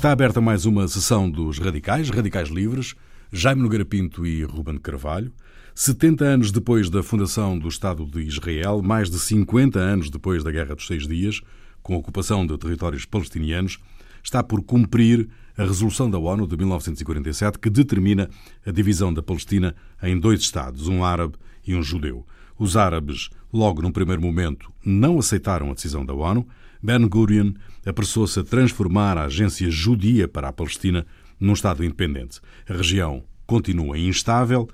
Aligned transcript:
Está 0.00 0.12
aberta 0.12 0.40
mais 0.40 0.64
uma 0.64 0.88
sessão 0.88 1.30
dos 1.30 1.58
Radicais, 1.58 2.08
Radicais 2.08 2.48
Livres, 2.48 2.94
Jaime 3.30 3.60
Nogueira 3.60 3.84
Pinto 3.84 4.24
e 4.26 4.42
Ruben 4.42 4.78
Carvalho. 4.78 5.30
70 5.74 6.24
anos 6.24 6.50
depois 6.50 6.88
da 6.88 7.02
fundação 7.02 7.58
do 7.58 7.68
Estado 7.68 8.06
de 8.06 8.22
Israel, 8.22 8.80
mais 8.80 9.10
de 9.10 9.18
50 9.18 9.78
anos 9.78 10.08
depois 10.08 10.42
da 10.42 10.50
Guerra 10.50 10.74
dos 10.74 10.86
Seis 10.86 11.06
Dias, 11.06 11.42
com 11.82 11.94
a 11.94 11.98
ocupação 11.98 12.46
de 12.46 12.56
territórios 12.56 13.04
palestinianos, 13.04 13.78
está 14.24 14.42
por 14.42 14.62
cumprir 14.62 15.28
a 15.54 15.64
resolução 15.64 16.10
da 16.10 16.18
ONU 16.18 16.46
de 16.46 16.56
1947 16.56 17.58
que 17.58 17.68
determina 17.68 18.30
a 18.64 18.70
divisão 18.70 19.12
da 19.12 19.22
Palestina 19.22 19.76
em 20.02 20.18
dois 20.18 20.40
Estados, 20.40 20.88
um 20.88 21.04
árabe 21.04 21.34
e 21.66 21.74
um 21.74 21.82
judeu. 21.82 22.26
Os 22.58 22.74
árabes, 22.74 23.28
logo 23.52 23.82
num 23.82 23.92
primeiro 23.92 24.22
momento, 24.22 24.72
não 24.82 25.18
aceitaram 25.18 25.70
a 25.70 25.74
decisão 25.74 26.06
da 26.06 26.14
ONU. 26.14 26.48
Ben 26.82 27.06
Gurion 27.06 27.52
apressou-se 27.84 28.38
a 28.38 28.44
transformar 28.44 29.16
a 29.16 29.24
agência 29.24 29.70
judia 29.70 30.28
para 30.28 30.48
a 30.48 30.52
Palestina 30.52 31.06
num 31.38 31.52
Estado 31.52 31.84
independente. 31.84 32.40
A 32.68 32.74
região 32.74 33.24
continua 33.46 33.98
instável 33.98 34.68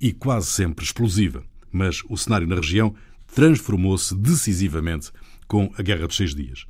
e 0.00 0.12
quase 0.12 0.46
sempre 0.48 0.84
explosiva, 0.84 1.42
mas 1.72 2.02
o 2.08 2.16
cenário 2.16 2.46
na 2.46 2.56
região 2.56 2.94
transformou-se 3.34 4.14
decisivamente 4.14 5.10
com 5.46 5.72
a 5.76 5.82
Guerra 5.82 6.06
dos 6.06 6.16
Seis 6.16 6.34
Dias. 6.34 6.66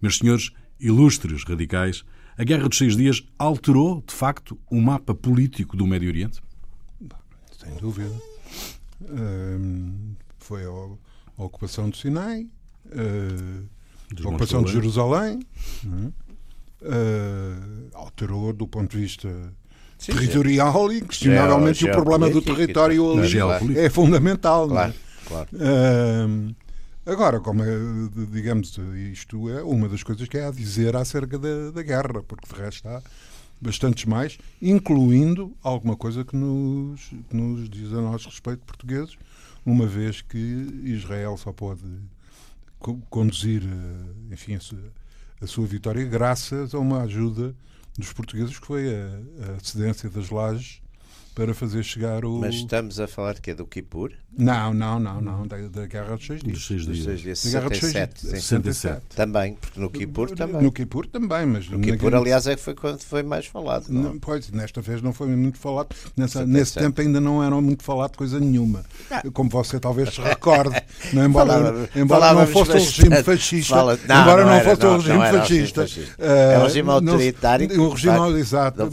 Meus 0.00 0.18
senhores, 0.18 0.50
ilustres 0.80 1.44
radicais, 1.44 2.04
a 2.36 2.44
Guerra 2.44 2.68
dos 2.68 2.78
Seis 2.78 2.96
Dias 2.96 3.22
alterou, 3.38 4.02
de 4.06 4.14
facto, 4.14 4.58
o 4.70 4.80
mapa 4.80 5.14
político 5.14 5.76
do 5.76 5.86
Médio 5.86 6.08
Oriente? 6.08 6.40
Sem 7.52 7.74
dúvida. 7.76 8.14
foi 10.38 10.64
a, 10.64 11.42
ocupação 11.42 11.90
do 11.90 11.96
Sinai, 11.96 12.48
a 14.24 14.28
ocupação 14.28 14.62
de 14.62 14.72
Jerusalém, 14.72 15.40
uh, 16.82 17.88
alterou 17.94 18.52
do 18.52 18.66
ponto 18.66 18.90
de 18.90 19.02
vista 19.02 19.28
Sim, 19.98 20.12
territorial 20.12 20.92
e 20.92 20.98
inquestionavelmente 20.98 21.84
o 21.84 21.92
problema 21.92 22.28
do 22.28 22.42
território 22.42 23.12
ali 23.12 23.78
é 23.78 23.88
fundamental. 23.88 24.68
Claro, 24.68 24.94
claro. 25.26 25.48
Uh, 25.54 26.54
agora, 27.06 27.40
como 27.40 27.62
é, 27.62 27.68
digamos, 28.32 28.76
isto 29.12 29.48
é 29.48 29.62
uma 29.62 29.88
das 29.88 30.02
coisas 30.02 30.26
que 30.28 30.38
há 30.38 30.48
a 30.48 30.52
dizer 30.52 30.96
acerca 30.96 31.38
da, 31.38 31.70
da 31.70 31.82
guerra, 31.82 32.22
porque 32.26 32.52
de 32.52 32.60
resto 32.60 32.88
há 32.88 33.00
bastantes 33.60 34.04
mais, 34.06 34.38
incluindo 34.60 35.52
alguma 35.62 35.96
coisa 35.96 36.24
que 36.24 36.34
nos, 36.34 37.00
que 37.30 37.36
nos 37.36 37.70
diz 37.70 37.92
a 37.92 38.00
nós 38.00 38.24
respeito 38.26 38.62
portugueses, 38.66 39.16
uma 39.64 39.86
vez 39.86 40.20
que 40.20 40.36
Israel 40.84 41.36
só 41.36 41.52
pode 41.52 41.82
conduzir, 43.08 43.62
eh, 43.62 44.32
enfim, 44.32 44.54
a 45.40 45.46
sua, 45.46 45.66
vitória 45.66 46.04
graças 46.04 46.74
a 46.74 46.78
uma 46.78 47.02
ajuda 47.02 47.54
dos 47.96 48.12
portugueses, 48.12 48.58
que 48.58 48.66
foi 48.66 48.94
a, 48.94 49.56
a 49.56 49.60
cedência 49.60 50.08
das 50.10 50.30
lajes 50.30 50.82
para 51.34 51.54
fazer 51.54 51.82
chegar 51.82 52.24
o. 52.24 52.38
Mas 52.38 52.54
estamos 52.56 53.00
a 53.00 53.06
falar 53.06 53.34
de 53.34 53.40
quê? 53.40 53.54
Do 53.54 53.66
Kipur? 53.66 54.12
Não, 54.36 54.72
não, 54.72 54.98
não, 54.98 55.20
não. 55.20 55.46
Da, 55.46 55.56
da 55.68 55.86
Guerra 55.86 56.16
dos 56.16 56.26
Seis 56.26 56.42
Dias. 56.42 56.58
Dos 56.58 56.66
Seis 56.66 56.82
Dias. 56.84 56.96
Dos 56.96 57.04
seis 57.04 57.20
dias. 57.20 57.44
Da 57.44 57.50
Guerra 57.50 57.68
dos 57.68 57.78
Seis 57.78 57.92
Dias. 57.92 58.44
67. 58.44 59.02
Também, 59.14 59.54
porque 59.60 59.80
no 59.80 59.90
Kipur 59.90 60.30
também. 60.30 60.62
No 60.62 60.72
Kipur 60.72 61.06
também, 61.06 61.46
mas. 61.46 61.68
No 61.68 61.80
Kipur, 61.80 62.14
aliás, 62.14 62.46
é 62.46 62.54
que 62.56 62.62
foi 62.62 62.74
quando 62.74 63.00
foi 63.00 63.22
mais 63.22 63.46
falado. 63.46 63.86
Não? 63.88 64.02
não 64.02 64.18
pois, 64.18 64.50
nesta 64.50 64.80
vez 64.80 65.02
não 65.02 65.12
foi 65.12 65.28
muito 65.28 65.58
falado. 65.58 65.94
Nessa, 66.16 66.46
nesse 66.46 66.74
tempo 66.74 67.00
ainda 67.00 67.20
não 67.20 67.42
era 67.42 67.58
muito 67.60 67.82
falado 67.82 68.16
coisa 68.16 68.38
nenhuma. 68.38 68.84
Ah. 69.10 69.22
Como 69.32 69.50
você 69.50 69.78
talvez 69.78 70.14
se 70.14 70.20
recorde. 70.20 70.80
não, 71.12 71.24
embora 71.24 71.52
Falava, 71.52 71.88
embora 71.94 72.34
não 72.34 72.46
fosse 72.46 72.70
o 72.70 72.74
regime 72.74 73.22
fascista. 73.22 73.74
Fala, 73.74 73.98
não, 74.06 74.22
embora 74.22 74.44
não, 74.44 74.52
não 74.52 74.60
fosse 74.60 74.86
o 74.86 74.96
regime 74.96 75.30
fascista. 75.30 75.86
É 76.18 76.58
um 76.58 76.62
regime 76.62 76.90
autoritário. 76.90 77.80
Um 77.80 77.88
regime, 77.90 78.40
exato. 78.40 78.90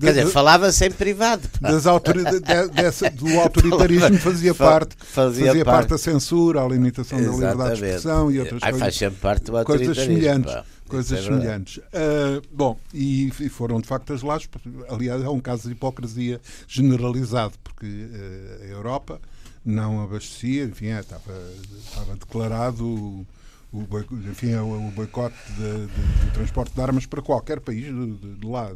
Quer 0.00 0.08
dizer, 0.08 0.26
falava-se 0.26 0.86
em 0.86 0.90
privado. 0.90 1.48
Das 1.60 1.86
autoridades 1.86 2.40
de, 2.40 2.68
dessa, 2.74 3.10
do 3.10 3.28
autoritarismo 3.40 4.18
fazia 4.18 4.54
parte, 4.54 4.96
fazia, 4.98 5.46
fazia 5.46 5.64
parte 5.64 5.88
da 5.90 5.98
censura, 5.98 6.62
a 6.62 6.68
limitação 6.68 7.18
Exatamente. 7.18 7.40
da 7.40 7.50
liberdade 7.52 7.80
de 7.80 7.86
expressão 7.86 8.30
e 8.30 8.40
outras 8.40 8.60
coisas. 8.62 8.98
Faz 8.98 9.14
parte 9.14 9.44
do 9.44 9.64
coisas 9.64 9.96
semelhantes. 9.96 10.52
Pá. 10.52 10.64
Coisas 10.88 11.18
é 11.18 11.22
semelhantes. 11.22 11.78
Uh, 11.78 12.42
bom, 12.52 12.78
e, 12.92 13.32
e, 13.40 13.48
foram 13.48 13.80
de 13.80 13.88
facto 13.88 14.12
as 14.12 14.22
lajes. 14.22 14.48
Aliás, 14.90 15.22
é 15.22 15.28
um 15.28 15.40
caso 15.40 15.62
de 15.62 15.72
hipocrisia 15.72 16.38
generalizado, 16.68 17.54
porque 17.64 17.86
uh, 17.86 18.62
a 18.62 18.66
Europa 18.66 19.18
não 19.64 20.02
abastecia, 20.02 20.64
enfim, 20.64 20.88
é, 20.88 21.00
estava, 21.00 21.32
estava 21.78 22.14
declarado 22.14 22.84
o, 22.84 23.86
enfim, 24.28 24.54
o, 24.56 24.88
o 24.88 24.90
boicote 24.90 25.34
do 25.56 26.32
transporte 26.34 26.74
de 26.74 26.80
armas 26.82 27.06
para 27.06 27.22
qualquer 27.22 27.60
país 27.60 27.84
de, 27.86 28.06
de, 28.16 28.34
de 28.34 28.46
lá. 28.46 28.70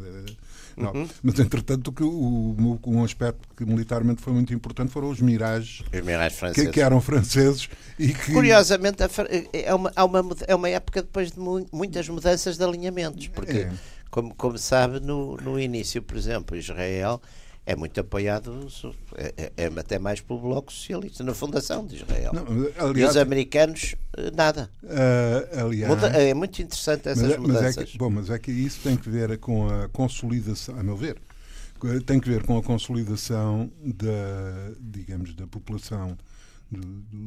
Uhum. 0.77 1.09
Mas, 1.23 1.39
entretanto, 1.39 1.91
que 1.91 2.03
o, 2.03 2.79
um 2.87 3.03
aspecto 3.03 3.49
que 3.57 3.65
militarmente 3.65 4.21
foi 4.21 4.33
muito 4.33 4.53
importante 4.53 4.93
foram 4.93 5.09
os 5.09 5.21
Mirage, 5.21 5.83
os 5.93 6.01
Mirage 6.03 6.37
franceses. 6.37 6.67
Que, 6.67 6.73
que, 6.75 6.81
eram 6.81 7.01
franceses. 7.01 7.69
e 7.99 8.13
que... 8.13 8.33
Curiosamente, 8.33 9.03
é 9.53 9.75
uma, 9.75 9.91
é, 9.97 10.05
uma, 10.05 10.25
é 10.47 10.55
uma 10.55 10.69
época 10.69 11.03
depois 11.03 11.33
de 11.33 11.41
muitas 11.73 12.09
mudanças 12.09 12.59
de 12.59 12.65
alinhamentos, 12.65 13.29
porque, 13.29 13.59
é. 13.59 13.73
como, 14.11 14.35
como 14.35 14.59
sabe, 14.59 15.01
no, 15.01 15.37
no 15.39 15.59
início, 15.59 16.03
por 16.03 16.17
exemplo, 16.17 16.57
Israel 16.57 17.21
é 17.67 17.75
muito 17.75 18.01
apoiado, 18.01 18.69
é, 19.17 19.35
é, 19.37 19.53
é, 19.57 19.67
até 19.67 19.99
mais 19.99 20.21
pelo 20.21 20.39
Bloco 20.39 20.73
Socialista, 20.73 21.25
na 21.25 21.35
fundação 21.35 21.85
de 21.85 21.97
Israel. 21.97 22.33
Não, 22.33 22.45
aliás, 22.79 22.97
e 22.97 23.05
os 23.05 23.17
americanos, 23.17 23.97
eh, 24.17 24.31
nada. 24.33 24.71
Uh, 24.85 25.67
aliás, 25.67 25.89
Muda, 25.89 26.07
é 26.07 26.33
muito 26.33 26.63
interessante 26.63 27.09
essas 27.09 27.29
mas, 27.29 27.37
mudanças. 27.37 27.77
Mas 27.77 27.79
é 27.79 27.85
que, 27.85 27.99
bom, 27.99 28.09
mas 28.09 28.31
é 28.31 28.39
que 28.39 28.53
isso 28.53 28.81
tem 28.85 28.97
que 28.97 29.11
ver 29.11 29.37
com 29.39 29.69
a 29.69 29.89
consolidação, 29.89 30.79
a 30.79 30.83
meu 30.85 30.97
ver, 30.97 31.21
tem 32.07 32.21
que 32.21 32.29
ver 32.29 32.45
com 32.45 32.57
a 32.57 32.63
consolidação 32.63 33.69
da, 33.85 34.71
digamos, 34.81 35.35
da 35.35 35.49
população, 35.49 36.17
do, 36.71 36.81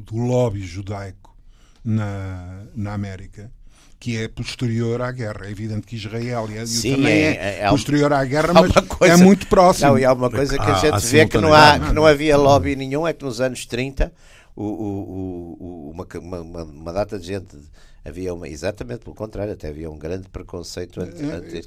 do 0.04 0.16
lobby 0.16 0.62
judaico 0.62 1.36
na, 1.84 2.64
na 2.74 2.94
América 2.94 3.52
que 4.00 4.16
é 4.16 4.26
posterior 4.26 5.02
à 5.02 5.12
guerra. 5.12 5.46
É 5.46 5.50
evidente 5.50 5.86
que 5.86 5.94
Israel 5.94 6.48
e 6.50 6.66
Sim, 6.66 6.96
também 6.96 7.12
é, 7.12 7.34
é, 7.34 7.60
é 7.60 7.68
posterior 7.68 8.10
à 8.14 8.24
guerra, 8.24 8.54
mas 8.54 8.72
coisa, 8.88 9.12
é 9.12 9.16
muito 9.18 9.46
próximo. 9.46 9.90
Não, 9.90 9.98
e 9.98 10.04
há 10.06 10.12
uma 10.14 10.30
coisa 10.30 10.58
que 10.58 10.70
a 10.70 10.74
gente 10.74 10.94
ah, 10.94 10.98
vê 10.98 11.28
que 11.28 11.36
não, 11.36 11.52
há, 11.52 11.78
que 11.78 11.92
não 11.92 12.06
havia 12.06 12.38
lobby 12.38 12.74
nenhum, 12.74 13.06
é 13.06 13.12
que 13.12 13.22
nos 13.22 13.42
anos 13.42 13.66
30 13.66 14.10
o, 14.56 14.64
o, 14.64 15.56
o, 15.60 15.90
uma, 15.90 16.06
uma, 16.40 16.64
uma, 16.64 16.92
data 16.94 17.18
de 17.18 17.26
gente 17.26 17.58
havia 18.02 18.32
uma, 18.32 18.48
exatamente 18.48 19.00
pelo 19.00 19.14
contrário, 19.14 19.52
até 19.52 19.68
havia 19.68 19.90
um 19.90 19.98
grande 19.98 20.30
preconceito 20.30 21.02
anti, 21.02 21.22
é, 21.22 21.34
anti, 21.34 21.62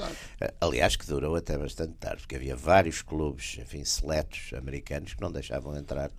aliás 0.60 0.96
que 0.96 1.06
durou 1.06 1.36
até 1.36 1.56
bastante 1.56 1.94
tarde, 2.00 2.22
porque 2.22 2.36
havia 2.36 2.56
vários 2.56 3.04
clubes, 3.04 3.60
enfim, 3.62 3.86
seletos 3.86 4.52
americanos 4.58 5.14
que 5.14 5.22
não 5.22 5.32
deixavam 5.32 5.78
entrar 5.78 6.10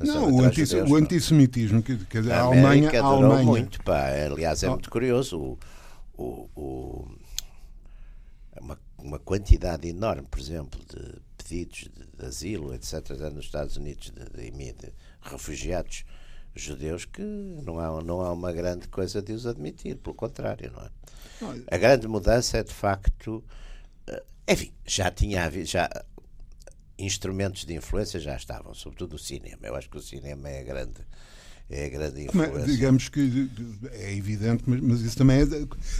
não, 0.00 0.32
o, 0.32 0.44
anti 0.44 0.62
o 0.74 0.96
antissemitismo, 0.96 1.82
que, 1.82 1.96
que 1.96 2.18
a, 2.18 2.36
a 2.36 2.40
Alemanha. 2.42 2.90
A 3.00 3.04
Alemanha... 3.04 3.44
muito, 3.44 3.82
pá. 3.82 4.08
Aliás, 4.08 4.62
é 4.62 4.68
oh. 4.68 4.72
muito 4.72 4.90
curioso. 4.90 5.38
O, 5.38 5.58
o, 6.16 6.50
o, 6.56 7.08
uma, 8.60 8.78
uma 8.98 9.18
quantidade 9.18 9.88
enorme, 9.88 10.26
por 10.30 10.40
exemplo, 10.40 10.80
de 10.88 11.20
pedidos 11.36 11.88
de, 11.94 12.06
de 12.18 12.26
asilo, 12.26 12.74
etc., 12.74 13.10
nos 13.32 13.46
Estados 13.46 13.76
Unidos, 13.76 14.10
de, 14.10 14.50
de, 14.50 14.72
de, 14.72 14.92
refugiados 15.22 16.04
judeus, 16.54 17.04
que 17.04 17.22
não 17.22 17.78
há, 17.78 18.02
não 18.02 18.20
há 18.20 18.32
uma 18.32 18.52
grande 18.52 18.88
coisa 18.88 19.22
de 19.22 19.32
os 19.32 19.46
admitir, 19.46 19.96
pelo 19.96 20.14
contrário, 20.14 20.72
não 20.72 20.82
é? 20.82 20.90
Não. 21.40 21.64
A 21.70 21.76
grande 21.78 22.06
mudança 22.06 22.58
é, 22.58 22.62
de 22.62 22.72
facto. 22.72 23.42
Eh, 24.06 24.22
enfim, 24.48 24.72
já 24.84 25.10
tinha 25.10 25.44
havido. 25.44 25.66
Já, 25.66 25.88
instrumentos 27.00 27.64
de 27.64 27.74
influência 27.74 28.20
já 28.20 28.36
estavam, 28.36 28.74
sobretudo 28.74 29.14
o 29.14 29.18
cinema. 29.18 29.58
Eu 29.62 29.74
acho 29.74 29.88
que 29.88 29.96
o 29.96 30.02
cinema 30.02 30.48
é 30.48 30.60
a 30.60 30.62
grande, 30.62 31.00
é 31.70 31.86
a 31.86 31.88
grande 31.88 32.24
influência. 32.24 32.58
Mas, 32.58 32.66
digamos 32.66 33.08
que 33.08 33.50
é 33.92 34.14
evidente, 34.14 34.62
mas, 34.66 34.80
mas 34.80 35.00
isso 35.00 35.16
também 35.16 35.40
é, 35.40 35.46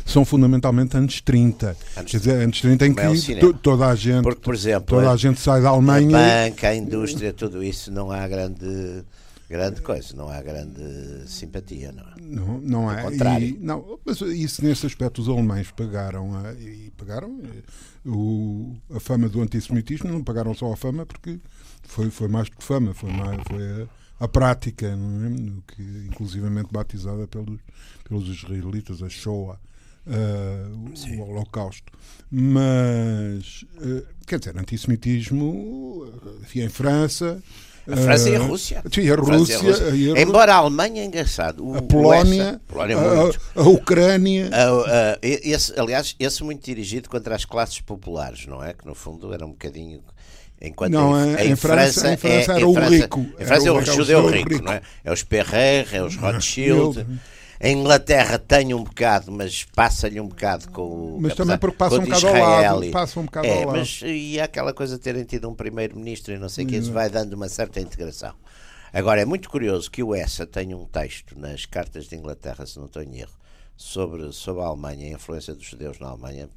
são 0.04 0.24
fundamentalmente 0.24 0.96
anos 0.96 1.20
30. 1.20 1.76
Anos, 1.96 2.10
Quer 2.10 2.18
dizer, 2.18 2.42
anos 2.42 2.60
30 2.60 2.86
em 2.86 2.94
que 2.94 3.00
é 3.00 3.52
toda 3.62 3.86
a 3.86 3.94
gente, 3.94 4.22
Porque, 4.22 4.40
por 4.40 4.54
exemplo, 4.54 4.96
toda 4.96 5.10
a 5.10 5.16
gente 5.16 5.40
sai 5.40 5.62
da 5.62 5.70
Alemanha. 5.70 6.16
A 6.16 6.50
banca, 6.50 6.68
a 6.68 6.74
indústria, 6.74 7.32
tudo 7.32 7.62
isso 7.62 7.90
não 7.90 8.10
há 8.10 8.26
grande 8.28 9.04
grande 9.50 9.82
coisa, 9.82 10.14
não 10.14 10.28
há 10.28 10.40
grande 10.40 11.28
simpatia, 11.28 11.90
não 11.90 12.04
é? 12.04 12.14
Não, 12.20 12.60
não 12.60 12.92
é. 12.92 13.02
contrário. 13.02 13.48
E, 13.48 13.58
não, 13.58 13.98
mas 14.04 14.20
isso 14.20 14.64
nesse 14.64 14.86
aspecto 14.86 15.20
os 15.20 15.28
alemães 15.28 15.72
pagaram 15.72 16.36
a, 16.36 16.52
e 16.52 16.92
pagaram 16.96 17.40
o, 18.06 18.76
a 18.94 19.00
fama 19.00 19.28
do 19.28 19.42
antissemitismo, 19.42 20.08
não 20.08 20.22
pagaram 20.22 20.54
só 20.54 20.72
a 20.72 20.76
fama 20.76 21.04
porque 21.04 21.40
foi, 21.82 22.10
foi 22.10 22.28
mais 22.28 22.48
do 22.48 22.58
que 22.58 22.62
fama, 22.62 22.94
foi, 22.94 23.10
mais, 23.10 23.42
foi 23.48 23.82
a, 23.82 24.24
a 24.24 24.28
prática, 24.28 24.86
é? 24.86 25.74
que 25.74 25.82
inclusivamente 26.08 26.68
batizada 26.72 27.26
pelos, 27.26 27.58
pelos 28.04 28.28
israelitas, 28.28 29.02
a 29.02 29.08
Shoah. 29.08 29.58
Uh, 30.06 31.20
o 31.20 31.28
Holocausto. 31.28 31.92
Mas, 32.30 33.66
uh, 33.74 34.06
quer 34.26 34.38
dizer, 34.38 34.58
antissemitismo, 34.58 36.10
enfim, 36.40 36.62
em 36.62 36.70
França, 36.70 37.40
A 37.92 37.96
França 37.96 38.30
e 38.30 38.36
a 38.36 38.38
Rússia. 38.38 38.82
Sim, 38.92 39.10
a 39.10 39.14
Rússia. 39.14 39.58
A 39.58 39.60
Rússia. 39.60 39.90
E 39.90 40.12
a 40.12 40.20
Embora 40.20 40.54
a 40.54 40.56
Alemanha, 40.56 41.02
é 41.02 41.04
engraçado. 41.04 41.66
O, 41.66 41.76
a 41.76 41.82
Polónia, 41.82 42.60
o 42.68 42.72
Polónia 42.72 42.96
a, 42.96 43.60
a, 43.60 43.68
Ucrânia. 43.68 44.50
Esse, 45.22 45.78
aliás, 45.78 46.14
esse 46.18 46.42
muito 46.42 46.64
dirigido 46.64 47.08
contra 47.08 47.34
as 47.34 47.44
classes 47.44 47.80
populares, 47.80 48.46
não 48.46 48.62
é? 48.62 48.72
Que 48.72 48.86
no 48.86 48.94
fundo 48.94 49.32
era 49.32 49.44
um 49.44 49.50
bocadinho. 49.50 50.02
Enquanto 50.62 50.92
não, 50.92 51.18
em, 51.18 51.36
em, 51.36 51.50
em, 51.52 51.56
França, 51.56 52.00
França, 52.00 52.12
em 52.12 52.16
França 52.18 52.52
é, 52.52 52.56
era 52.56 52.68
o 52.68 52.74
rico. 52.74 53.20
Em 53.38 53.44
França 53.46 53.68
é 53.68 53.72
o 53.72 53.80
judeu 53.82 54.26
rico, 54.28 54.50
rico, 54.50 54.64
não 54.64 54.72
é? 54.72 54.82
É 55.02 55.10
os 55.10 55.22
Perrer, 55.22 55.88
é 55.92 56.02
os 56.02 56.16
Rothschild. 56.16 57.06
A 57.62 57.68
Inglaterra 57.68 58.38
tem 58.38 58.72
um 58.72 58.82
bocado, 58.82 59.30
mas 59.30 59.64
passa-lhe 59.64 60.18
um 60.18 60.26
bocado 60.26 60.70
com 60.70 61.16
o. 61.16 61.20
Mas 61.20 61.34
também 61.34 61.58
porque 61.58 61.76
passa 61.76 61.96
um 61.96 62.04
bocado 62.04 62.26
ao 62.26 62.34
lado. 62.34 62.90
Passa 62.90 63.20
um 63.20 63.24
bocado 63.26 63.46
é, 63.46 63.50
ao 63.50 63.66
lado. 63.66 63.78
Mas 63.78 64.00
e 64.02 64.40
aquela 64.40 64.72
coisa 64.72 64.96
de 64.96 65.02
terem 65.02 65.24
tido 65.24 65.46
um 65.46 65.54
primeiro-ministro 65.54 66.32
e 66.32 66.38
não 66.38 66.48
sei 66.48 66.64
o 66.64 66.68
que, 66.68 66.76
isso 66.76 66.90
vai 66.90 67.10
dando 67.10 67.34
uma 67.34 67.50
certa 67.50 67.78
integração. 67.78 68.34
Agora, 68.90 69.20
é 69.20 69.26
muito 69.26 69.50
curioso 69.50 69.90
que 69.90 70.02
o 70.02 70.14
Essa 70.14 70.46
tenha 70.46 70.74
um 70.74 70.86
texto 70.86 71.38
nas 71.38 71.66
cartas 71.66 72.06
de 72.06 72.16
Inglaterra, 72.16 72.64
se 72.64 72.78
não 72.78 72.86
estou 72.86 73.02
em 73.02 73.18
erro, 73.18 73.36
sobre, 73.76 74.32
sobre 74.32 74.62
a 74.62 74.66
Alemanha, 74.66 75.08
a 75.08 75.10
influência 75.10 75.54
dos 75.54 75.66
judeus 75.66 75.98
na 75.98 76.08
Alemanha, 76.08 76.48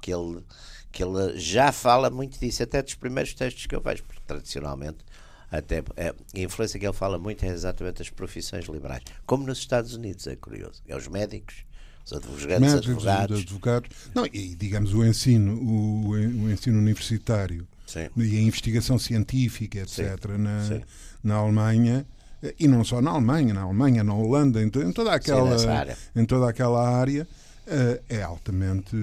que 0.00 0.12
ele, 0.12 0.42
que 0.90 1.04
ele 1.04 1.38
já 1.38 1.70
fala 1.70 2.10
muito 2.10 2.38
disso, 2.38 2.64
até 2.64 2.82
dos 2.82 2.94
primeiros 2.94 3.32
textos 3.32 3.64
que 3.64 3.76
eu 3.76 3.80
vejo, 3.80 4.02
porque 4.02 4.22
tradicionalmente 4.26 4.98
até 5.50 5.82
é, 5.96 6.08
a 6.08 6.38
influência 6.38 6.78
que 6.78 6.86
ele 6.86 6.92
fala 6.92 7.18
muito 7.18 7.44
é 7.44 7.48
exatamente 7.48 8.02
as 8.02 8.10
profissões 8.10 8.66
liberais, 8.66 9.02
como 9.26 9.46
nos 9.46 9.58
Estados 9.58 9.94
Unidos, 9.94 10.26
é 10.26 10.36
curioso. 10.36 10.82
É 10.86 10.96
os 10.96 11.08
médicos, 11.08 11.64
os 12.04 12.12
advogados, 12.12 12.60
médicos, 12.60 12.88
advogados. 12.88 13.40
advogados. 13.40 13.90
Não, 14.14 14.26
e 14.26 14.54
digamos 14.54 14.92
o 14.92 15.04
ensino, 15.04 15.54
o, 15.54 16.08
o 16.08 16.50
ensino 16.50 16.78
universitário 16.78 17.66
Sim. 17.86 18.08
e 18.16 18.36
a 18.36 18.42
investigação 18.42 18.98
científica, 18.98 19.78
etc., 19.80 20.26
na, 20.38 20.80
na 21.22 21.34
Alemanha 21.36 22.06
e 22.58 22.68
não 22.68 22.84
só 22.84 23.00
na 23.00 23.10
Alemanha, 23.10 23.52
na 23.52 23.62
Alemanha, 23.62 24.04
na 24.04 24.14
Holanda, 24.14 24.62
em, 24.62 24.66
em 24.66 24.92
toda 24.92 25.12
aquela 25.12 25.58
Sim, 25.58 25.66
em 26.14 26.24
toda 26.24 26.48
aquela 26.48 26.88
área 26.88 27.26
é 28.08 28.22
altamente 28.22 28.96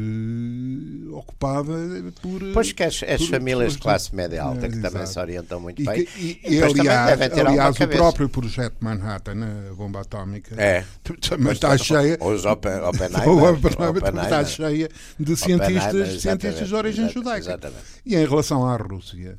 ocupada 1.11 1.73
por. 2.21 2.41
Pois 2.53 2.71
que 2.71 2.83
as, 2.83 3.03
as 3.03 3.21
por, 3.21 3.29
famílias 3.29 3.73
de 3.73 3.79
classe 3.79 4.15
média 4.15 4.41
alta, 4.41 4.65
é, 4.65 4.69
que 4.69 4.75
exato. 4.75 4.93
também 4.93 5.07
se 5.07 5.19
orientam 5.19 5.59
muito 5.59 5.81
e 5.81 5.85
bem. 5.85 6.05
Que, 6.05 6.41
e, 6.43 6.55
e, 6.55 6.63
aliás, 6.63 7.21
aliás 7.21 7.79
o 7.79 7.87
próprio 7.87 8.29
projeto 8.29 8.75
Manhattan, 8.79 9.69
a 9.71 9.73
bomba 9.73 10.01
atómica, 10.01 10.55
é. 10.59 10.83
também 11.27 11.53
está 11.53 11.77
cheia. 11.77 12.17
Os 12.19 12.45
Open, 12.45 12.79
Oppenheimer, 12.85 14.23
está 14.23 14.43
cheia 14.45 14.89
de 15.19 15.35
cientistas, 15.35 16.21
cientistas 16.21 16.67
de 16.67 16.75
origem 16.75 17.09
judaica. 17.09 17.49
Exatamente. 17.49 17.83
E 18.05 18.15
em 18.15 18.25
relação 18.25 18.67
à 18.67 18.75
Rússia. 18.75 19.37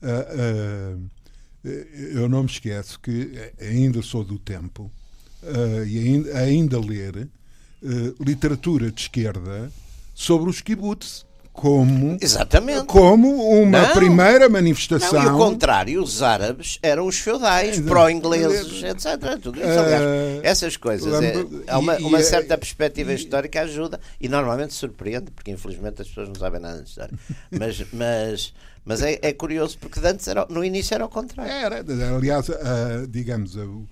Uh, 0.00 0.96
uh, 0.96 1.18
eu 2.14 2.28
não 2.28 2.44
me 2.44 2.48
esqueço 2.48 3.00
que 3.00 3.52
ainda 3.60 4.00
sou 4.00 4.22
do 4.24 4.38
tempo 4.38 4.90
uh, 5.42 5.84
e 5.84 5.98
ainda, 5.98 6.38
ainda 6.38 6.80
ler 6.80 7.28
uh, 7.82 8.22
literatura 8.22 8.90
de 8.90 9.02
esquerda 9.02 9.70
sobre 10.14 10.50
os 10.50 10.60
kibbutz 10.60 11.26
como, 11.58 12.16
Exatamente. 12.20 12.84
como 12.84 13.28
uma 13.60 13.82
não, 13.82 13.92
primeira 13.92 14.48
manifestação. 14.48 15.20
Não, 15.20 15.32
e 15.32 15.34
o 15.34 15.36
contrário, 15.36 16.00
os 16.00 16.22
árabes 16.22 16.78
eram 16.80 17.04
os 17.04 17.18
feudais, 17.18 17.80
pró-ingleses, 17.80 18.80
etc. 18.84 19.40
Tudo 19.42 19.58
isso, 19.58 19.68
aliás, 19.68 20.02
uh, 20.02 20.40
essas 20.44 20.76
coisas. 20.76 21.12
É, 21.20 21.34
há 21.66 21.78
uma, 21.80 21.96
uma, 21.96 22.22
certa 22.22 22.56
perspectiva 22.56 23.12
histórica 23.12 23.62
ajuda 23.62 23.98
e 24.20 24.28
normalmente 24.28 24.72
surpreende, 24.72 25.32
porque 25.32 25.50
infelizmente 25.50 26.00
as 26.00 26.06
pessoas 26.06 26.28
não 26.28 26.36
sabem 26.36 26.60
nada 26.60 26.80
de 26.80 26.90
história. 26.90 27.18
Mas, 27.50 27.84
mas, 27.92 28.54
mas 28.84 29.02
é, 29.02 29.18
é 29.20 29.32
curioso 29.32 29.78
porque 29.78 29.98
antes 30.04 30.28
era, 30.28 30.46
no 30.48 30.64
início 30.64 30.94
era 30.94 31.04
o 31.04 31.08
contrário. 31.08 31.50
Era, 31.50 31.84
aliás, 32.14 32.48
uh, 32.48 33.06
digamos, 33.08 33.56
uh, 33.56 33.84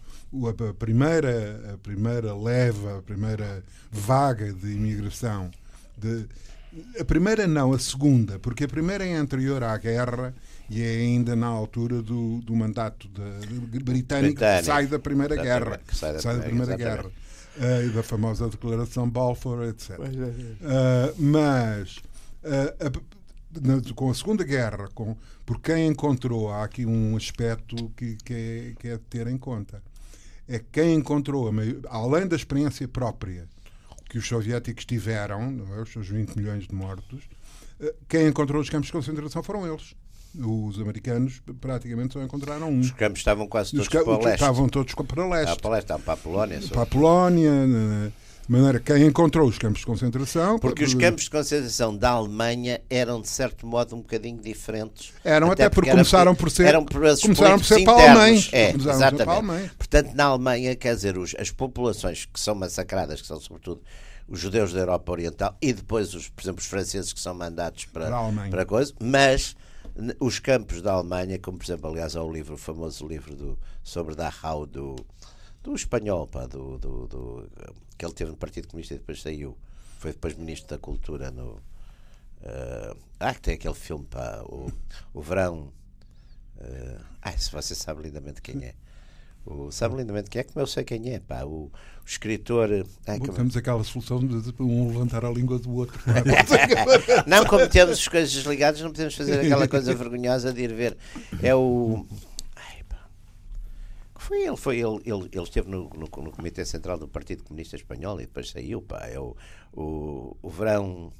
a 0.68 0.74
primeira, 0.74 1.74
a 1.74 1.78
primeira 1.78 2.34
leva, 2.34 2.98
a 2.98 3.02
primeira 3.02 3.62
vaga 3.90 4.52
de 4.52 4.72
imigração, 4.72 5.50
de, 5.96 6.26
a 6.98 7.04
primeira 7.04 7.46
não, 7.46 7.72
a 7.72 7.78
segunda, 7.78 8.38
porque 8.38 8.64
a 8.64 8.68
primeira 8.68 9.04
é 9.06 9.14
anterior 9.14 9.62
à 9.62 9.76
guerra 9.78 10.34
e 10.68 10.82
é 10.82 10.96
ainda 10.96 11.34
na 11.36 11.46
altura 11.46 12.02
do, 12.02 12.40
do 12.40 12.54
mandato 12.54 13.08
de, 13.08 13.68
de 13.68 13.78
britânico, 13.78 14.40
que 14.40 14.62
sai 14.64 14.86
da 14.86 14.98
Primeira 14.98 15.36
Guerra. 15.36 15.80
Que 15.86 15.96
sai 15.96 16.14
da 16.14 16.20
sai 16.20 16.40
Primeira, 16.40 16.66
da 16.66 16.74
primeira 16.76 17.02
Guerra. 17.02 17.10
Uh, 17.56 17.86
e 17.86 17.90
da 17.90 18.02
famosa 18.02 18.48
Declaração 18.48 19.08
Balfour, 19.08 19.64
etc. 19.64 19.98
Uh, 19.98 21.22
mas 21.22 21.96
uh, 22.44 22.74
a, 22.84 23.94
com 23.94 24.10
a 24.10 24.14
Segunda 24.14 24.44
Guerra, 24.44 24.88
com, 24.92 25.16
por 25.46 25.60
quem 25.60 25.86
encontrou, 25.86 26.50
há 26.50 26.64
aqui 26.64 26.84
um 26.84 27.16
aspecto 27.16 27.90
que, 27.96 28.16
que, 28.16 28.34
é, 28.34 28.72
que 28.78 28.88
é 28.88 28.96
de 28.96 29.04
ter 29.04 29.26
em 29.28 29.38
conta 29.38 29.80
é 30.48 30.58
quem 30.58 30.94
encontrou, 30.94 31.50
além 31.88 32.26
da 32.26 32.36
experiência 32.36 32.86
própria 32.86 33.48
que 34.08 34.18
os 34.18 34.26
soviéticos 34.26 34.84
tiveram, 34.84 35.66
é? 35.76 35.82
os 35.82 35.92
seus 35.92 36.08
20 36.08 36.36
milhões 36.36 36.66
de 36.66 36.74
mortos, 36.74 37.24
eh, 37.80 37.94
quem 38.08 38.28
encontrou 38.28 38.60
os 38.62 38.70
campos 38.70 38.86
de 38.86 38.92
concentração 38.92 39.42
foram 39.42 39.66
eles. 39.66 39.94
Os 40.38 40.78
americanos 40.78 41.42
praticamente 41.60 42.12
só 42.12 42.22
encontraram 42.22 42.70
um. 42.70 42.80
Os 42.80 42.90
campos 42.90 43.20
estavam 43.20 43.48
quase 43.48 43.72
todos 43.72 43.88
para 43.88 44.02
o 44.02 44.18
leste. 44.18 44.34
Estavam 44.34 44.68
todos 44.68 44.94
para 44.94 45.26
leste. 45.26 45.52
Ah, 45.52 45.56
para, 45.56 45.70
leste, 45.70 45.86
para 45.86 46.12
a 46.12 46.16
Polónia. 46.16 46.60
Para 46.68 46.82
a 46.82 46.86
Polónia. 46.86 48.12
De 48.48 48.52
maneira 48.52 48.78
quem 48.78 49.04
encontrou 49.04 49.48
os 49.48 49.58
campos 49.58 49.80
de 49.80 49.86
concentração. 49.86 50.58
Porque 50.58 50.84
os 50.84 50.94
campos 50.94 51.24
de 51.24 51.30
concentração 51.30 51.96
da 51.96 52.10
Alemanha 52.10 52.80
eram, 52.88 53.20
de 53.20 53.28
certo 53.28 53.66
modo, 53.66 53.96
um 53.96 53.98
bocadinho 53.98 54.40
diferentes. 54.40 55.12
Eram 55.24 55.50
até, 55.50 55.64
até 55.64 55.74
porque, 55.74 55.90
porque 55.90 55.90
começaram 55.90 56.34
por 56.34 56.50
ser. 56.50 56.66
Eram 56.66 56.84
por 56.84 57.00
começaram 57.00 57.58
por 57.58 57.64
ser 57.64 57.84
para 57.84 57.92
alemães. 57.92 58.48
É, 58.52 58.70
exatamente. 58.70 59.70
Portanto, 59.76 60.14
na 60.14 60.24
Alemanha, 60.26 60.76
quer 60.76 60.94
dizer, 60.94 61.18
os, 61.18 61.34
as 61.38 61.50
populações 61.50 62.24
que 62.24 62.38
são 62.38 62.54
massacradas, 62.54 63.20
que 63.20 63.26
são 63.26 63.40
sobretudo 63.40 63.82
os 64.28 64.38
judeus 64.38 64.72
da 64.72 64.80
Europa 64.80 65.12
Oriental 65.12 65.56
e 65.60 65.72
depois, 65.72 66.14
os, 66.14 66.28
por 66.28 66.42
exemplo, 66.42 66.60
os 66.60 66.66
franceses 66.66 67.12
que 67.12 67.20
são 67.20 67.34
mandados 67.34 67.84
para, 67.86 68.10
para, 68.10 68.48
para 68.50 68.66
coisa, 68.66 68.92
mas 69.00 69.56
os 70.20 70.38
campos 70.38 70.82
da 70.82 70.92
Alemanha, 70.92 71.38
como 71.38 71.58
por 71.58 71.64
exemplo, 71.64 71.90
aliás, 71.90 72.16
há 72.16 72.22
o 72.22 72.32
livro, 72.32 72.54
o 72.54 72.58
famoso 72.58 73.06
livro 73.06 73.34
do, 73.34 73.58
sobre 73.82 74.14
Dachau 74.14 74.66
do, 74.66 74.96
do 75.62 75.74
espanhol, 75.74 76.26
pá, 76.26 76.46
do, 76.46 76.78
do, 76.78 77.06
do 77.06 77.48
que 77.96 78.04
ele 78.04 78.14
teve 78.14 78.30
no 78.30 78.36
Partido 78.36 78.68
Comunista 78.68 78.94
e 78.94 78.98
depois 78.98 79.20
saiu. 79.22 79.56
Foi 79.98 80.12
depois 80.12 80.36
Ministro 80.36 80.68
da 80.68 80.78
Cultura 80.78 81.30
no. 81.30 81.60
Uh, 82.42 82.96
ah, 83.18 83.34
que 83.34 83.40
tem 83.40 83.54
aquele 83.54 83.74
filme, 83.74 84.04
pá, 84.04 84.42
o, 84.44 84.70
o 85.14 85.22
Verão. 85.22 85.72
Uh, 86.58 87.00
ah, 87.22 87.36
se 87.36 87.50
você 87.50 87.74
sabe 87.74 88.02
lindamente 88.02 88.42
quem 88.42 88.64
é. 88.64 88.74
O, 89.46 89.70
sabe 89.70 89.96
lindamente 89.96 90.28
quem 90.28 90.40
é, 90.40 90.42
como 90.42 90.60
eu 90.60 90.66
sei 90.66 90.84
quem 90.84 91.14
é, 91.14 91.20
pá. 91.20 91.44
O, 91.44 91.70
o 91.70 91.72
escritor. 92.06 92.68
Ai, 93.06 93.18
Bom, 93.18 93.32
Temos 93.32 93.56
aquela 93.56 93.82
solução 93.84 94.18
de 94.18 94.52
um 94.60 94.88
levantar 94.88 95.24
a 95.24 95.30
língua 95.30 95.58
do 95.58 95.72
outro. 95.72 95.98
não, 97.26 97.44
como 97.46 97.66
temos 97.68 97.98
as 97.98 98.08
coisas 98.08 98.32
desligadas, 98.32 98.80
não 98.80 98.90
podemos 98.90 99.14
fazer 99.14 99.40
aquela 99.40 99.66
coisa 99.66 99.94
vergonhosa 99.94 100.52
de 100.52 100.62
ir 100.62 100.74
ver. 100.74 100.96
É 101.42 101.54
o. 101.54 102.06
Foi 104.26 104.42
ele, 104.42 104.56
foi 104.56 104.78
ele, 104.80 105.00
ele, 105.04 105.28
ele 105.30 105.42
esteve 105.44 105.70
no, 105.70 105.88
no, 105.90 106.00
no, 106.00 106.32
Comitê 106.32 106.64
Central 106.64 106.98
do 106.98 107.06
Partido 107.06 107.44
Comunista 107.44 107.76
Espanhol 107.76 108.20
e 108.20 108.26
depois 108.26 108.50
saiu, 108.50 108.82
pá, 108.82 109.06
é 109.06 109.20
o, 109.20 109.36
o, 109.72 110.36
o 110.42 110.50
verão, 110.50 111.12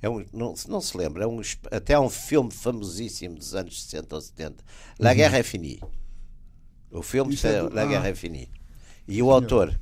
é 0.00 0.08
um, 0.08 0.24
não, 0.32 0.54
não 0.66 0.80
se 0.80 0.96
lembra, 0.96 1.24
é 1.24 1.26
um, 1.26 1.42
até 1.70 1.92
há 1.92 2.00
um 2.00 2.08
filme 2.08 2.50
famosíssimo 2.50 3.34
dos 3.34 3.54
anos 3.54 3.82
60 3.82 4.14
ou 4.14 4.20
70, 4.22 4.64
La 4.98 5.10
uhum. 5.10 5.16
Guerra 5.16 5.36
é 5.36 5.42
Finie. 5.42 5.78
O 6.90 7.02
filme 7.02 7.36
é 7.44 7.60
La 7.60 7.82
ah. 7.82 7.84
Guerra 7.84 8.08
é 8.08 8.14
Finie. 8.14 8.50
E 9.06 9.22
o 9.22 9.30
autor 9.30 9.78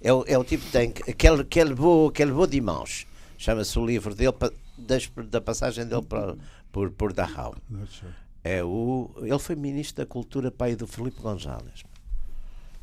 é 0.00 0.10
o, 0.10 0.24
é 0.26 0.38
o 0.38 0.44
tipo 0.44 0.64
que 0.64 0.72
tem 0.72 0.94
aquele, 1.06 1.42
aquele, 1.42 1.74
beau, 1.74 2.06
aquele 2.06 2.32
beau 2.32 2.46
dimanche, 2.46 3.06
chama-se 3.36 3.78
o 3.78 3.84
livro 3.84 4.14
dele, 4.14 4.32
das, 4.78 5.10
da 5.28 5.42
passagem 5.42 5.86
dele 5.86 6.00
para, 6.00 6.38
por, 6.72 6.90
por 6.90 7.12
Dachau. 7.12 7.54
É 8.42 8.64
o, 8.64 9.10
ele 9.18 9.38
foi 9.38 9.56
ministro 9.56 10.02
da 10.02 10.06
Cultura 10.06 10.50
pai 10.50 10.74
do 10.74 10.86
Felipe 10.86 11.20
González 11.20 11.84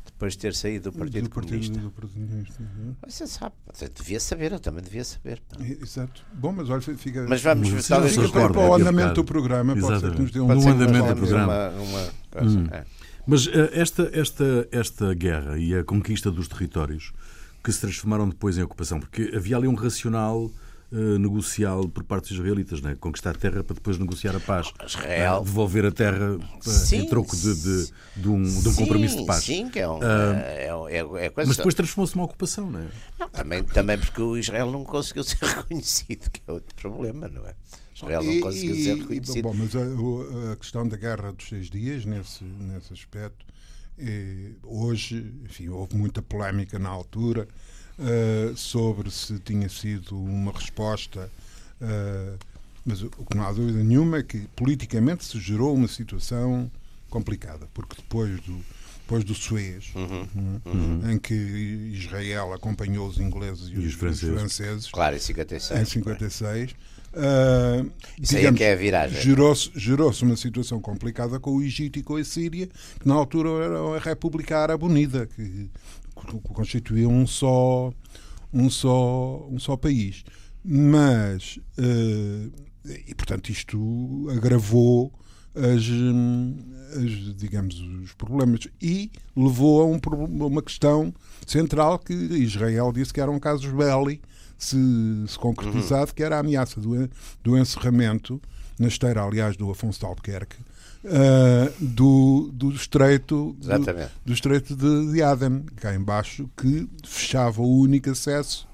depois 0.04 0.32
de 0.32 0.38
ter 0.40 0.54
saído 0.54 0.90
do 0.90 0.98
Partido, 0.98 1.24
do 1.24 1.30
Comunista. 1.30 1.72
Partido, 1.72 1.84
do 1.84 1.90
Partido 1.90 2.26
Comunista. 2.26 2.62
Uhum. 2.62 2.94
Você 3.06 3.26
sabe, 3.26 3.54
você 3.72 3.88
devia 3.88 4.20
saber, 4.20 4.52
eu 4.52 4.60
também 4.60 4.82
devia 4.82 5.04
saber. 5.04 5.42
Exato. 5.80 6.24
Bom, 6.34 6.52
mas 6.52 6.68
olha, 6.70 6.80
fica. 6.80 7.26
Mas 7.28 7.42
vamos 7.42 7.68
ver, 7.68 7.82
talvez 7.82 8.14
fica 8.14 8.28
para, 8.28 8.52
para 8.52 8.60
o 8.60 8.74
andamento 8.74 9.14
do 9.14 9.24
programa. 9.24 9.76
Pode 9.76 10.00
ser 10.00 10.12
que 10.12 10.20
nos 10.20 10.30
dê 10.30 10.40
um 10.40 10.48
no 10.48 10.68
andamento 10.68 11.14
do 11.14 11.16
programa. 11.16 11.70
Uma, 11.70 11.80
uma 11.80 12.50
hum. 12.50 12.66
é. 12.72 12.84
Mas 13.26 13.46
uh, 13.46 13.70
esta, 13.72 14.10
esta, 14.12 14.68
esta 14.72 15.14
guerra 15.14 15.56
e 15.58 15.74
a 15.74 15.84
conquista 15.84 16.30
dos 16.30 16.48
territórios 16.48 17.12
que 17.62 17.72
se 17.72 17.80
transformaram 17.80 18.28
depois 18.28 18.58
em 18.58 18.62
ocupação, 18.62 18.98
porque 18.98 19.32
havia 19.34 19.56
ali 19.56 19.68
um 19.68 19.74
racional 19.74 20.50
negocial 21.18 21.88
por 21.88 22.04
parte 22.04 22.28
dos 22.28 22.38
israelitas, 22.38 22.82
né? 22.82 22.94
conquistar 23.00 23.30
a 23.30 23.34
terra 23.34 23.64
para 23.64 23.74
depois 23.74 23.98
negociar 23.98 24.36
a 24.36 24.40
paz. 24.40 24.72
Israel... 24.86 25.40
Uh, 25.40 25.44
devolver 25.44 25.86
a 25.86 25.90
terra 25.90 26.36
uh, 26.36 26.94
em 26.94 27.06
troco 27.06 27.34
de, 27.34 27.54
de, 27.54 27.92
de, 28.16 28.28
um, 28.28 28.42
de 28.42 28.68
um 28.68 28.74
compromisso 28.74 29.16
de 29.16 29.24
paz. 29.26 29.44
Sim, 29.44 29.70
que 29.70 29.78
é, 29.78 29.88
um, 29.88 30.02
é, 30.02 30.66
é, 30.90 30.98
é 30.98 31.30
coisa 31.30 31.48
Mas 31.48 31.56
depois 31.56 31.74
transformou-se 31.74 32.14
numa 32.14 32.26
ocupação, 32.26 32.70
não 32.70 32.80
é? 32.80 32.86
Não, 33.18 33.28
também, 33.30 33.64
também 33.64 33.98
porque 33.98 34.20
o 34.20 34.36
Israel 34.36 34.70
não 34.70 34.84
conseguiu 34.84 35.24
ser 35.24 35.38
reconhecido, 35.42 36.30
que 36.30 36.42
é 36.46 36.52
outro 36.52 36.74
problema, 36.74 37.26
não 37.28 37.46
é? 37.46 37.54
Israel 37.94 38.22
não 38.22 38.40
conseguiu 38.40 38.74
ser 38.74 38.96
reconhecido. 38.96 39.42
Bom, 39.42 39.54
mas 39.54 39.74
a, 39.74 40.52
a, 40.52 40.56
questão 40.56 40.86
da 40.86 40.96
guerra 40.96 41.32
dos 41.32 41.48
seis 41.48 41.70
dias, 41.70 42.04
nesse, 42.04 42.44
nesse 42.44 42.92
aspecto, 42.92 43.46
é, 43.98 44.50
hoje, 44.62 45.32
enfim, 45.44 45.68
houve 45.68 45.96
muita 45.96 46.20
polémica 46.20 46.78
na 46.78 46.88
altura 46.88 47.48
uh, 48.02 48.56
sobre 48.56 49.10
se 49.10 49.38
tinha 49.38 49.68
sido 49.68 50.16
uma 50.18 50.52
resposta. 50.52 51.30
Uh, 51.80 52.38
mas 52.84 53.02
o 53.02 53.08
que 53.08 53.36
não 53.36 53.46
há 53.46 53.52
dúvida 53.52 53.82
nenhuma 53.82 54.18
é 54.18 54.22
que 54.22 54.40
politicamente 54.56 55.24
se 55.24 55.38
gerou 55.38 55.74
uma 55.74 55.86
situação 55.86 56.70
complicada, 57.08 57.68
porque 57.72 57.94
depois 57.96 58.40
do, 58.40 58.60
depois 59.02 59.24
do 59.24 59.34
Suez, 59.34 59.92
uhum, 59.94 60.28
né, 60.34 60.60
uhum. 60.64 61.12
em 61.12 61.18
que 61.18 61.34
Israel 61.34 62.52
acompanhou 62.52 63.06
os 63.06 63.18
ingleses 63.18 63.68
e, 63.68 63.74
e 63.74 63.86
os, 63.86 63.94
franceses. 63.94 64.34
franceses. 64.34 64.90
Claro, 64.90 65.14
em 65.14 65.20
56. 65.20 65.80
Em 65.80 65.84
56. 65.84 66.72
Uh, 67.14 67.92
Isso 68.18 68.34
digamos, 68.34 68.34
aí 68.34 68.46
é 68.46 68.52
que 68.52 68.64
é 68.64 68.72
a 68.72 68.76
viragem. 68.76 69.20
Gerou-se 69.20 69.70
gerou 69.76 70.10
uma 70.22 70.36
situação 70.36 70.80
complicada 70.80 71.38
com 71.38 71.56
o 71.56 71.62
Egito 71.62 71.98
e 71.98 72.02
com 72.02 72.16
a 72.16 72.24
Síria, 72.24 72.68
que 72.98 73.06
na 73.06 73.14
altura 73.14 73.50
era 73.64 73.78
a 73.78 73.98
República 73.98 74.58
Árabe 74.58 74.84
Unida, 74.84 75.26
que 75.26 75.68
constituía 76.42 77.08
um 77.08 77.26
só, 77.26 77.92
um 78.52 78.68
só, 78.70 79.46
um 79.50 79.58
só 79.58 79.76
país. 79.76 80.24
Mas, 80.64 81.58
uh, 81.78 82.52
e 83.06 83.14
portanto, 83.14 83.50
isto 83.50 84.28
agravou 84.30 85.12
as, 85.54 85.82
as, 86.96 87.36
digamos, 87.36 87.80
os 87.80 88.12
problemas 88.14 88.68
e 88.80 89.10
levou 89.36 89.82
a, 89.82 89.86
um, 89.86 90.00
a 90.42 90.46
uma 90.46 90.62
questão 90.62 91.12
central 91.46 91.98
que 91.98 92.12
Israel 92.12 92.92
disse 92.92 93.12
que 93.12 93.20
eram 93.20 93.38
casos 93.38 93.70
belli 93.72 94.20
se, 94.56 94.76
se 95.26 95.38
concretizado, 95.38 96.10
uhum. 96.10 96.14
que 96.14 96.22
era 96.22 96.36
a 96.36 96.40
ameaça 96.40 96.80
do, 96.80 97.10
do 97.42 97.58
encerramento, 97.58 98.40
na 98.78 98.88
esteira, 98.88 99.22
aliás, 99.22 99.56
do 99.56 99.70
Afonso 99.70 99.98
de 99.98 100.06
Albuquerque, 100.06 100.56
uh, 101.04 101.72
do, 101.78 102.50
do 102.52 102.70
estreito, 102.70 103.56
do, 103.58 103.68
do, 104.24 104.32
estreito 104.32 104.76
de, 104.76 105.12
de 105.12 105.22
Aden, 105.22 105.64
cá 105.76 105.94
embaixo, 105.94 106.48
que 106.56 106.88
fechava 107.04 107.60
o 107.60 107.80
único 107.80 108.10
acesso 108.10 108.66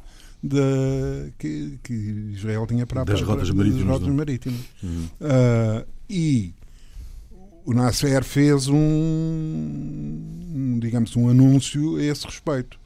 de, 0.42 1.32
que, 1.38 1.78
que 1.82 1.92
Israel 2.32 2.66
tinha 2.66 2.86
para 2.86 3.04
das 3.04 3.20
rotas 3.22 3.50
marítimas. 3.50 3.86
Das 3.86 4.00
rotas 4.00 4.14
marítimas. 4.14 4.60
Uhum. 4.82 5.08
Uh, 5.20 5.86
e 6.08 6.54
o 7.64 7.74
Nasser 7.74 8.24
fez 8.24 8.68
um, 8.68 8.78
digamos, 10.80 11.14
um 11.16 11.28
anúncio 11.28 11.96
a 11.96 12.02
esse 12.02 12.24
respeito. 12.24 12.78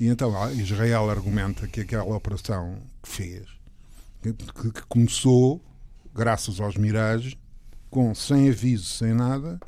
E 0.00 0.06
então 0.06 0.32
Israel 0.52 1.10
argumenta 1.10 1.68
que 1.68 1.80
aquela 1.80 2.16
operação 2.16 2.78
que 3.02 3.08
fez, 3.08 3.46
que, 4.22 4.32
que 4.32 4.82
começou, 4.88 5.62
graças 6.14 6.58
aos 6.58 6.76
Mirages, 6.76 7.36
com 7.94 8.12
sem 8.12 8.48
aviso, 8.48 8.86
sem 8.86 9.14
nada, 9.14 9.60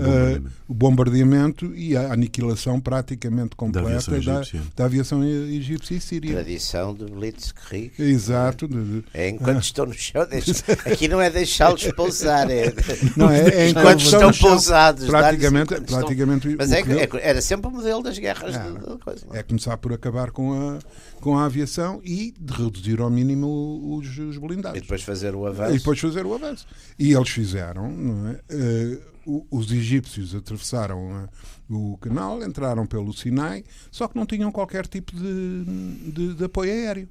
uh, 0.00 0.50
o 0.68 0.74
bombardeamento 0.74 1.74
e 1.74 1.96
a 1.96 2.12
aniquilação 2.12 2.80
praticamente 2.80 3.56
completa 3.56 3.88
da 3.88 3.96
aviação 3.96 4.14
egípcia, 4.16 4.60
da, 4.60 4.66
da 4.76 4.84
aviação 4.84 5.24
egípcia 5.24 5.94
e 5.94 6.00
síria. 6.00 6.32
Tradição 6.34 6.94
de 6.94 7.04
Blitzkrieg. 7.04 7.92
Exato. 7.98 8.68
É 9.12 9.28
enquanto 9.28 9.58
uh, 9.58 9.60
estão 9.60 9.86
no 9.86 9.94
chão. 9.94 10.26
Deixa, 10.26 10.52
aqui 10.86 11.08
não 11.08 11.20
é 11.20 11.30
deixá-los 11.30 11.90
pousar, 11.92 12.50
é, 12.50 12.72
não, 13.16 13.30
é, 13.30 13.48
é 13.48 13.68
enquanto 13.70 14.00
estão 14.00 14.32
pousados. 14.32 15.06
Praticamente, 15.06 15.80
praticamente 15.80 16.48
estão, 16.48 16.56
mas 16.58 16.72
é, 16.72 16.80
é, 16.80 17.08
era 17.20 17.40
sempre 17.40 17.68
o 17.68 17.70
modelo 17.70 18.02
das 18.02 18.18
guerras. 18.18 18.54
É, 18.54 18.58
de, 18.58 18.72
de 18.72 18.98
coisa, 18.98 19.26
é 19.32 19.42
começar 19.42 19.76
por 19.76 19.92
acabar 19.92 20.30
com 20.30 20.52
a, 20.52 20.78
com 21.20 21.38
a 21.38 21.46
aviação 21.46 22.00
e 22.04 22.34
de 22.38 22.52
reduzir 22.52 23.00
ao 23.00 23.10
mínimo 23.10 23.96
os, 23.96 24.18
os 24.18 24.38
blindados. 24.38 24.78
E 24.78 24.82
depois 24.82 25.02
fazer 25.02 25.34
o 25.34 25.46
avanço. 25.46 25.74
E 25.74 25.78
depois 25.78 25.98
fazer 25.98 26.26
o 26.26 26.34
avanço. 26.34 26.66
E 26.98 27.12
eles 27.12 27.28
fizeram, 27.28 27.90
não 27.90 28.28
é? 28.28 28.32
Uh, 28.52 29.11
os 29.26 29.70
egípcios 29.72 30.34
atravessaram 30.34 31.28
o 31.68 31.96
canal, 31.98 32.42
entraram 32.42 32.86
pelo 32.86 33.12
Sinai, 33.12 33.64
só 33.90 34.08
que 34.08 34.16
não 34.16 34.26
tinham 34.26 34.52
qualquer 34.52 34.86
tipo 34.86 35.14
de, 35.14 35.64
de, 36.12 36.34
de 36.34 36.44
apoio 36.44 36.72
aéreo. 36.72 37.08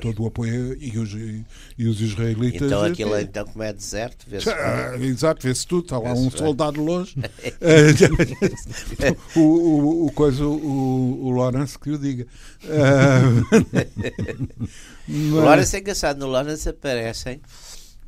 Todo 0.00 0.22
o 0.22 0.26
apoio 0.26 0.76
e 0.80 0.98
os, 0.98 1.12
e 1.78 1.86
os 1.86 2.00
israelitas. 2.00 2.62
Então 2.62 2.82
aquilo 2.82 3.14
é, 3.14 3.22
então 3.22 3.46
como 3.46 3.62
é 3.62 3.72
deserto, 3.72 4.24
vê-se. 4.26 4.48
Ah, 4.48 4.96
exato, 4.98 5.46
vê-se 5.46 5.66
tudo, 5.66 5.84
está 5.84 5.98
lá 5.98 6.14
um 6.14 6.30
soldado 6.30 6.82
longe. 6.82 7.14
o, 9.36 9.40
o, 9.40 10.06
o, 10.06 10.12
coisa, 10.12 10.44
o, 10.44 11.26
o 11.26 11.30
Lawrence 11.30 11.78
que 11.78 11.90
o 11.90 11.98
diga. 11.98 12.26
Mas... 15.06 15.32
O 15.32 15.44
Lawrence 15.44 15.76
é 15.76 15.80
engraçado, 15.80 16.18
no 16.18 16.26
Lawrence 16.26 16.68
aparecem 16.68 17.40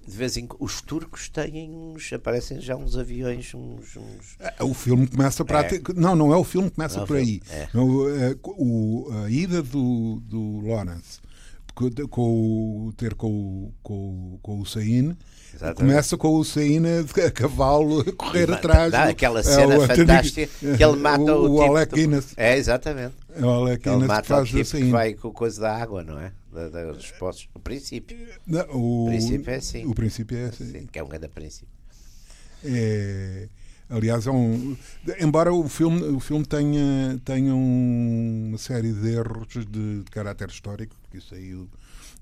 de 0.07 0.17
vez 0.17 0.37
em 0.37 0.49
os 0.59 0.81
turcos 0.81 1.29
têm 1.29 1.71
uns 1.71 2.13
aparecem 2.13 2.61
já 2.61 2.77
uns 2.77 2.97
aviões 2.97 3.55
uns, 3.55 3.97
uns... 3.97 4.37
É, 4.39 4.63
o 4.63 4.75
filme 4.75 5.07
começa 5.07 5.45
para 5.45 5.67
é. 5.67 5.81
não 5.95 6.17
não 6.17 6.33
é 6.33 6.37
o 6.37 6.45
filme 6.45 6.69
que 6.69 6.77
começa 6.77 7.01
não, 7.01 7.07
por 7.07 7.17
aí 7.17 7.41
é. 7.51 7.69
o, 7.77 8.09
é, 8.09 8.37
o, 8.43 9.11
a 9.25 9.31
ida 9.31 9.63
do, 9.63 10.21
do 10.25 10.61
Lawrence 10.67 11.21
com, 11.75 11.91
com 12.09 12.93
ter 12.97 13.15
com, 13.15 13.73
com, 13.83 14.39
com 14.43 14.61
o 14.61 14.67
Sain 14.67 15.17
Começa 15.77 16.17
com 16.17 16.37
o 16.37 16.45
Sain 16.45 16.83
a, 16.87 17.31
cavalo 17.31 18.01
a 18.01 18.13
correr 18.13 18.49
e, 18.49 18.55
atrás. 18.55 18.91
Dá, 18.91 19.05
aquela 19.05 19.41
é 19.41 19.43
cena 19.43 19.75
é, 19.75 19.87
fantástica 19.87 20.77
que 20.77 20.83
ele 20.83 20.97
mata 20.97 21.37
o, 21.37 21.47
o, 21.47 21.55
o 21.57 21.61
tipo 21.61 21.77
Alec 21.77 21.95
Guinness. 21.95 22.33
É, 22.37 22.57
exatamente. 22.57 23.15
É 23.35 23.45
o 23.45 23.51
Alec 23.51 23.85
Guinness 23.85 24.01
ele 24.01 24.09
mata 24.09 24.41
o 24.41 24.45
tipo 24.45 24.71
que 24.71 24.85
vai 24.85 25.15
com 25.15 25.31
coisa 25.31 25.61
da 25.61 25.77
água, 25.77 26.03
não 26.03 26.19
é? 26.19 26.33
Da, 26.53 26.69
da, 26.69 26.93
dos. 26.93 27.13
O 27.55 27.59
princípio. 27.59 28.17
Não, 28.47 28.65
o, 28.71 29.05
o, 29.05 29.09
princípio 29.09 29.51
é 29.51 29.57
assim. 29.57 29.87
O 29.87 29.95
princípio 29.95 30.39
é 30.39 30.45
assim. 30.45 30.71
Sim, 30.71 30.87
que 30.87 30.99
é 30.99 31.03
um 31.03 31.09
grande 31.09 31.29
princípio. 31.29 31.69
É, 32.65 33.49
aliás, 33.89 34.27
é 34.27 34.31
um, 34.31 34.77
embora 35.19 35.53
o 35.53 35.69
filme, 35.69 36.03
o 36.03 36.21
filme 36.21 36.45
tenha, 36.45 37.21
tenha 37.25 37.55
uma 37.55 38.59
série 38.59 38.93
de 38.93 39.09
erros 39.09 39.49
de, 39.49 40.03
de 40.03 40.11
caráter 40.11 40.49
histórico, 40.49 40.95
porque 41.03 41.19
isso 41.19 41.35
aí 41.35 41.55
o, 41.55 41.69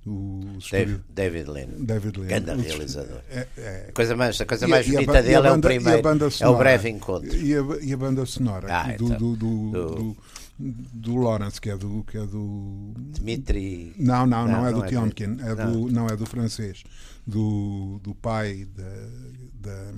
o 0.07 0.59
David, 0.71 1.03
David 1.11 1.51
Lean, 1.51 1.69
David 1.79 2.21
grande 2.21 2.63
realizador. 2.63 3.21
É, 3.31 3.47
é, 3.59 3.87
a 3.91 3.93
coisa 3.93 4.17
mais, 4.17 4.41
a 4.41 4.47
coisa 4.47 4.67
mais 4.67 4.87
e, 4.87 4.93
bonita 4.93 5.13
e 5.13 5.17
a, 5.19 5.23
dele 5.23 5.35
banda, 5.37 5.49
é 5.49 5.53
o 5.53 5.61
primeiro, 5.61 6.31
sonora, 6.31 6.33
é 6.41 6.49
o 6.49 6.57
breve 6.57 6.89
encontro. 6.89 7.37
E 7.37 7.55
a, 7.55 7.63
e 7.83 7.93
a 7.93 7.97
banda 7.97 8.25
sonora 8.25 8.67
ah, 8.71 8.97
do, 8.97 9.05
então, 9.05 9.19
do, 9.19 9.37
do, 9.37 9.71
do 9.71 10.17
do 10.61 11.17
Lawrence, 11.17 11.61
que 11.61 11.71
é 11.71 11.76
do. 11.76 12.05
Que 12.05 12.19
é 12.19 12.26
do... 12.26 12.93
Dmitri. 12.97 13.95
Não, 13.99 14.26
não, 14.26 14.47
não, 14.47 14.52
não 14.52 14.67
é 14.67 14.71
não 14.71 14.79
do 14.79 14.85
é 14.85 14.88
Tionkin, 14.88 15.38
é 15.40 15.55
não. 15.55 15.73
do, 15.73 15.93
não 15.93 16.07
é 16.07 16.17
do 16.17 16.26
francês, 16.26 16.85
do, 17.26 17.99
do 18.02 18.14
pai 18.14 18.67
da, 18.76 19.71
da 19.71 19.93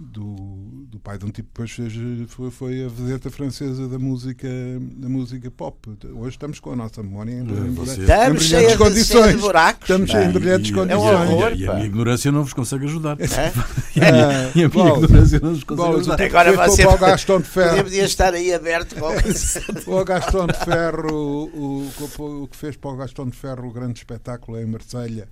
do, 0.00 0.86
do 0.88 0.98
pai 0.98 1.18
de 1.18 1.26
um 1.26 1.30
tipo 1.30 1.48
que 1.52 1.62
depois 1.62 1.70
fez, 1.70 1.92
foi, 2.28 2.50
foi 2.50 2.84
a 2.84 2.88
vedeta 2.88 3.30
francesa 3.30 3.86
da 3.86 3.98
música, 3.98 4.48
da 4.96 5.08
música 5.08 5.50
pop. 5.50 5.90
Hoje 6.14 6.30
estamos 6.30 6.58
com 6.58 6.72
a 6.72 6.76
nossa 6.76 7.02
memória 7.02 7.32
em, 7.32 7.40
em, 7.40 7.82
estamos 7.82 8.50
em 8.50 8.56
brilhantes 8.56 8.76
condições. 8.76 9.36
De 9.36 9.42
buracos, 9.42 9.82
estamos 9.82 10.10
em 10.14 10.32
brilhantes 10.32 10.70
condições. 10.70 10.90
É 10.90 10.96
um 10.96 11.32
horror, 11.32 11.52
e, 11.54 11.68
a, 11.68 11.74
minha 11.74 11.86
ignorância 11.86 12.32
não 12.32 12.42
vos 12.42 12.54
consegue 12.54 12.86
ajudar. 12.86 13.18
É? 13.20 13.26
e 13.94 14.02
a 14.02 14.12
minha, 14.12 14.52
e 14.54 14.64
a 14.64 14.68
minha 14.68 14.96
ignorância 14.96 15.40
não 15.40 15.54
vos 15.54 15.64
consegue 15.64 15.96
ajudar. 15.96 16.22
Agora 16.22 16.68
você 16.68 16.86
o 16.86 16.98
Gastão 16.98 17.40
de 17.40 17.48
Ferro. 17.48 17.84
Podia 17.84 18.04
estar 18.04 18.32
aí 18.32 18.54
aberto 18.54 18.96
o 19.86 20.04
Gastão 20.04 20.46
de 20.46 20.58
Ferro, 20.64 21.12
o, 21.12 21.90
o, 22.18 22.42
o, 22.42 22.48
que 22.48 22.56
fez 22.56 22.76
para 22.76 22.90
o 22.90 22.96
Gastão 22.96 23.28
de 23.28 23.36
Ferro 23.36 23.68
o 23.68 23.72
grande 23.72 23.98
espetáculo 23.98 24.58
em 24.58 24.64
Marselha. 24.64 25.28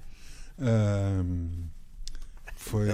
Um, 0.59 1.69
foi. 2.59 2.89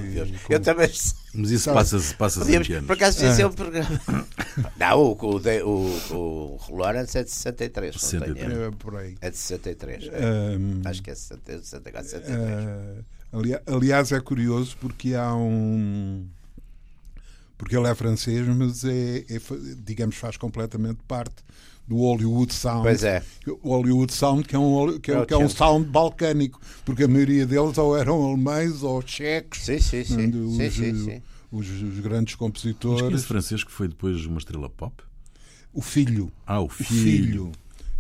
Eu 0.51 0.61
também. 0.61 0.91
Mas 1.35 1.51
isso 1.51 1.73
passa-se 1.73 2.15
passa 2.15 2.41
Podíamos, 2.41 2.69
Por 2.69 2.93
acaso, 2.93 3.25
esse 3.25 3.41
é 3.41 3.47
um 3.47 3.53
programa. 3.53 3.89
Não, 4.79 4.99
o, 5.01 5.13
o, 5.13 6.15
o, 6.15 6.61
o 6.69 6.77
Lawrence 6.77 7.17
é 7.19 7.25
de 7.25 7.31
63. 7.31 7.97
63. 7.99 8.53
É, 8.53 8.71
por 8.73 8.97
aí. 8.97 9.17
É 9.23 9.31
de 9.31 9.37
63. 9.37 10.11
É. 10.13 10.57
Um, 10.57 10.83
Acho 10.85 11.03
que 11.03 11.11
é 11.11 11.15
64, 11.15 12.09
63. 12.09 12.39
Uh, 12.39 13.05
ali, 13.33 13.59
aliás, 13.67 14.13
é 14.13 14.21
curioso 14.21 14.77
porque 14.79 15.15
há 15.15 15.35
um. 15.35 16.29
Porque 17.57 17.75
ele 17.77 17.89
é 17.89 17.95
francês, 17.95 18.47
mas 18.47 18.85
é, 18.85 19.19
é 19.19 19.41
digamos, 19.79 20.17
faz 20.17 20.37
completamente 20.37 21.01
parte 21.09 21.43
do 21.87 21.97
Hollywood 21.97 22.53
Sound. 22.53 22.83
Pois 22.83 23.05
é. 23.05 23.23
O 23.63 23.71
Hollywood 23.71 24.13
Sound, 24.13 24.45
que 24.45 24.57
é 24.57 24.59
um, 24.59 24.99
que 24.99 25.13
é, 25.13 25.27
que 25.27 25.35
é 25.35 25.37
um 25.37 25.49
sound 25.49 25.89
balcânico, 25.89 26.61
porque 26.85 27.05
a 27.05 27.09
maioria 27.09 27.47
deles 27.47 27.77
ou 27.79 27.97
eram 27.97 28.25
alemães 28.25 28.83
ou 28.83 29.03
tchecos. 29.03 29.61
Sim, 29.61 29.79
sim, 29.79 30.05
sim. 30.05 30.29
Os, 30.29 30.57
sim, 30.57 30.71
sim, 30.71 31.05
sim. 31.05 31.23
Os, 31.53 31.69
os, 31.69 32.01
grandes 32.01 32.35
compositores. 32.35 33.03
Mas 33.03 33.15
esse 33.15 33.27
francês 33.27 33.63
que 33.63 33.71
foi 33.71 33.89
depois 33.89 34.25
uma 34.27 34.39
estrela 34.39 34.71
pop? 34.71 34.95
O 35.73 35.83
filho. 35.83 36.33
Ah, 36.47 36.61
o 36.61 36.69
filho. 36.69 36.89
O 36.89 37.03
filho. 37.03 37.53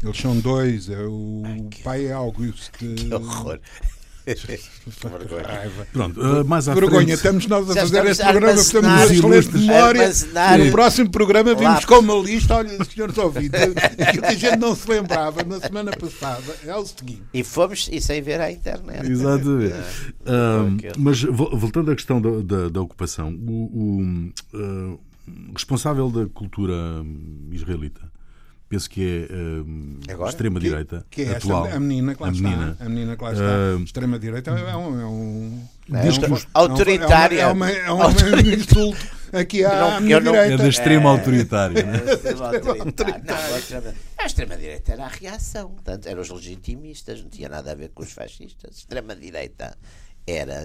Eles 0.02 0.16
são 0.18 0.38
dois. 0.38 0.88
É 0.88 1.02
o 1.02 1.42
Ai, 1.44 1.60
que... 1.70 1.82
pai 1.82 2.06
é 2.06 2.12
Auguste. 2.12 2.70
Que 2.72 3.14
horror. 3.14 3.60
Raiva. 4.26 5.86
Pronto, 5.92 6.20
uh, 6.20 6.44
mais 6.44 6.68
à 6.68 6.74
Vergonha, 6.74 6.98
frente. 7.06 7.12
estamos 7.16 7.46
nós 7.46 7.70
a 7.70 7.74
Já 7.74 7.80
fazer 7.82 7.84
estamos 8.06 8.10
este 8.10 8.22
a 8.22 8.30
programa, 8.30 8.64
temos 8.64 8.72
uma 8.84 9.04
excelente 9.04 9.58
memória. 9.58 10.12
No 10.64 10.70
próximo 10.70 11.10
programa 11.10 11.54
vimos 11.54 11.84
com 11.84 11.98
uma 11.98 12.14
lista, 12.16 12.56
olha, 12.56 12.84
senhores 12.84 13.18
ouvintes, 13.18 13.60
aquilo 13.60 14.22
que 14.22 14.28
a 14.28 14.34
gente 14.34 14.56
não 14.56 14.74
se 14.74 14.88
lembrava 14.88 15.42
na 15.44 15.60
semana 15.60 15.92
passada 15.92 16.56
é 16.64 16.74
o 16.74 16.86
seguinte. 16.86 17.22
E 17.34 17.44
fomos, 17.44 17.88
e 17.92 18.00
sem 18.00 18.22
ver 18.22 18.40
à 18.40 18.50
internet. 18.50 19.06
Exatamente. 19.10 19.74
Ahm, 20.26 20.76
aquele. 20.78 20.92
mas 20.98 21.22
vo- 21.22 21.56
voltando 21.56 21.90
à 21.90 21.94
questão 21.94 22.20
da, 22.20 22.30
da- 22.40 22.68
da 22.70 22.80
ocupação, 22.80 23.28
o, 23.46 23.52
o, 24.00 24.32
ah, 24.54 24.96
responsável 25.54 26.10
da 26.10 26.26
cultura 26.26 26.74
israelita, 27.50 28.00
penso 28.74 28.90
que 28.90 29.28
é 30.08 30.12
Agora? 30.12 30.30
extrema-direita 30.30 31.06
Que 31.10 31.22
é 31.22 31.24
esta, 31.26 31.36
atual. 31.38 31.64
a 31.66 31.80
menina 31.80 32.14
que 32.14 32.22
lá 32.22 32.28
A 32.28 32.32
está. 32.32 32.42
menina. 32.48 32.76
A 32.80 32.88
menina 32.88 33.16
que 33.16 33.22
lá 33.24 33.32
está. 33.32 33.44
Ah, 33.44 33.82
Extrema-direita 33.82 34.50
é 34.50 34.54
um. 34.54 34.58
É 35.00 35.06
um 35.06 35.66
É 35.92 36.06
é 36.06 36.10
um- 36.10 36.34
um- 36.34 36.38
autoritária. 36.54 37.40
É, 37.42 37.46
uma, 37.46 37.70
é, 37.70 37.90
uma, 37.90 38.04
é 38.04 38.08
um 38.08 38.40
insulto 38.54 39.06
aqui 39.32 39.64
à, 39.64 40.00
Não, 40.00 40.20
não- 40.20 40.32
direita. 40.32 40.54
É 40.54 40.56
da 40.56 40.68
extrema 40.68 41.10
autoritária. 41.10 41.82
Né? 41.84 42.02
A 42.06 42.12
extrema 42.14 42.46
autoritária. 42.48 43.54
A 43.54 43.58
extrema- 43.58 43.94
a 44.18 44.26
extrema-direita 44.26 44.92
era 44.92 45.04
a 45.04 45.08
reação. 45.08 45.70
Portanto, 45.70 46.06
eram 46.06 46.20
os 46.22 46.30
legitimistas, 46.30 47.22
não 47.22 47.28
tinha 47.28 47.48
nada 47.48 47.72
a 47.72 47.74
ver 47.74 47.90
com 47.94 48.02
os 48.02 48.12
fascistas. 48.12 48.78
Extrema-direita 48.78 49.76
era 50.26 50.64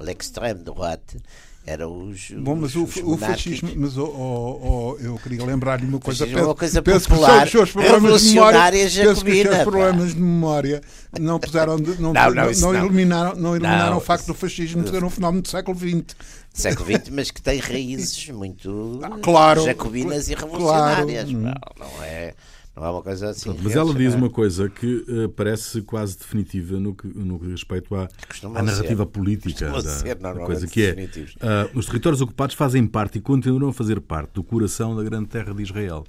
l'extrême 0.00 0.62
droite, 0.64 1.18
eram 1.66 2.08
os. 2.08 2.30
Bom, 2.30 2.56
mas 2.56 2.74
o, 2.76 2.84
os 2.84 2.96
o 2.96 3.16
fascismo, 3.16 3.68
monárquicos. 3.68 3.74
mas 3.76 3.96
oh, 3.96 4.04
oh, 4.04 4.96
oh, 4.98 5.02
eu 5.02 5.16
queria 5.16 5.44
lembrar-lhe 5.44 5.86
uma 5.86 5.98
coisa. 5.98 6.20
fascismo 6.20 6.40
é 6.40 6.44
uma 6.44 6.54
coisa 6.54 6.82
penso 6.82 7.08
popular, 7.08 7.38
que 7.40 7.44
os 7.44 7.50
seus 7.50 7.70
problemas 7.72 8.22
de 8.22 8.28
memória, 8.34 8.60
penso 8.70 9.24
que 9.24 9.48
os 9.48 9.62
problemas 9.62 10.14
de 10.14 10.20
memória 10.20 10.80
não 11.18 11.38
puseram, 11.40 11.76
de- 11.76 12.00
não, 12.00 12.12
Não, 12.14 12.30
não, 12.30 12.34
não, 12.34 12.52
não 12.52 12.72
não. 12.72 12.84
eliminaram, 12.84 13.36
não 13.36 13.50
eliminaram 13.56 13.90
Não, 13.92 13.96
o 13.98 14.00
facto 14.00 14.26
do 14.26 14.34
fascismo 14.34 14.86
ser 14.86 15.02
um 15.02 15.10
fenómeno 15.10 15.42
do 15.42 15.48
século 15.48 15.76
XX. 15.78 16.14
século 16.52 16.86
XX, 16.88 17.08
mas 17.10 17.30
que 17.30 17.40
tem 17.42 17.58
raízes 17.60 18.28
muito 18.30 19.00
Ah, 19.02 19.18
claro, 19.22 19.64
jacobinas 19.64 20.28
e 20.28 20.34
claro, 20.34 20.52
revolucionárias. 20.52 21.28
hum. 21.30 21.40
Não, 21.40 21.54
não 21.78 22.02
é, 22.04 22.34
não 22.76 22.84
é 22.84 22.90
uma 22.90 23.02
coisa 23.02 23.30
assim. 23.30 23.50
Mas 23.62 23.74
ela 23.74 23.86
diz 23.86 23.98
reacionária. 23.98 24.16
uma 24.16 24.30
coisa 24.30 24.68
que 24.68 25.04
eh, 25.08 25.28
parece 25.28 25.82
quase 25.82 26.18
definitiva 26.18 26.80
no 26.80 26.94
que, 26.94 27.06
no 27.06 27.38
que 27.38 27.50
respeito 27.50 27.94
à, 27.94 28.08
à 28.54 28.62
narrativa 28.62 29.04
ser. 29.04 29.10
política 29.10 29.70
da, 29.70 29.82
ser 29.82 30.14
da 30.16 30.34
coisa, 30.34 30.66
que 30.66 30.82
é 30.84 31.08
ah, 31.40 31.68
os 31.74 31.86
territórios 31.86 32.20
ocupados 32.20 32.56
fazem 32.56 32.86
parte 32.86 33.18
e 33.18 33.20
continuam 33.20 33.70
a 33.70 33.72
fazer 33.72 34.00
parte 34.00 34.32
do 34.32 34.42
coração 34.42 34.96
da 34.96 35.02
grande 35.02 35.28
terra 35.28 35.54
de 35.54 35.62
Israel. 35.62 36.04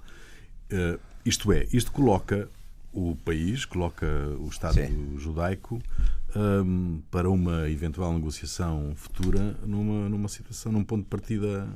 Ah, 0.72 0.98
isto 1.25 1.51
é, 1.51 1.67
isto 1.72 1.91
coloca 1.91 2.50
o 2.95 3.15
país, 3.25 3.65
coloca 3.65 4.07
o 4.39 4.48
Estado 4.48 4.75
Sim. 4.75 5.17
judaico 5.17 5.81
ahm, 6.34 7.00
para 7.12 7.29
uma 7.29 7.69
eventual 7.69 8.13
negociação 8.13 8.93
futura 8.95 9.57
numa, 9.65 10.07
numa 10.07 10.29
situação, 10.29 10.72
num 10.72 10.84
ponto 10.84 11.03
de 11.03 11.10
partida 11.10 11.67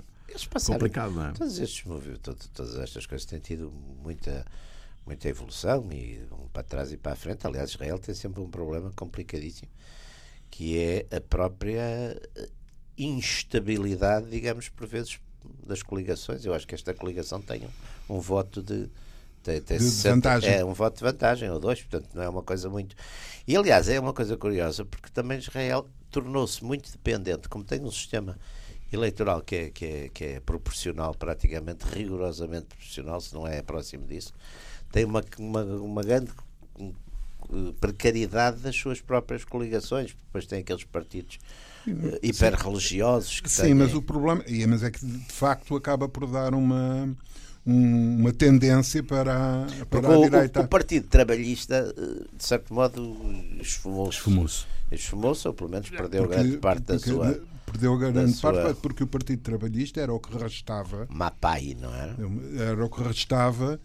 complicado, 0.65 1.11
não 1.11 1.25
é? 1.27 1.31
Todos 1.33 1.59
estes 1.59 1.83
movimentos, 1.83 2.49
todas 2.53 2.77
estas 2.77 3.05
coisas 3.05 3.25
têm 3.25 3.39
tido 3.39 3.71
muita, 4.01 4.45
muita 5.05 5.27
evolução 5.27 5.87
e 5.91 6.21
um 6.31 6.47
para 6.47 6.63
trás 6.63 6.91
e 6.91 6.97
para 6.97 7.13
a 7.13 7.15
frente. 7.15 7.45
Aliás, 7.45 7.71
Israel 7.71 7.99
tem 7.99 8.13
sempre 8.13 8.41
um 8.41 8.49
problema 8.49 8.91
complicadíssimo, 8.95 9.69
que 10.49 10.77
é 10.77 11.05
a 11.15 11.21
própria 11.21 12.19
instabilidade, 12.97 14.29
digamos, 14.29 14.69
por 14.69 14.87
vezes, 14.87 15.19
das 15.65 15.81
coligações. 15.81 16.45
Eu 16.45 16.53
acho 16.53 16.67
que 16.67 16.75
esta 16.75 16.93
coligação 16.93 17.41
tem 17.41 17.63
um, 18.09 18.17
um 18.17 18.19
voto 18.19 18.61
de. 18.61 18.89
Tem, 19.41 19.61
tem 19.61 19.77
De 19.77 19.85
60 19.85 20.15
vantagem. 20.15 20.53
É 20.53 20.65
um 20.65 20.73
voto 20.73 20.97
de 20.97 21.03
vantagem, 21.03 21.49
ou 21.49 21.59
dois, 21.59 21.81
portanto 21.81 22.09
não 22.13 22.23
é 22.23 22.29
uma 22.29 22.43
coisa 22.43 22.69
muito. 22.69 22.95
E 23.47 23.55
aliás, 23.55 23.87
é 23.87 23.99
uma 23.99 24.13
coisa 24.13 24.35
curiosa, 24.35 24.83
porque 24.83 25.09
também 25.09 25.39
Israel 25.39 25.87
tornou-se 26.11 26.63
muito 26.63 26.91
dependente, 26.91 27.47
como 27.47 27.63
tem 27.63 27.81
um 27.81 27.91
sistema 27.91 28.37
eleitoral 28.91 29.41
que 29.41 29.55
é, 29.55 29.69
que 29.69 29.85
é, 29.85 30.09
que 30.09 30.23
é 30.25 30.39
proporcional, 30.39 31.13
praticamente 31.13 31.85
rigorosamente 31.85 32.65
proporcional, 32.65 33.21
se 33.21 33.33
não 33.33 33.47
é 33.47 33.61
próximo 33.61 34.05
disso, 34.05 34.33
tem 34.91 35.05
uma, 35.05 35.23
uma, 35.37 35.63
uma 35.63 36.03
grande 36.03 36.31
eh, 36.79 37.73
precariedade 37.79 38.59
das 38.61 38.75
suas 38.75 39.01
próprias 39.01 39.43
coligações, 39.43 40.15
depois 40.25 40.45
tem 40.45 40.59
aqueles 40.59 40.83
partidos 40.83 41.39
eh, 41.87 42.19
hiperreligiosos 42.21 43.39
que 43.39 43.49
Sim, 43.49 43.61
têm, 43.63 43.73
mas 43.73 43.93
o 43.93 44.01
problema 44.01 44.43
e- 44.47 44.65
mas 44.67 44.83
é 44.83 44.91
que 44.91 45.03
de 45.05 45.31
facto 45.31 45.75
acaba 45.75 46.07
por 46.07 46.27
dar 46.27 46.53
uma, 46.53 47.15
um- 47.65 48.17
uma 48.19 48.33
tendência 48.33 49.01
para, 49.03 49.33
a- 49.63 49.65
para 49.89 50.01
Porque 50.01 50.05
a 50.07 50.17
o, 50.19 50.23
direita. 50.23 50.61
o, 50.61 50.63
o 50.63 50.67
Partido 50.67 51.07
Trabalhista, 51.07 51.93
eh, 51.97 52.25
de 52.37 52.43
certo 52.45 52.73
modo, 52.73 53.15
esfumou-se. 53.61 54.17
Esfumou-se. 54.17 54.65
Esfumou-se, 54.91 55.47
ou 55.47 55.53
pelo 55.53 55.69
menos 55.69 55.89
perdeu 55.89 56.23
Porque- 56.23 56.35
grande 56.35 56.57
parte 56.57 56.81
da 56.81 56.93
porque 56.95 57.09
sua 57.11 57.41
Perdeu 57.65 57.95
grande 57.99 58.33
sua- 58.33 58.51
parte 58.51 58.79
porque 58.81 59.03
o 59.03 59.07
Partido 59.07 59.41
Trabalhista 59.43 60.01
era 60.01 60.11
o 60.11 60.19
que 60.19 60.35
restava 60.35 61.05
mapai, 61.11 61.77
não 61.79 61.93
era? 61.93 62.15
era 62.57 62.83
o 62.83 62.89
que 62.89 63.03
restava 63.03 63.79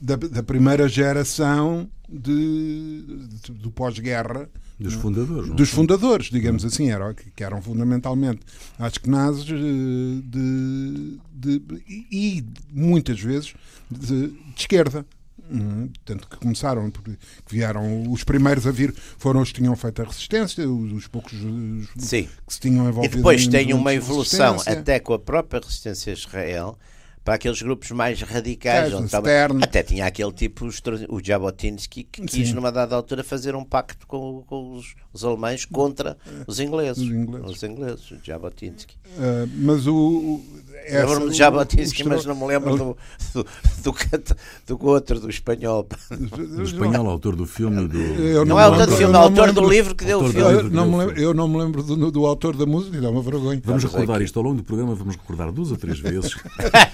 da, 0.00 0.16
da 0.16 0.42
primeira 0.42 0.88
geração 0.88 1.88
de, 2.08 3.02
de- 3.42 3.52
do 3.52 3.70
pós-guerra 3.70 4.48
Dos 4.78 4.94
fundadores, 4.94 5.46
não 5.48 5.54
é? 5.54 5.56
dos 5.56 5.68
fundadores, 5.68 6.26
digamos 6.30 6.64
assim, 6.64 6.90
eram, 6.90 7.14
que 7.14 7.44
eram 7.44 7.60
fundamentalmente 7.60 8.40
askenazes 8.78 9.44
eh, 9.50 10.22
de, 10.24 11.18
de, 11.32 11.62
e, 11.86 12.06
e 12.38 12.44
muitas 12.72 13.20
vezes 13.20 13.54
de, 13.90 14.28
de 14.28 14.34
esquerda. 14.56 15.04
Hum, 15.52 15.90
Tanto 16.04 16.28
que 16.28 16.36
começaram, 16.36 16.90
porque 16.90 17.12
vieram 17.48 18.04
os 18.10 18.22
primeiros 18.22 18.66
a 18.68 18.70
vir 18.70 18.94
foram 19.18 19.40
os 19.42 19.50
que 19.50 19.60
tinham 19.60 19.74
feito 19.76 20.00
a 20.00 20.04
resistência, 20.04 20.68
os, 20.68 20.92
os 20.92 21.06
poucos 21.08 21.32
os- 21.34 21.88
Sim. 21.98 22.28
que 22.46 22.54
se 22.54 22.60
tinham 22.60 22.86
E 22.86 22.88
envolvido. 22.88 23.16
depois 23.16 23.44
em 23.46 23.50
tem 23.50 23.74
uma 23.74 23.92
evolução 23.92 24.56
até 24.64 24.98
com 25.00 25.12
a 25.12 25.18
própria 25.18 25.60
resistência 25.60 26.12
a 26.12 26.16
Israel 26.16 26.78
para 27.24 27.34
aqueles 27.34 27.60
grupos 27.60 27.90
mais 27.90 28.20
radicais. 28.22 28.92
Onde 28.94 29.06
estava- 29.06 29.28
até 29.62 29.82
tinha 29.82 30.06
aquele 30.06 30.32
tipo, 30.32 30.66
o 31.08 31.20
Jabotinsky, 31.24 32.04
que 32.04 32.22
quis 32.22 32.48
Sim. 32.48 32.54
numa 32.54 32.72
dada 32.72 32.94
altura 32.96 33.22
fazer 33.22 33.54
um 33.54 33.64
pacto 33.64 34.06
com, 34.06 34.42
com 34.46 34.72
os, 34.74 34.94
os 35.12 35.24
alemães 35.24 35.64
contra 35.64 36.16
os 36.46 36.58
ingleses. 36.60 37.02
Os 37.02 37.10
ingleses. 37.10 37.50
Os 37.50 37.62
ingleses, 37.62 38.10
o 38.10 38.18
Jabotinsky. 38.24 38.96
Ah, 39.18 39.46
mas 39.54 39.86
o. 39.86 40.40
essa- 40.86 41.06
Lembro-me 41.06 41.30
de 41.30 41.36
Jabotinsky, 41.38 42.04
mas 42.04 42.24
não 42.24 42.34
me 42.34 42.46
lembro 42.46 42.76
do, 42.76 42.96
do, 43.34 43.46
do, 43.82 44.76
do 44.76 44.86
outro, 44.86 45.20
do 45.20 45.28
espanhol. 45.30 45.86
Do 46.10 46.62
espanhol, 46.62 47.08
autor 47.08 47.36
do 47.36 47.46
filme. 47.46 47.86
Do... 47.88 47.98
Eu 47.98 48.44
Não 48.44 48.56
me 48.56 48.62
é 48.62 48.64
autor 48.64 48.86
do 48.86 48.96
filme, 48.96 49.10
é 49.10 49.12
não 49.12 49.20
autor 49.22 49.52
do 49.52 49.68
livro 49.68 49.94
que 49.94 50.04
deu 50.04 50.20
o 50.20 50.28
filme. 50.28 50.40
Eu 50.52 50.70
não, 50.70 50.90
me 50.90 50.96
lembro, 50.98 51.20
eu 51.20 51.34
não 51.34 51.48
me 51.48 51.58
lembro 51.58 51.82
do, 51.82 52.10
do 52.10 52.26
autor 52.26 52.56
da 52.56 52.66
música, 52.66 53.00
dá 53.00 53.10
uma 53.10 53.22
vergonha. 53.22 53.60
Vamos 53.64 53.84
recordar 53.84 54.16
aqui. 54.16 54.24
isto 54.24 54.38
ao 54.38 54.44
longo 54.44 54.56
do 54.56 54.64
programa, 54.64 54.94
vamos 54.94 55.16
recordar 55.16 55.50
duas 55.52 55.70
ou 55.70 55.76
três 55.76 55.98
vezes. 55.98 56.36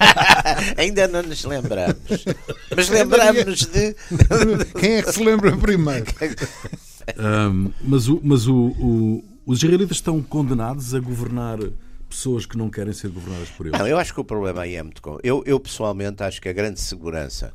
Ainda 0.77 1.07
não 1.07 1.23
nos 1.23 1.43
lembramos. 1.43 1.95
Mas 2.75 2.89
lembramos 2.89 3.65
de. 3.65 3.95
Quem 4.79 4.93
é 4.95 5.01
que 5.01 5.11
se 5.11 5.23
lembra 5.23 5.55
primeiro? 5.57 6.05
Ahm, 7.17 7.69
mas 7.83 8.07
o, 8.07 8.19
mas 8.23 8.47
o, 8.47 8.55
o- 8.55 9.23
os 9.45 9.63
israelitas 9.63 9.97
estão 9.97 10.21
condenados 10.21 10.93
a 10.93 10.99
governar 10.99 11.57
pessoas 12.09 12.45
que 12.45 12.57
não 12.57 12.69
querem 12.69 12.93
ser 12.93 13.09
governadas 13.09 13.49
por 13.49 13.65
eles. 13.67 13.77
Não, 13.79 13.87
eu 13.87 13.97
acho 13.97 14.13
que 14.13 14.19
o 14.19 14.23
problema 14.23 14.61
aí 14.61 14.75
é 14.75 14.83
muito. 14.83 15.01
com- 15.01 15.17
Eu, 15.23 15.43
eu 15.45 15.59
pessoalmente 15.59 16.23
acho 16.23 16.41
que 16.41 16.49
a 16.49 16.53
grande 16.53 16.79
segurança 16.79 17.53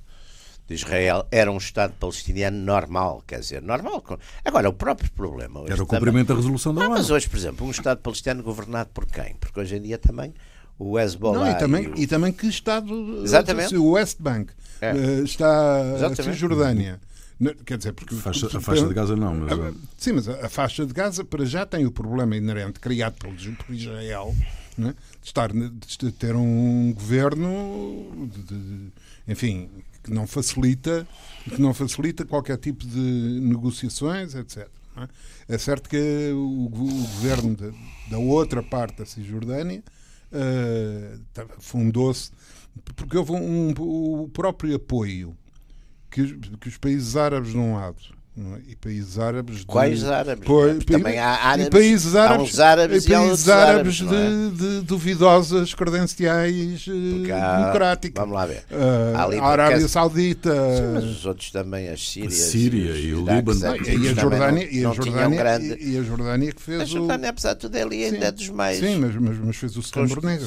de 0.68 0.74
Israel 0.74 1.26
era 1.30 1.50
um 1.50 1.56
Estado 1.56 1.92
palestiniano 1.98 2.56
normal, 2.56 3.22
quer 3.26 3.40
dizer, 3.40 3.60
normal. 3.60 4.02
Agora, 4.44 4.68
o 4.68 4.72
próprio 4.72 5.10
problema. 5.12 5.60
hoje 5.60 5.72
Era 5.72 5.82
o 5.82 5.86
também- 5.86 5.98
cumprimento 6.00 6.28
da 6.28 6.34
resolução 6.34 6.74
da 6.74 6.82
Ah, 6.82 6.86
ONU. 6.86 6.94
mas 6.96 7.10
hoje, 7.10 7.28
por 7.28 7.36
exemplo, 7.36 7.66
um 7.66 7.70
Estado 7.70 7.98
palestiniano 7.98 8.42
governado 8.42 8.90
por 8.94 9.06
quem? 9.06 9.34
Porque 9.40 9.58
hoje 9.58 9.76
em 9.76 9.82
dia 9.82 9.98
também 9.98 10.32
o 10.78 10.98
Hezbollah. 10.98 11.46
Não, 11.46 11.50
e, 11.50 11.58
também, 11.58 11.88
o- 11.88 11.98
e 11.98 12.06
também 12.06 12.32
que 12.32 12.46
Estado. 12.46 13.22
Exatamente. 13.24 13.76
O 13.76 13.90
West 13.92 14.16
Bank 14.20 14.52
É. 14.80 14.90
eh, 14.90 15.22
está 15.24 15.46
a 15.82 15.94
Exatamente. 15.96 16.34
Cisjordânia. 16.34 17.00
Quer 17.64 17.78
dizer, 17.78 17.92
porque. 17.92 18.14
Faixa- 18.16 18.46
a 18.46 18.60
faixa 18.60 18.86
de 18.86 18.94
Gaza 18.94 19.16
não, 19.16 19.34
mas. 19.34 19.52
Ah, 19.52 19.72
Sim, 19.96 20.12
mas 20.12 20.28
a, 20.28 20.46
a 20.46 20.48
faixa 20.48 20.86
de 20.86 20.92
Gaza 20.92 21.24
para 21.24 21.44
já 21.44 21.66
tem 21.66 21.84
o 21.86 21.90
problema 21.90 22.36
inerente 22.36 22.78
criado 22.80 23.14
por, 23.14 23.30
por 23.66 23.74
Israel 23.74 24.34
né, 24.78 24.94
de, 25.20 25.26
estar, 25.26 25.52
de 25.52 26.12
ter 26.12 26.34
um 26.36 26.92
governo 26.94 28.28
de- 28.32 28.42
de- 28.42 28.92
enfim 29.28 29.68
que 30.02 30.12
não 30.12 30.26
facilita 30.26 31.06
que 31.44 31.60
não 31.60 31.72
facilita 31.74 32.24
qualquer 32.24 32.56
tipo 32.58 32.84
de 32.86 32.98
negociações, 33.40 34.34
etc. 34.34 34.68
é? 34.96 35.08
É 35.54 35.58
certo 35.58 35.88
que 35.88 36.30
o, 36.34 36.66
o 36.66 36.68
governo 36.68 37.54
da, 37.56 37.70
da 38.10 38.18
outra 38.18 38.62
parte 38.62 38.98
da 38.98 39.06
Cisjordânia 39.06 39.82
tá- 41.32 41.46
fundou-se 41.58 42.30
porque 42.96 43.16
houve 43.16 43.32
um, 43.32 43.70
o 43.78 44.28
próprio 44.32 44.74
apoio 44.76 45.36
que, 46.12 46.20
os- 46.22 46.32
que 46.60 46.68
os 46.68 46.76
países 46.78 47.16
árabes 47.16 47.50
de 47.52 47.58
um 47.58 47.74
lado 47.74 47.96
é? 48.34 48.70
E 48.70 48.76
países 48.76 49.18
árabes. 49.18 49.58
De, 49.58 49.66
Quais 49.66 50.04
árabes? 50.04 50.44
Pois, 50.46 50.82
Também 50.86 51.18
há 51.18 51.28
árabes. 51.36 51.66
E 51.66 51.70
países 51.70 52.16
árabes, 52.16 52.40
há 52.40 52.42
uns 52.42 52.58
árabes 52.60 53.04
e 53.04 53.10
países 53.12 53.48
há 53.50 53.56
árabes, 53.56 54.00
árabes 54.00 54.16
é? 54.18 54.50
de, 54.56 54.56
de, 54.80 54.80
duvidosas 54.86 55.74
credenciais 55.74 56.86
eh, 56.88 57.30
há, 57.32 57.58
democráticas. 57.58 58.18
Vamos 58.22 58.34
lá 58.34 58.46
ver. 58.46 58.64
Uh, 58.70 59.16
a 59.42 59.46
Arábia 59.50 59.76
porque- 59.76 59.88
Saudita. 59.88 60.50
Sim, 60.50 60.92
mas 60.94 61.04
os 61.04 61.26
outros 61.26 61.50
também, 61.50 61.88
as 61.90 62.08
Sírias. 62.08 62.32
A 62.32 62.46
Síria 62.46 62.92
os 62.92 62.98
e 63.00 63.12
o 63.14 63.18
Líbano. 63.18 63.66
é, 63.66 63.94
e, 63.94 64.08
a 64.08 64.14
Jordânia, 64.14 64.64
não, 64.64 64.72
e, 64.72 64.86
a 64.86 64.92
Jordânia 64.94 65.38
grande. 65.38 65.74
e, 65.78 65.90
e 65.92 65.98
a 65.98 66.02
Jordânia 66.02 66.52
que 66.52 66.62
fez 66.62 66.80
A 66.80 66.84
o. 66.84 66.86
Jordânia, 66.86 67.28
apesar 67.28 67.52
de 67.52 67.58
tudo, 67.60 67.76
é 67.76 67.82
ali 67.82 68.04
ainda 68.04 68.26
é 68.28 68.32
dos 68.32 68.48
mais 68.48 68.78
Sim, 68.78 68.96
mas, 68.96 69.14
mas, 69.14 69.36
mas 69.38 69.56
fez 69.56 69.76
o 69.76 69.82
Setembro 69.82 70.24
Negro. 70.24 70.46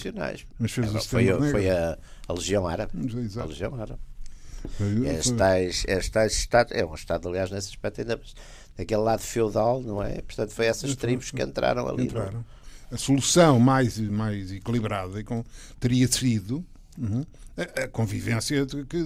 Mas 0.58 0.72
fez 0.72 0.88
o 0.88 0.90
Agora, 0.90 1.04
foi, 1.06 1.22
Setembro 1.24 1.36
a- 1.36 1.40
Negro. 1.46 1.52
foi 1.52 1.70
a, 1.70 1.98
a 2.28 2.34
Legião 2.34 2.68
Árabe. 2.68 2.92
A 2.96 3.20
Exato. 3.20 3.50
Legião 3.50 3.76
Árabe. 3.76 4.00
Foi- 4.68 5.08
Este 5.08 5.30
foi- 5.30 5.38
tais, 5.38 5.86
Estado, 6.34 6.74
é 6.74 6.86
um 6.86 6.94
Estado, 6.94 7.28
aliás, 7.30 7.52
nesse 7.52 7.70
aspecto, 7.70 8.02
ainda 8.02 8.20
daquele 8.78 9.02
lado 9.02 9.22
feudal, 9.22 9.82
não 9.82 10.02
é? 10.04 10.22
Portanto, 10.22 10.52
foi 10.52 10.66
essas 10.66 10.96
tribos 10.96 11.32
que 11.32 11.42
entraram 11.42 11.88
ali. 11.88 12.04
é? 12.04 12.06
entraram. 12.06 12.46
A 12.92 12.98
solução 12.98 13.60
mais, 13.60 13.98
mais 13.98 14.52
equilibrada 14.52 15.20
e 15.20 15.24
com, 15.24 15.44
teria 15.80 16.08
sido 16.08 16.64
uhum, 16.98 17.26
a, 17.58 17.84
a 17.84 17.88
convivência 17.88 18.64
de, 18.66 18.86
que, 18.86 18.98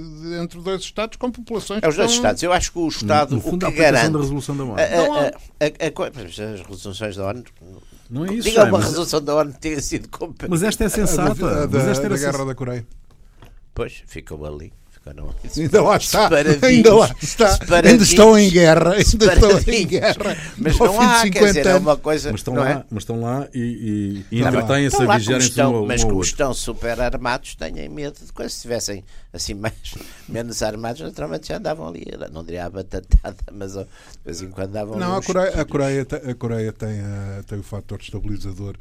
entre 0.41 0.59
dois 0.61 0.81
Estados 0.81 1.17
com 1.17 1.31
populações. 1.31 1.81
É 1.81 1.87
os 1.87 1.95
dois 1.95 2.09
estão- 2.11 2.23
Estados. 2.23 2.43
Eu 2.43 2.51
acho 2.51 2.71
que 2.73 2.77
o 2.79 2.87
Estado, 2.87 3.35
No 3.35 3.41
fundo, 3.41 3.65
o 3.67 3.71
que 3.71 3.77
garante. 3.77 4.11
da 4.11 4.19
resolução 4.19 4.57
da 4.57 4.63
ONU. 4.65 4.75
a- 4.75 5.65
a- 5.65 6.53
as 6.53 6.67
resoluções 6.67 7.15
da 7.15 7.27
ONU. 7.27 7.43
Não 8.09 8.25
é 8.25 8.33
isso, 8.33 8.49
Diga 8.49 8.63
uma 8.65 8.71
mas- 8.79 8.85
resolução 8.87 9.21
da 9.21 9.35
ONU 9.35 9.53
que 9.53 9.59
tenha 9.59 9.81
sido 9.81 10.09
cumprida. 10.09 10.49
Mas 10.49 10.61
esta 10.63 10.83
é 10.83 10.87
a 10.87 10.89
da, 10.89 10.95
sensata. 10.95 11.31
a 11.31 11.67
mas 11.67 11.71
da, 11.71 11.91
esta 11.91 12.05
era 12.05 12.09
da 12.09 12.17
Guerra 12.17 12.31
sensata. 12.31 12.45
da 12.45 12.55
Coreia. 12.55 12.87
Pois, 13.73 14.03
ficou 14.07 14.45
ali. 14.45 14.73
Ficaram 14.99 15.29
ali. 15.29 15.61
Ainda 15.61 15.81
lá 15.81 15.97
está. 15.97 16.29
Ainda 16.61 16.93
lá 16.93 17.15
está. 17.21 17.59
Ainda 17.83 18.03
estão 18.03 18.37
em 18.37 18.49
guerra. 18.49 18.91
Ainda 18.93 19.33
estão 19.33 19.73
em 19.73 19.87
guerra. 19.87 20.37
Mas 20.57 20.77
não 20.77 21.01
há, 21.01 21.21
quer 21.21 21.27
50 21.33 21.47
dizer, 21.47 21.65
é 21.67 21.75
uma 21.75 21.97
coisa. 21.97 22.31
Mas 22.31 22.41
estão 22.41 22.53
não 22.53 22.63
lá, 22.63 22.69
é? 22.69 22.83
mas 22.89 23.03
estão 23.03 23.21
lá 23.21 23.47
e, 23.53 24.25
e, 24.31 24.37
e 24.37 24.41
entretêm-se 24.41 25.01
a 25.01 25.15
vigiarem-se 25.17 25.61
um 25.63 25.85
mas 25.85 26.03
como 26.03 26.21
estão 26.21 26.53
super 26.53 26.99
armados, 26.99 27.55
têm 27.55 27.87
medo 27.87 28.17
de 28.25 28.31
coisas. 28.33 28.53
Se 28.53 28.57
estivessem 28.59 29.03
assim 29.31 29.53
mais, 29.55 29.73
menos 30.27 30.61
armados, 30.61 31.01
naturalmente 31.01 31.47
já 31.47 31.57
andavam 31.57 31.87
ali. 31.87 32.05
Não 32.31 32.43
diria 32.43 32.65
a 32.65 32.69
batatada, 32.69 33.37
mas 33.53 33.73
de 33.73 33.85
vez 34.25 34.41
em 34.41 34.49
quando 34.49 34.71
davam 34.71 34.97
Não, 34.97 35.15
ali 35.15 35.23
a 35.23 35.25
Coreia, 35.25 35.61
a. 35.61 35.65
Coreia, 35.65 36.07
a 36.29 36.35
Coreia 36.35 36.73
tem, 36.73 36.99
a- 36.99 37.43
tem 37.47 37.59
o 37.59 37.63
fator 37.63 37.99
estabilizador 38.01 38.75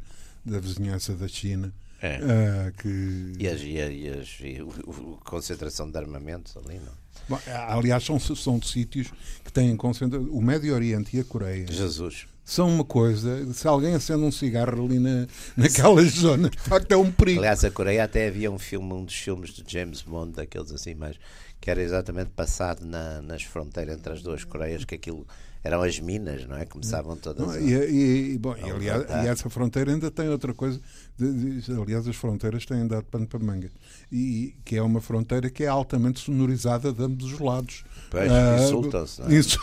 da 0.45 0.59
vizinhança 0.59 1.13
da 1.13 1.27
China. 1.27 1.71
É. 2.01 2.15
ah, 2.21 2.71
que, 2.77 3.33
E, 3.39 3.47
as, 3.47 3.61
e, 3.61 3.73
e 3.73 4.09
as, 4.09 4.37
e 4.41 4.61
o- 4.61 5.19
concentração 5.25 5.89
de 5.89 5.97
armamentos 5.97 6.55
ali, 6.57 6.79
não? 6.79 6.93
Bom, 7.27 7.39
aliás, 7.67 8.03
são, 8.03 8.17
são 8.19 8.61
sítios 8.61 9.11
que 9.43 9.51
têm 9.51 9.75
concentração. 9.75 10.27
O 10.31 10.41
Médio 10.41 10.73
Oriente 10.73 11.15
e 11.15 11.19
a 11.19 11.23
Coreia 11.23 11.67
Jesus. 11.69 12.25
são 12.43 12.67
uma 12.69 12.83
coisa. 12.85 13.53
Se 13.53 13.67
alguém 13.67 13.93
acende 13.93 14.23
um 14.23 14.31
cigarro 14.31 14.85
ali 14.85 14.97
na, 14.97 15.27
naquelas 15.55 16.07
zonas, 16.15 16.51
de 16.51 16.57
facto 16.59 16.91
é 16.91 16.97
um 16.97 17.11
perigo. 17.11 17.39
Aliás, 17.39 17.63
a 17.63 17.69
Coreia 17.69 18.03
até 18.05 18.27
havia 18.27 18.49
um 18.49 18.57
filme, 18.57 18.93
um 18.93 19.03
dos 19.05 19.15
filmes 19.15 19.51
de 19.51 19.63
James 19.67 20.01
Bond, 20.01 20.31
daqueles 20.37 20.71
assim 20.71 20.95
mais, 20.95 21.17
que 21.61 21.69
era 21.69 21.81
exatamente 21.81 22.31
passado 22.31 22.83
na, 22.85 23.21
nas 23.21 23.43
fronteiras 23.43 23.97
entre 23.97 24.13
as 24.13 24.21
duas 24.23 24.43
Coreias, 24.43 24.83
que 24.85 24.95
aquilo 24.95 25.27
eram 25.63 25.81
as 25.81 25.99
minas, 25.99 26.45
não 26.47 26.55
é? 26.57 26.65
Começavam 26.65 27.15
todas 27.17 27.45
Não, 27.47 27.53
a... 27.53 27.59
e, 27.59 27.73
e- 27.73 28.33
e, 28.33 28.37
bom, 28.37 28.55
e, 28.57 28.61
Não, 28.61 28.75
aliás, 28.75 29.03
e 29.09 29.27
essa 29.27 29.49
fronteira 29.49 29.91
ainda 29.91 30.09
tem 30.09 30.27
outra 30.29 30.53
coisa. 30.53 30.79
de- 31.17 31.61
de- 31.61 31.71
aliás, 31.73 32.07
as 32.07 32.15
fronteiras 32.15 32.65
têm 32.65 32.87
dado 32.87 33.03
pano 33.05 33.27
para 33.27 33.39
manga. 33.39 33.69
E 34.11 34.55
que 34.63 34.75
é 34.77 34.81
uma 34.81 35.01
fronteira 35.01 35.49
que 35.49 35.63
é 35.63 35.67
altamente 35.67 36.19
sonorizada 36.19 36.93
de 36.93 37.03
ambos 37.03 37.31
os 37.33 37.39
lados. 37.39 37.83
Pois, 38.09 38.31
Ah, 38.31 38.57
insultam-se, 38.63 39.21
não 39.21 39.27
é? 39.29 39.35
insu- 39.35 39.59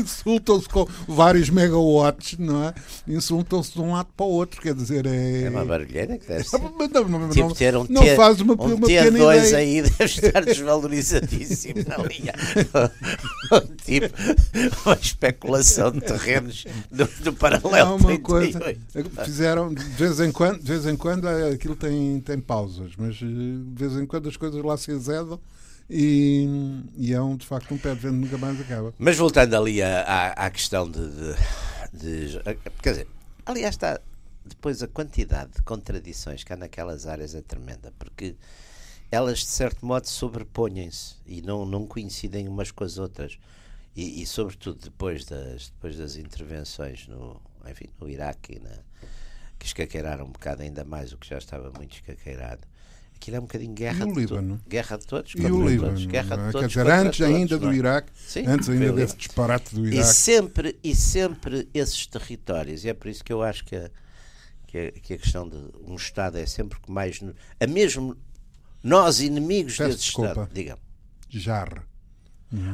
Insultam-se 0.00 0.68
com 0.68 0.86
vários 1.08 1.48
megawatts, 1.50 2.38
não 2.38 2.64
é? 2.64 2.74
Insultam-se 3.08 3.72
de 3.72 3.80
um 3.80 3.92
lado 3.92 4.08
para 4.16 4.26
o 4.26 4.30
outro, 4.30 4.60
quer 4.60 4.74
dizer, 4.74 5.06
é. 5.06 5.42
É 5.42 5.50
uma 5.50 5.64
barulheira 5.64 6.18
que 6.18 6.26
deve 6.26 6.44
ser. 6.44 6.56
Não, 6.96 7.08
não, 7.08 7.18
não, 7.18 7.28
Tipo, 7.30 7.48
não- 7.48 7.54
ter 7.54 7.76
um 7.76 7.86
não 7.88 8.06
faz 8.16 8.40
uma, 8.40 8.54
um 8.54 8.74
uma 8.74 8.76
T2 8.76 8.80
pequena 8.86 9.18
ideia. 9.36 9.56
aí 9.56 9.82
deve 9.82 10.04
estar 10.04 10.44
desvalorizadíssimo 10.44 11.84
na 11.86 11.96
linha. 11.98 12.32
tipo, 13.84 14.14
uma 14.84 14.94
especulação 14.94 15.90
de 15.92 16.00
terrenos 16.00 16.64
do, 16.90 17.06
do 17.22 17.32
paralelo 17.32 17.96
uma 17.96 18.18
coisa. 18.18 18.58
38. 18.60 19.24
Fizeram 19.24 19.72
de 19.72 19.82
vez 19.82 20.20
em 20.20 20.30
quando, 20.32 20.60
de 20.60 20.66
vez 20.72 20.86
em 20.86 20.96
quando 20.96 21.28
eh, 21.28 21.50
aquilo 21.50 21.76
tem, 21.76 22.20
tem 22.20 22.38
pausas, 22.40 22.92
mas 22.96 23.16
eh, 23.22 23.24
de 23.26 23.74
vez 23.74 23.92
em 23.96 24.06
quando 24.06 24.28
as 24.28 24.36
coisas 24.36 24.62
lá 24.62 24.76
se 24.76 24.90
azedam 24.90 25.38
e, 25.88 26.48
e 26.96 27.12
é 27.12 27.20
um, 27.20 27.36
de 27.36 27.46
facto 27.46 27.72
um 27.74 27.78
pé 27.78 27.94
de 27.94 28.00
vento 28.00 28.14
nunca 28.16 28.38
mais 28.38 28.60
acaba. 28.60 28.92
Mas 28.98 29.16
voltando 29.16 29.54
ali 29.56 29.82
à, 29.82 30.02
à, 30.02 30.46
à 30.46 30.50
questão 30.50 30.90
de, 30.90 31.00
de, 31.00 31.34
de- 31.92 32.40
Quer 32.82 32.90
dizer, 32.92 33.08
aliás, 33.44 33.74
está. 33.74 34.00
Depois 34.44 34.80
a 34.82 34.86
quantidade 34.86 35.50
de 35.56 35.62
contradições 35.62 36.44
que 36.44 36.52
há 36.52 36.56
naquelas 36.56 37.06
áreas 37.06 37.34
é 37.34 37.42
tremenda, 37.42 37.92
porque 37.98 38.36
elas 39.10 39.40
de 39.40 39.46
certo 39.46 39.84
modo 39.84 40.06
sobrepõem-se 40.06 41.16
e 41.26 41.42
não, 41.42 41.66
não 41.66 41.84
coincidem 41.86 42.46
umas 42.46 42.70
com 42.70 42.84
as 42.84 42.96
outras. 42.96 43.38
E, 43.96 44.22
e, 44.22 44.26
sobretudo 44.26 44.78
depois 44.84 45.24
das, 45.24 45.70
depois 45.70 45.96
das 45.96 46.16
intervenções 46.16 47.08
no, 47.08 47.40
enfim, 47.68 47.86
no 47.98 48.08
Iraque 48.08 48.60
na, 48.60 48.70
que 49.58 49.66
escaqueiraram 49.66 50.26
um 50.26 50.30
bocado 50.30 50.62
ainda 50.62 50.84
mais 50.84 51.12
o 51.12 51.16
que 51.16 51.26
já 51.26 51.38
estava 51.38 51.70
muito 51.72 51.94
escaqueirado. 51.94 52.60
Aquilo 53.16 53.36
é 53.36 53.40
um 53.40 53.42
bocadinho 53.42 53.74
guerra 53.74 54.04
E 54.06 54.08
o 54.08 54.12
de 54.12 54.20
Líbano? 54.20 54.60
Guerra 54.68 54.96
de 54.98 55.06
todos 55.06 55.32
E 55.34 55.38
o 55.38 55.48
todos. 55.48 55.70
Líbano, 55.70 56.06
Guerra 56.06 56.36
não 56.36 56.46
de 56.46 56.52
todos 56.52 56.74
quer 56.74 56.82
dizer, 56.84 56.92
antes 56.94 57.18
todos, 57.18 57.34
ainda 57.34 57.58
do 57.58 57.70
é? 57.72 57.74
Iraque, 57.76 58.12
Sim, 58.14 58.46
antes 58.46 58.68
ainda 58.68 58.92
desse 58.92 59.16
disparate 59.16 59.74
do 59.74 59.86
E 59.86 59.94
Iraque. 59.94 60.12
sempre, 60.14 60.78
e 60.84 60.94
sempre 60.94 61.68
esses 61.74 62.06
territórios, 62.06 62.84
e 62.84 62.88
é 62.88 62.94
por 62.94 63.08
isso 63.08 63.24
que 63.24 63.32
eu 63.32 63.42
acho 63.42 63.64
que 63.64 63.74
a, 63.76 63.90
que 64.66 64.78
a, 64.78 64.92
que 64.92 65.14
a 65.14 65.18
questão 65.18 65.48
de 65.48 65.56
um 65.86 65.96
Estado 65.96 66.38
é 66.38 66.46
sempre 66.46 66.78
que 66.80 66.90
mais. 66.90 67.20
A 67.58 67.66
mesmo 67.66 68.16
nós, 68.82 69.20
inimigos 69.20 69.76
Peço 69.76 69.90
desse 69.90 70.02
desculpa. 70.04 70.30
Estado. 70.30 70.50
Digam. 70.52 70.78
Jarre. 71.28 71.80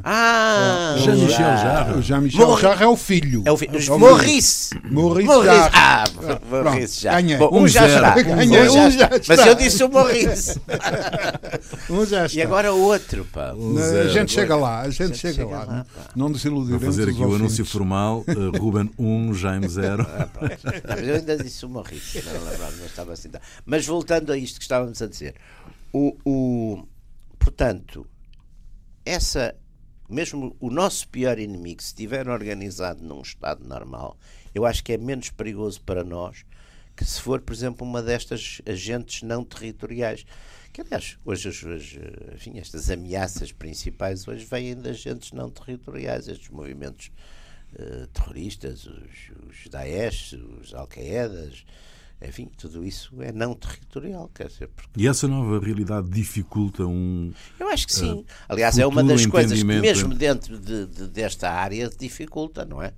Ah! 0.05 0.95
Jean-Michel 0.99 1.29
já. 1.31 1.57
Jarre. 1.57 1.99
O 1.99 2.03
Jean-Michel 2.03 2.47
Morri- 2.47 2.63
Jarre 2.63 2.85
é 2.85 2.87
o 2.87 2.97
filho. 2.97 3.43
É 3.47 3.51
o 3.51 3.57
fi- 3.57 3.69
É 3.73 3.93
o 3.93 3.99
Maurice! 3.99 4.79
Maurice 4.91 5.27
Maurice! 5.27 5.47
Jarre. 5.47 5.71
Ah, 5.75 6.05
Pronto, 6.15 6.43
Maurice 6.51 7.01
já. 7.01 7.13
ganhei. 7.21 7.37
Bom, 7.39 7.49
um, 7.53 7.63
Um 7.63 7.69
já. 7.69 8.15
Ganhei, 8.23 8.61
Um 8.61 8.71
já 8.71 8.83
um 8.83 8.91
já 8.91 9.07
está. 9.17 9.35
Mas 9.37 9.47
eu 9.47 9.55
disse 9.55 9.83
o 9.85 9.91
Maurice. 9.91 10.61
Um 11.91 12.05
já 12.07 12.27
está. 12.27 12.39
E 12.39 12.43
agora 12.43 12.73
o 12.73 12.81
outro, 12.81 13.25
pá. 13.33 13.51
a 13.53 13.81
zero. 13.81 14.09
gente 14.11 14.33
chega 14.33 14.57
lá, 14.57 14.81
a 14.81 14.91
gente, 14.91 15.09
gente 15.09 15.19
chega, 15.19 15.35
chega 15.35 15.51
lá. 15.51 15.65
lá, 15.65 15.87
não 16.15 16.31
desiludiremos 16.31 16.83
Vou 16.85 16.93
fazer 16.93 17.11
aqui 17.11 17.23
o 17.23 17.35
anúncio 17.35 17.65
formal. 17.65 18.25
uh, 18.29 18.59
Ruben 18.59 18.91
1, 18.99 19.35
Jaime 19.35 19.69
0. 19.69 20.07
Ah. 20.09 20.29
Ah, 20.35 20.49
mas 20.97 21.09
eu 21.09 21.15
ainda 21.17 21.37
disse 21.37 21.65
o 21.65 21.69
Maurice, 21.69 22.23
não 22.25 22.33
lembrava, 22.51 22.73
não 22.77 22.87
estava 22.87 23.13
assim. 23.13 23.31
Mas 23.65 23.87
voltando 23.87 24.33
a 24.33 24.37
isto 24.37 24.57
que 24.59 24.65
estávamos 24.65 25.01
a 25.03 25.07
dizer, 25.09 25.35
o, 25.93 26.17
o- 26.25 26.87
portanto, 27.39 28.07
essa, 29.05 29.55
mesmo 30.12 30.57
o 30.61 30.70
nosso 30.70 31.09
pior 31.09 31.38
inimigo, 31.38 31.83
se 31.83 31.88
estiver 31.88 32.29
organizado 32.29 33.03
num 33.03 33.22
Estado 33.22 33.66
normal, 33.66 34.16
eu 34.55 34.66
acho 34.66 34.85
que 34.85 34.92
é 34.92 34.98
menos 34.98 35.31
perigoso 35.31 35.81
para 35.81 36.05
nós 36.05 36.44
que 36.96 37.05
se 37.05 37.20
for, 37.20 37.40
por 37.40 37.53
exemplo, 37.53 37.87
uma 37.87 38.03
destas 38.03 38.61
agentes 38.66 39.22
não 39.22 39.44
territoriais. 39.44 40.25
Que, 40.72 40.81
aliás, 40.83 41.18
hoje, 41.25 41.48
as, 41.48 42.35
enfim, 42.35 42.59
estas 42.59 42.90
ameaças 42.90 43.53
principais 43.53 44.27
hoje 44.27 44.44
vêm 44.44 44.75
de 44.75 44.90
agentes 44.90 45.33
não 45.33 45.51
territoriais, 45.51 46.29
estes 46.29 46.48
movimentos 46.51 47.11
eh, 47.75 48.07
terroristas, 48.12 48.87
os, 48.87 49.31
os 49.48 49.68
Daesh, 49.70 50.35
os 50.61 50.75
Al-Qaedas, 50.75 51.64
enfim, 52.29 52.49
tudo 52.57 52.85
isso 52.85 53.11
é 53.21 53.33
não 53.33 53.55
territorial, 53.55 54.31
quer 54.35 54.49
dizer, 54.49 54.69
porque 54.69 55.01
E 55.01 55.07
essa 55.09 55.27
nova 55.29 55.59
realidade 55.65 56.09
dificulta 56.09 56.85
um. 56.87 57.33
eu 57.59 57.69
acho 57.69 57.87
que 57.87 57.93
sim. 57.93 58.25
Aliás, 58.49 58.79
é 58.79 58.87
uma 58.87 59.03
das 59.03 59.27
coisas 59.27 59.59
que, 59.59 59.65
mesmo 59.65 60.15
dentro 60.15 60.59
de, 60.59 60.87
de- 60.87 61.09
desta 61.09 61.51
área, 61.51 61.89
dificulta, 61.89 62.65
não 62.65 62.83
é? 62.83 62.93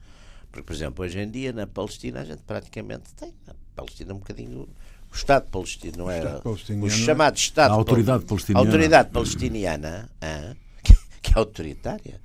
Porque, 0.50 0.62
por 0.66 0.72
exemplo, 0.72 1.04
hoje 1.04 1.18
em 1.18 1.30
dia 1.30 1.52
na 1.52 1.66
Palestina 1.66 2.20
a 2.20 2.24
gente 2.24 2.42
praticamente 2.42 3.12
tem. 3.14 3.32
A 3.48 3.54
Palestina 3.74 4.12
é 4.12 4.14
um 4.14 4.18
bocadinho. 4.18 4.68
O 5.12 5.14
Estado 5.16 5.48
palestino, 5.48 5.98
não 5.98 6.10
é? 6.10 6.20
O 6.44 6.86
é- 6.86 6.90
chamado 6.90 7.36
Estado. 7.36 7.70
A 7.70 7.74
autoridade 7.74 8.20
pal- 8.24 8.28
palestiniana. 8.28 8.64
A 8.64 8.68
autoridade 8.68 9.10
palestiniana, 9.10 10.10
ah, 10.20 10.54
que, 10.82 10.94
que 11.22 11.32
é 11.34 11.38
autoritária. 11.38 12.20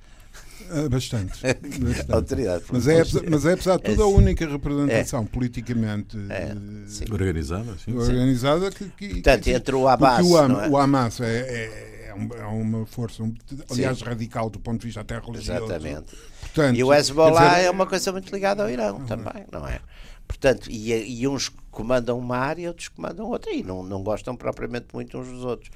Ah, 0.70 0.88
Bastante. 0.88 1.40
bastante. 1.80 2.12
Autoridade 2.12 2.64
Mas 2.72 2.86
é, 2.88 3.02
mas 3.28 3.44
é, 3.46 3.52
apesar 3.52 3.76
de 3.78 3.82
tudo, 3.84 4.02
a 4.02 4.06
única 4.06 4.46
representação 4.46 5.24
politicamente 5.26 6.16
É, 6.28 6.52
eh, 6.52 6.56
sim. 6.86 7.04
Organizada, 7.10 7.76
sim. 7.84 7.96
organizada 7.96 8.70
que, 8.70 8.84
que, 8.90 9.08
Portanto, 9.14 9.42
que- 9.44 9.50
entre 9.52 9.74
o 9.74 9.88
Hamas, 9.88 10.26
o, 10.26 10.48
não 10.48 10.60
é? 10.62 10.68
o 10.68 10.76
Hamas 10.76 11.20
é, 11.20 11.38
é, 11.40 12.06
é 12.08 12.14
um- 12.14 12.34
é 12.34 12.46
uma 12.46 12.86
força, 12.86 13.22
um- 13.22 13.34
aliás, 13.70 14.00
radical 14.02 14.50
do 14.50 14.58
ponto 14.60 14.80
de 14.80 14.86
vista 14.86 15.00
até 15.00 15.18
religioso. 15.18 15.64
Exatamente. 15.64 16.14
Portanto, 16.40 16.76
E 16.76 16.84
o 16.84 16.92
Hezbollah 16.92 17.48
dizer, 17.54 17.64
é 17.66 17.70
uma 17.70 17.86
coisa 17.86 18.12
muito 18.12 18.32
ligada 18.32 18.62
ao 18.62 18.70
Irão 18.70 19.04
também, 19.06 19.44
não 19.52 19.66
é? 19.66 19.80
Portanto, 20.26 20.70
e, 20.70 20.92
e 21.22 21.26
uns 21.26 21.50
comandam 21.72 22.16
uma 22.18 22.36
área, 22.36 22.68
outros 22.68 22.88
comandam 22.88 23.26
outra, 23.26 23.52
e 23.52 23.62
não, 23.64 23.82
não 23.82 24.02
gostam 24.02 24.36
propriamente 24.36 24.86
muito 24.94 25.18
uns 25.18 25.26
dos 25.28 25.44
outros. 25.44 25.70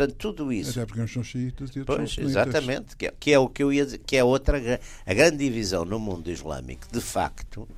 Portanto, 0.00 0.16
tudo 0.16 0.50
isso. 0.50 0.70
Até 0.70 0.86
porque 0.86 1.02
uns 1.02 1.12
são 1.12 1.22
xiitas 1.22 1.76
e 1.76 1.80
outros 1.80 1.96
Pois, 1.96 2.14
são 2.14 2.24
exatamente, 2.24 2.96
que 2.96 3.06
é, 3.06 3.14
que 3.20 3.32
é 3.32 3.38
o 3.38 3.48
que 3.48 3.62
eu 3.62 3.70
ia 3.70 3.84
dizer, 3.84 3.98
que 3.98 4.16
é 4.16 4.24
outra 4.24 4.58
a 5.04 5.14
grande 5.14 5.36
divisão 5.36 5.84
no 5.84 5.98
mundo 5.98 6.30
islâmico, 6.30 6.86
de 6.90 7.00
facto, 7.02 7.68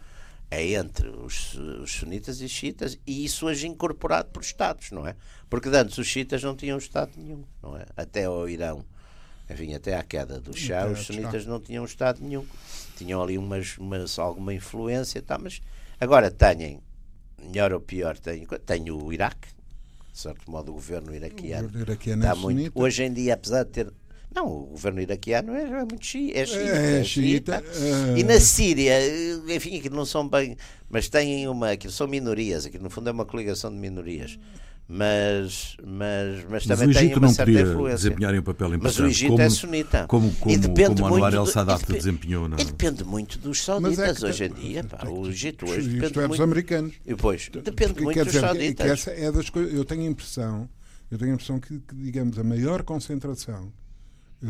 é 0.49 0.75
entre 0.75 1.09
os, 1.09 1.55
os 1.55 1.91
sunitas 1.91 2.41
e 2.41 2.45
os 2.45 2.51
xiitas, 2.53 2.97
e 3.05 3.25
isso 3.25 3.47
hoje 3.47 3.67
incorporado 3.67 4.29
por 4.31 4.43
Estados, 4.43 4.93
não 4.93 5.05
é? 5.05 5.17
Porque 5.51 5.69
antes 5.71 5.99
os 5.99 6.07
xiitas 6.07 6.45
não 6.45 6.55
tinham 6.55 6.79
Estado 6.79 7.11
nenhum, 7.17 7.43
não 7.61 7.77
é? 7.77 7.87
Até 7.97 8.25
ao 8.27 8.49
Irão, 8.49 8.85
enfim, 9.51 9.75
até 9.75 9.97
à 9.97 10.05
queda 10.05 10.41
do 10.41 10.57
Shah, 10.57 10.85
Até 10.85 10.93
os 10.93 11.07
sunitas 11.07 11.45
não 11.45 11.59
tinham 11.59 11.85
Estado 11.85 12.23
nenhum. 12.23 12.47
Tinham 12.97 13.21
ali 13.21 13.37
umas, 13.37 13.77
umas, 13.79 14.17
alguma 14.17 14.55
influência, 14.55 15.21
tá, 15.21 15.39
mas 15.39 15.61
agora 15.99 16.31
têm, 16.31 16.81
melhor 17.43 17.73
ou 17.73 17.81
pior, 17.81 18.17
têm, 18.17 18.47
têm 18.65 18.91
o 18.93 19.13
Iraque, 19.13 19.49
de 20.13 20.19
certo 20.19 20.51
modo 20.51 20.71
o 20.71 20.75
governo 20.75 21.15
iraquiano 21.15 21.71
O 21.75 21.79
iraquiano 21.81 22.23
Está 22.23 22.33
é 22.35 22.39
muito. 22.39 22.59
sunita. 22.59 22.81
Hoje 22.81 23.03
em 23.05 23.13
dia, 23.13 23.35
apesar 23.35 23.65
de 23.65 23.71
ter. 23.71 23.93
Não, 24.35 24.47
o 24.47 24.67
governo 24.67 25.01
iraquiano 25.01 25.55
é, 25.55 25.63
é 25.63 25.79
muito 25.85 26.05
xiita. 26.05 26.39
É, 26.39 26.47
xiita, 26.47 26.61
É, 26.65 27.01
é 27.01 27.05
xiita, 27.05 27.63
xiita. 27.63 27.65
eh, 28.17 28.19
E 28.19 28.23
na 28.25 28.41
Síria, 28.41 28.95
enfim, 29.55 29.79
aquilo 29.79 29.95
não 29.97 30.07
são 30.07 30.27
bem. 30.29 30.57
Mas 30.89 31.09
têm 31.09 31.47
uma. 31.49 31.71
Aquilo 31.73 31.93
são 31.93 32.07
minorias. 32.09 32.65
Aquilo 32.67 32.83
no 32.85 32.91
fundo 32.91 33.09
é 33.09 33.13
uma 33.13 33.27
coligação 33.27 33.71
de 33.71 33.77
minorias. 33.77 34.39
Mas, 34.89 35.77
mas, 35.83 36.45
mas 36.45 36.51
Mas 36.51 36.67
também 36.67 36.89
o 36.89 36.93
têm 36.93 37.03
Egito 37.05 37.19
uma 37.19 37.27
não 37.29 37.35
certa 37.35 37.51
podia 37.53 37.67
influência. 37.67 37.97
desempenhar 38.11 38.35
um 38.35 38.43
papel 38.43 38.67
importante. 38.75 38.83
Mas 38.83 38.99
o 38.99 39.07
Egito 39.07 39.31
como, 39.31 39.43
é 39.43 39.49
sunita. 39.51 40.07
Como, 40.07 40.29
E 40.29 40.33
como, 40.35 40.59
depende 40.59 41.03
como 41.03 41.15
Anwar 41.15 41.33
muito 41.33 41.37
El 41.37 41.47
Sadat 41.47 41.83
e 41.89 41.93
desempenhou. 41.95 42.49
Não? 42.49 42.59
E 42.59 42.65
depende 42.65 43.05
muito 43.05 43.39
dos 43.39 43.59
Mas 43.59 43.59
é 43.59 43.63
sauditas 43.65 44.19
que- 44.19 44.25
hoje 44.27 44.45
em 44.45 44.53
dia. 44.53 44.85
Pá. 44.85 45.07
O 45.09 45.29
Egito 45.29 45.65
hoje 45.65 45.81
Isto 45.81 45.91
depende 45.93 46.05
é 46.07 46.09
dos 46.11 46.29
muito. 46.29 46.43
americanos. 46.43 46.95
E 47.07 47.09
depois, 47.15 47.49
depende 47.49 47.93
Porque, 47.95 48.05
muito 48.05 48.19
dos 48.25 48.27
dizer, 48.33 48.41
que- 48.41 48.47
que 48.49 48.55
sauditas. 48.59 48.87
essa 48.91 49.11
é 49.13 49.33
das 49.33 49.49
coisas. 49.49 49.73
Eu 49.73 49.85
tenho 49.85 50.03
a 50.03 50.07
impressão, 50.07 50.69
eu 51.11 51.17
tenho 51.19 51.31
a 51.31 51.35
impressão 51.35 51.59
que, 51.61 51.79
que, 51.79 51.95
digamos, 51.95 52.39
a 52.39 52.45
maior 52.45 52.83
concentração, 52.83 53.73
eh, 54.43 54.47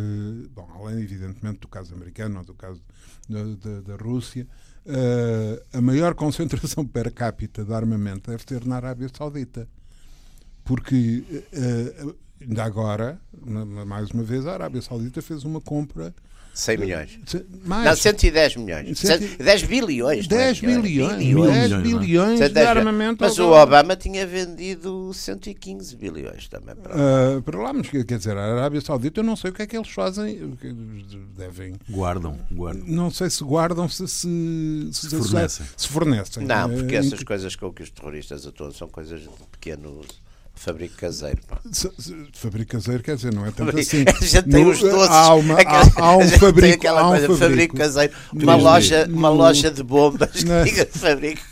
bom, 0.52 0.68
além 0.74 1.02
evidentemente 1.04 1.60
do 1.60 1.68
caso 1.68 1.94
americano 1.94 2.38
ou 2.40 2.44
do 2.44 2.54
caso 2.54 2.80
da, 3.28 3.44
da, 3.44 3.80
da 3.82 3.96
Rússia, 4.02 4.48
eh, 4.86 5.62
a 5.72 5.80
maior 5.80 6.14
concentração 6.16 6.84
per 6.84 7.12
capita 7.12 7.64
de 7.64 7.72
armamento 7.72 8.28
deve 8.30 8.42
ser 8.48 8.64
na 8.66 8.76
Arábia 8.76 9.08
Saudita. 9.16 9.68
Porque 10.64 11.22
eh, 11.52 12.04
ainda 12.40 12.64
agora, 12.64 13.20
mais 13.86 14.10
uma 14.10 14.22
vez, 14.22 14.46
a 14.46 14.52
Arábia 14.52 14.80
Saudita 14.82 15.20
fez 15.20 15.42
uma 15.44 15.60
compra 15.60 16.14
100 16.54 16.76
milhões. 16.76 17.18
se- 17.24 17.46
mais 17.64 17.84
Não, 17.86 17.96
110 17.96 18.56
milhões. 18.56 18.98
Cento- 18.98 19.38
10 19.42 19.62
bilhões. 19.62 20.28
não 20.28 20.36
é 20.36 20.38
10 20.52 20.60
milhões, 20.60 20.82
bilhões, 20.82 21.16
Bilhões, 21.18 21.52
10 21.54 21.70
não 21.70 21.78
é? 21.78 21.82
bilhões 21.82 22.32
de 22.32 22.38
110 22.46 22.66
armamento. 22.68 23.16
Mas 23.24 23.38
o. 23.38 23.48
Obama 23.52 23.96
tinha 23.96 24.26
vendido 24.26 25.10
115 25.14 25.96
bilhões 25.96 26.48
também. 26.48 26.76
para 26.76 26.94
lá. 26.94 27.00
Ah, 27.38 27.40
para 27.42 27.58
lá, 27.58 27.72
mas 27.72 27.88
quer 27.88 28.04
dizer, 28.04 28.36
a 28.36 28.42
Arábia 28.54 28.82
Saudita, 28.82 29.20
eu 29.20 29.24
não 29.24 29.34
sei 29.34 29.50
o 29.50 29.54
que 29.54 29.62
é 29.62 29.66
que 29.66 29.76
eles 29.76 29.88
fazem. 29.88 30.44
o 30.44 30.56
que 30.56 30.70
Devem. 31.38 31.74
Guardam, 31.88 32.38
guardam. 32.52 32.84
Não 32.86 33.10
sei 33.10 33.30
se 33.30 33.42
guardam, 33.42 33.88
se 33.88 34.06
se, 34.06 34.28
Se 34.92 35.08
fornecem. 35.08 35.66
se 35.74 35.88
fornecem. 35.88 36.46
Não, 36.46 36.68
porque 36.70 36.96
essas 36.96 37.22
coisas 37.24 37.56
com 37.56 37.72
que 37.72 37.82
os 37.82 37.88
terroristas 37.90 38.46
atuam 38.46 38.70
são 38.72 38.88
coisas 38.90 39.22
de 39.22 39.28
pequeno 39.50 40.02
fabrico 40.64 40.96
caseiro. 40.96 41.38
pá. 41.48 41.60
Fabrico 42.32 42.72
caseiro, 42.72 43.02
quer 43.02 43.16
dizer, 43.16 43.34
não 43.34 43.44
é 43.46 43.50
tanto 43.50 43.78
assim. 43.78 44.04
A 44.08 44.24
gente 44.24 44.48
tem 44.50 44.64
No- 44.64 44.70
os 44.70 44.78
doces. 44.80 45.08
Há, 45.10 45.34
uma, 45.34 45.54
há, 45.60 45.82
há 45.96 46.16
um 46.16 46.20
tem 46.28 46.38
fabrico. 46.38 46.74
aquela 46.74 47.00
Há 47.00 47.06
um 47.08 47.10
coisa, 47.26 47.36
fabrico 47.36 47.76
caseiro. 47.76 48.12
No- 48.32 48.42
Uma 48.44 48.54
loja, 48.56 49.06
uma 49.10 49.28
loja 49.30 49.70
de 49.70 49.82
bombas 49.82 50.44
Não. 50.44 50.64
que 50.64 50.70
diga 50.72 50.86
fabrico 50.92 51.42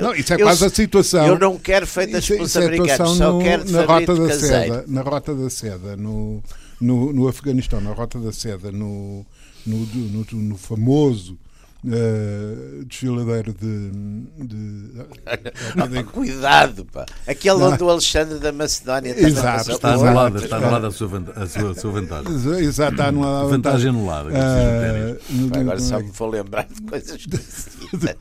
Não, 0.00 0.14
isso 0.14 0.32
é 0.32 0.36
Eu- 0.36 0.40
quase 0.46 0.64
a 0.64 0.70
situação. 0.70 1.26
Eu 1.26 1.38
não 1.38 1.58
quero 1.58 1.86
feitas 1.86 2.24
Isso 2.24 2.32
é- 2.32 2.36
pelos 2.36 2.50
isso 2.50 2.58
é 2.60 2.66
americanos, 2.66 3.16
só 3.18 3.32
no- 3.32 3.42
quero 3.42 3.64
de 3.64 3.72
na 3.72 3.78
rota 3.80 3.90
fabrico 3.92 4.14
da 4.22 4.28
caseiro. 4.28 4.74
seda, 4.74 4.84
na 4.88 5.02
rota 5.02 5.34
da 5.34 5.50
seda, 5.50 5.96
no, 5.96 6.42
no, 6.80 7.12
no 7.12 7.28
Afeganistão, 7.28 7.80
na 7.80 7.92
rota 7.92 8.18
da 8.18 8.32
seda, 8.32 8.72
no, 8.72 9.24
no, 9.66 9.76
no, 9.86 10.26
no 10.32 10.56
famoso 10.56 11.38
eh, 11.90 12.84
desfiladeiro 12.86 13.52
de, 13.54 13.90
de, 14.44 15.06
Ah, 15.26 15.88
pá, 15.88 16.02
cuidado, 16.04 16.84
pá. 16.86 17.06
Aquele 17.26 17.62
onde 17.62 17.82
o 17.82 17.90
Alexandre 17.90 18.38
da 18.38 18.52
Macedónia 18.52 19.14
também 19.14 19.28
Exato. 19.30 19.70
Está 19.72 19.94
anulada, 19.94 20.38
está 20.38 20.56
anulada 20.56 20.88
a 20.88 20.90
sua, 20.90 21.24
a 21.36 21.46
sua, 21.46 21.70
a 21.70 21.74
sua 21.74 21.92
vantagem. 21.92 22.32
Exato, 22.60 22.92
está 22.92 23.08
anulada 23.08 23.48
Vantagem 23.48 23.88
anulada. 23.90 24.30
Ah, 24.32 25.16
no- 25.30 25.50
Pá, 25.50 25.58
Agora 25.60 25.76
no- 25.78 25.82
só 25.84 25.98
me 26.00 26.10
vou 26.10 26.28
lembrar 26.30 26.66
de 26.66 26.82
coisas 26.82 27.16
esquisitas. 27.16 28.16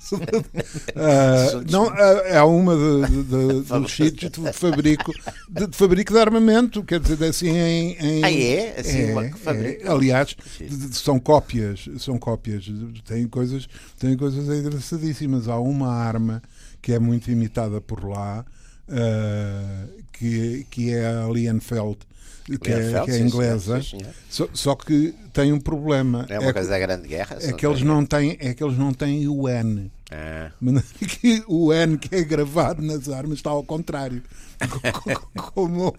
Ah, 0.96 1.44
Assuntos- 1.48 1.72
não, 1.72 1.90
ah, 1.90 2.22
é 2.26 2.42
uma 2.42 2.76
de, 2.76 3.08
de, 3.08 3.24
de, 3.24 3.64
dos 3.80 3.92
sítios 3.92 4.32
de 4.32 4.54
fabrico 4.54 5.12
de, 5.50 5.68
de 5.68 5.78
fabrico 5.78 6.14
de 6.14 6.20
armamento, 6.20 6.84
quer 6.84 7.00
dizer, 7.00 7.24
assim 7.26 7.50
em, 7.50 7.92
em- 8.00 8.24
Ah, 8.24 8.32
é? 8.32 8.76
Assim, 8.80 9.12
uma 9.12 9.24
que 9.26 9.38
fabrica? 9.40 9.88
é. 9.88 9.92
aliás, 9.92 10.36
de- 10.60 10.68
de- 10.90 10.96
são 10.98 11.20
cópias, 11.20 11.88
são 12.00 12.18
cópias, 12.18 12.66
tem 13.06 13.28
coisas, 13.28 13.55
tem 14.00 14.16
coisas 14.18 14.48
engraçadíssimas. 14.48 15.48
Há 15.48 15.58
uma 15.60 15.92
arma 15.94 16.42
que 16.82 16.94
é 16.94 17.00
muito 17.00 17.30
imitada 17.32 17.80
por 17.82 18.04
lá, 18.08 18.46
ah, 18.90 19.86
que, 20.14 20.66
que 20.70 20.94
é 20.94 21.06
a 21.08 21.28
Lienfeld, 21.28 21.98
que 22.46 22.54
é, 22.54 22.60
que 22.60 22.72
é 22.72 23.06
sim, 23.06 23.12
senhor, 23.12 23.28
inglesa, 23.28 23.82
só, 24.30 24.48
só 24.54 24.76
que 24.76 25.14
tem 25.34 25.52
um 25.52 25.60
problema. 25.60 26.26
É 26.30 26.38
uma 26.40 26.48
que- 26.48 26.54
coisa 26.54 26.70
da 26.70 26.80
Grande 26.80 27.08
Guerra. 27.08 27.38
é 27.42 27.52
que 27.54 27.66
eles 27.66 27.82
não 27.82 28.06
têm, 28.06 28.38
é 28.40 28.54
que 28.54 28.64
eles 28.64 28.78
não 28.78 28.94
têm 28.94 29.28
o 29.28 29.48
N. 29.50 29.92
Ah, 30.12 30.52
De 30.62 30.66
maneira 30.66 30.88
que 31.00 31.44
o 31.48 31.74
N 31.74 31.98
que 31.98 32.14
é 32.16 32.24
gravado 32.24 32.82
nas 32.84 33.10
armas 33.10 33.38
está 33.40 33.50
ao 33.50 33.64
contrário, 33.64 34.22
como, 35.54 35.96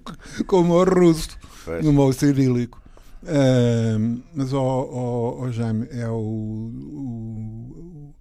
como 0.46 0.74
o 0.74 0.84
russo, 0.84 1.30
Pois. 1.64 1.84
no 1.84 1.92
modo 1.92 2.12
cirílico. 2.12 2.80
Ahm, 3.24 4.22
mas 4.34 4.52
o 4.52 4.60
oh, 5.42 5.50
Jaime 5.50 5.88
é 5.90 6.08
o, 6.08 6.12
o, 6.72 8.14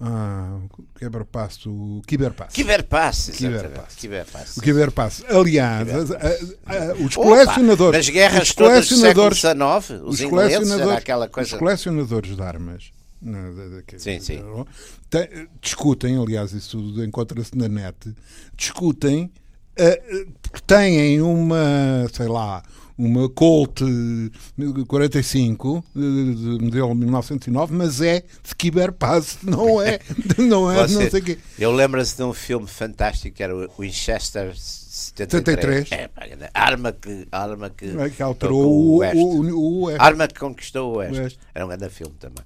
ah, 0.00 0.58
o 0.78 0.82
quebra-passo, 0.98 1.70
o 1.70 2.02
Kiberpass. 2.06 2.52
Kiberpass, 2.52 3.30
Kiberpass. 3.34 3.94
Kiberpass. 3.96 4.56
O 4.56 4.60
Kiberpass. 4.60 5.24
Aliás, 5.28 6.10
a- 6.12 6.16
a- 6.16 6.90
a- 6.90 6.94
os 6.94 7.16
Opa, 7.16 7.28
colecionadores, 7.28 7.98
Nas 8.06 8.08
guerras 8.08 8.48
os 8.48 8.54
todas 8.54 8.88
do 8.88 8.96
século 8.96 9.30
colecionadores, 9.30 9.38
XIX, 9.38 10.02
os, 10.04 10.14
os 10.14 10.20
ingleses, 10.20 10.54
colecionadores, 10.58 10.98
aquela 10.98 11.26
os 11.26 11.32
coisa... 11.32 11.58
colecionadores 11.58 12.36
de 12.36 12.42
armas 12.42 12.90
né, 13.22 13.52
da- 13.52 13.68
da- 13.80 13.98
Sim, 13.98 14.20
sim. 14.20 14.42
te- 15.08 15.48
discutem, 15.62 16.18
aliás, 16.22 16.52
isso 16.52 16.76
tudo 16.78 17.02
encontra-se 17.04 17.56
na 17.56 17.68
net, 17.68 18.14
discutem, 18.56 19.32
eh, 19.76 20.26
têm 20.66 21.20
uma, 21.22 22.06
sei 22.12 22.28
lá, 22.28 22.62
uma 22.96 23.28
Colt 23.28 23.80
eh, 23.82 24.84
45 24.86 25.84
de, 25.94 26.34
de 26.58 26.64
modelo 26.64 26.94
1909, 26.94 27.74
mas 27.74 28.00
é 28.00 28.20
de 28.20 28.54
Kiberpass, 28.56 29.38
não 29.44 29.80
é, 29.82 29.98
não 30.38 30.70
é, 30.70 30.86
Você- 30.86 30.94
não 31.04 31.10
sei 31.10 31.20
quê. 31.20 31.38
Eu 31.58 31.72
lembro-se 31.72 32.16
de 32.16 32.22
um 32.22 32.32
filme 32.32 32.66
fantástico 32.66 33.36
que 33.36 33.42
era 33.42 33.54
o 33.54 33.68
Winchester 33.78 34.54
73. 34.56 35.88
73. 35.88 35.92
É, 35.92 36.10
arma 36.54 36.92
que, 36.92 37.26
arma 37.32 37.70
que, 37.70 37.86
É 37.98 38.10
que 38.10 38.22
alterou 38.22 38.62
o 38.64 38.94
o, 38.94 38.96
Oeste. 38.98 39.16
o, 39.18 39.58
o 39.58 39.82
Oeste. 39.84 40.02
Arma 40.02 40.28
que 40.28 40.38
conquistou 40.38 40.92
o 40.92 40.96
Oeste. 40.98 41.18
O 41.18 41.22
Oeste. 41.22 41.38
Era 41.54 41.64
um 41.64 41.68
grande 41.68 41.88
filme 41.90 42.14
também. 42.18 42.44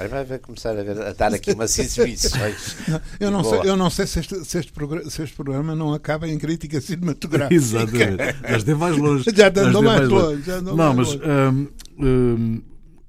Agora 0.00 0.24
vai 0.24 0.38
começar 0.38 0.70
a, 0.70 0.82
ver, 0.82 1.00
a 1.00 1.12
dar 1.12 1.34
aqui 1.34 1.52
umas 1.52 1.78
exibições. 1.78 2.76
Eu 3.20 3.30
não, 3.30 3.44
sei, 3.44 3.60
eu 3.64 3.76
não 3.76 3.90
sei 3.90 4.06
se 4.06 4.20
este, 4.20 4.44
se, 4.44 4.58
este 4.58 4.72
programa, 4.72 5.10
se 5.10 5.22
este 5.22 5.36
programa 5.36 5.74
não 5.76 5.92
acaba 5.92 6.26
em 6.26 6.38
crítica 6.38 6.80
cinematográfica. 6.80 7.54
Exatamente. 7.54 8.36
Mas 8.48 8.64
de 8.64 8.74
mais 8.74 8.96
longe. 8.98 9.24
Já 9.34 9.48
andou 9.48 9.80
de 9.82 9.86
mais 9.86 10.08
longe, 10.08 10.42
já 10.42 10.60
Não, 10.62 10.74
mais 10.76 10.96
mas 10.96 11.08
longe. 11.08 11.20
hum, 11.26 11.68
hum, 11.98 12.62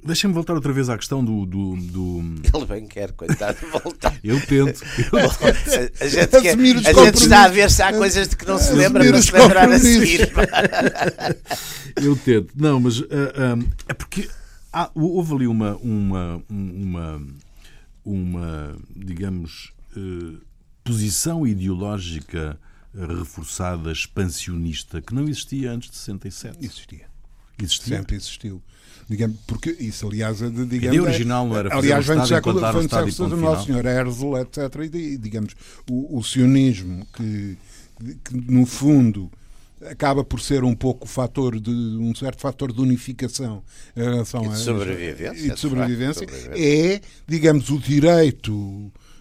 deixa-me 0.04 0.34
voltar 0.34 0.54
outra 0.54 0.74
vez 0.74 0.90
à 0.90 0.98
questão 0.98 1.24
do. 1.24 1.46
do, 1.46 1.76
do- 1.78 2.42
Ele 2.54 2.66
bem 2.66 2.86
quer, 2.88 3.12
coitado, 3.14 3.58
voltar. 3.72 4.14
Eu 4.24 4.40
tento. 4.46 4.82
Eu- 5.14 5.20
A 6.02 6.08
gente, 6.08 6.42
quer, 6.42 6.58
a 6.90 6.94
gente 7.06 7.16
está 7.24 7.44
a 7.46 7.48
ver 7.48 7.72
se 7.72 7.82
há 7.82 7.94
coisas 7.94 8.28
de 8.28 8.36
que 8.36 8.46
não 8.46 8.58
se 8.58 8.74
lembra 8.74 9.04
para 9.06 9.22
se 9.22 9.32
lembrar 9.32 9.72
a 9.72 9.80
seguir. 9.80 10.30
Eu 12.02 12.16
tento. 12.18 12.50
Não, 12.56 12.80
mas 12.80 13.00
ah, 13.02 13.56
ah, 13.58 13.66
é 13.88 13.94
porque 13.94 14.28
há- 14.72 14.92
houve 14.96 15.34
ali 15.36 15.48
uma, 15.48 15.76
uma, 15.78 16.44
uma, 16.50 17.28
uma 18.06 18.76
digamos, 18.96 19.72
eh, 19.96 20.38
posição 20.84 21.46
ideológica 21.46 22.60
reforçada, 22.94 23.92
expansionista, 23.92 25.02
que 25.02 25.14
não 25.14 25.24
existia 25.24 25.72
antes 25.72 25.90
de 25.90 25.98
67. 25.98 26.58
Existia. 26.66 27.06
Existia. 27.62 27.98
Sempre 27.98 28.16
existiu. 28.16 28.62
Digamos, 29.10 29.38
porque 29.46 29.72
isso, 29.80 30.08
aliás, 30.08 30.42
é 30.42 30.50
de, 30.50 30.62
A 30.62 30.66
digamos, 30.66 30.96
ideia 30.96 31.02
original 31.04 31.48
não 31.48 31.58
era 31.58 31.76
aliás, 31.76 32.06
vem 32.06 32.18
do 32.18 32.28
século, 32.28 32.60
vem 32.60 32.88
do 32.88 32.90
século 32.90 33.30
do 33.30 33.38
Nosso. 33.38 33.66
Senhor 33.66 33.86
Herzl, 33.86 34.38
etc. 34.38 34.94
E, 34.94 35.18
digamos, 35.18 35.54
o, 35.90 36.18
o 36.18 36.24
sionismo, 36.24 37.06
que, 37.14 37.58
que, 38.24 38.36
no 38.52 38.66
fundo 38.66 39.30
acaba 39.90 40.24
por 40.24 40.40
ser 40.42 40.64
um 40.64 40.76
pouco 40.76 41.06
o 41.06 41.08
fator 41.08 41.60
de 41.60 41.70
um 41.72 42.14
certo 42.14 42.40
fator 42.42 42.72
de 42.72 42.80
unificação 42.82 43.64
em 43.96 44.02
relação 44.04 44.44
E 44.46 44.48
de 44.50 44.54
a- 44.54 44.58
sobrevivência, 44.58 45.46
e 45.46 45.50
de 45.52 45.60
sobrevivência, 45.60 46.28
é 46.56 47.02
digamos 47.28 47.70
o 47.70 47.80
direito 47.80 48.52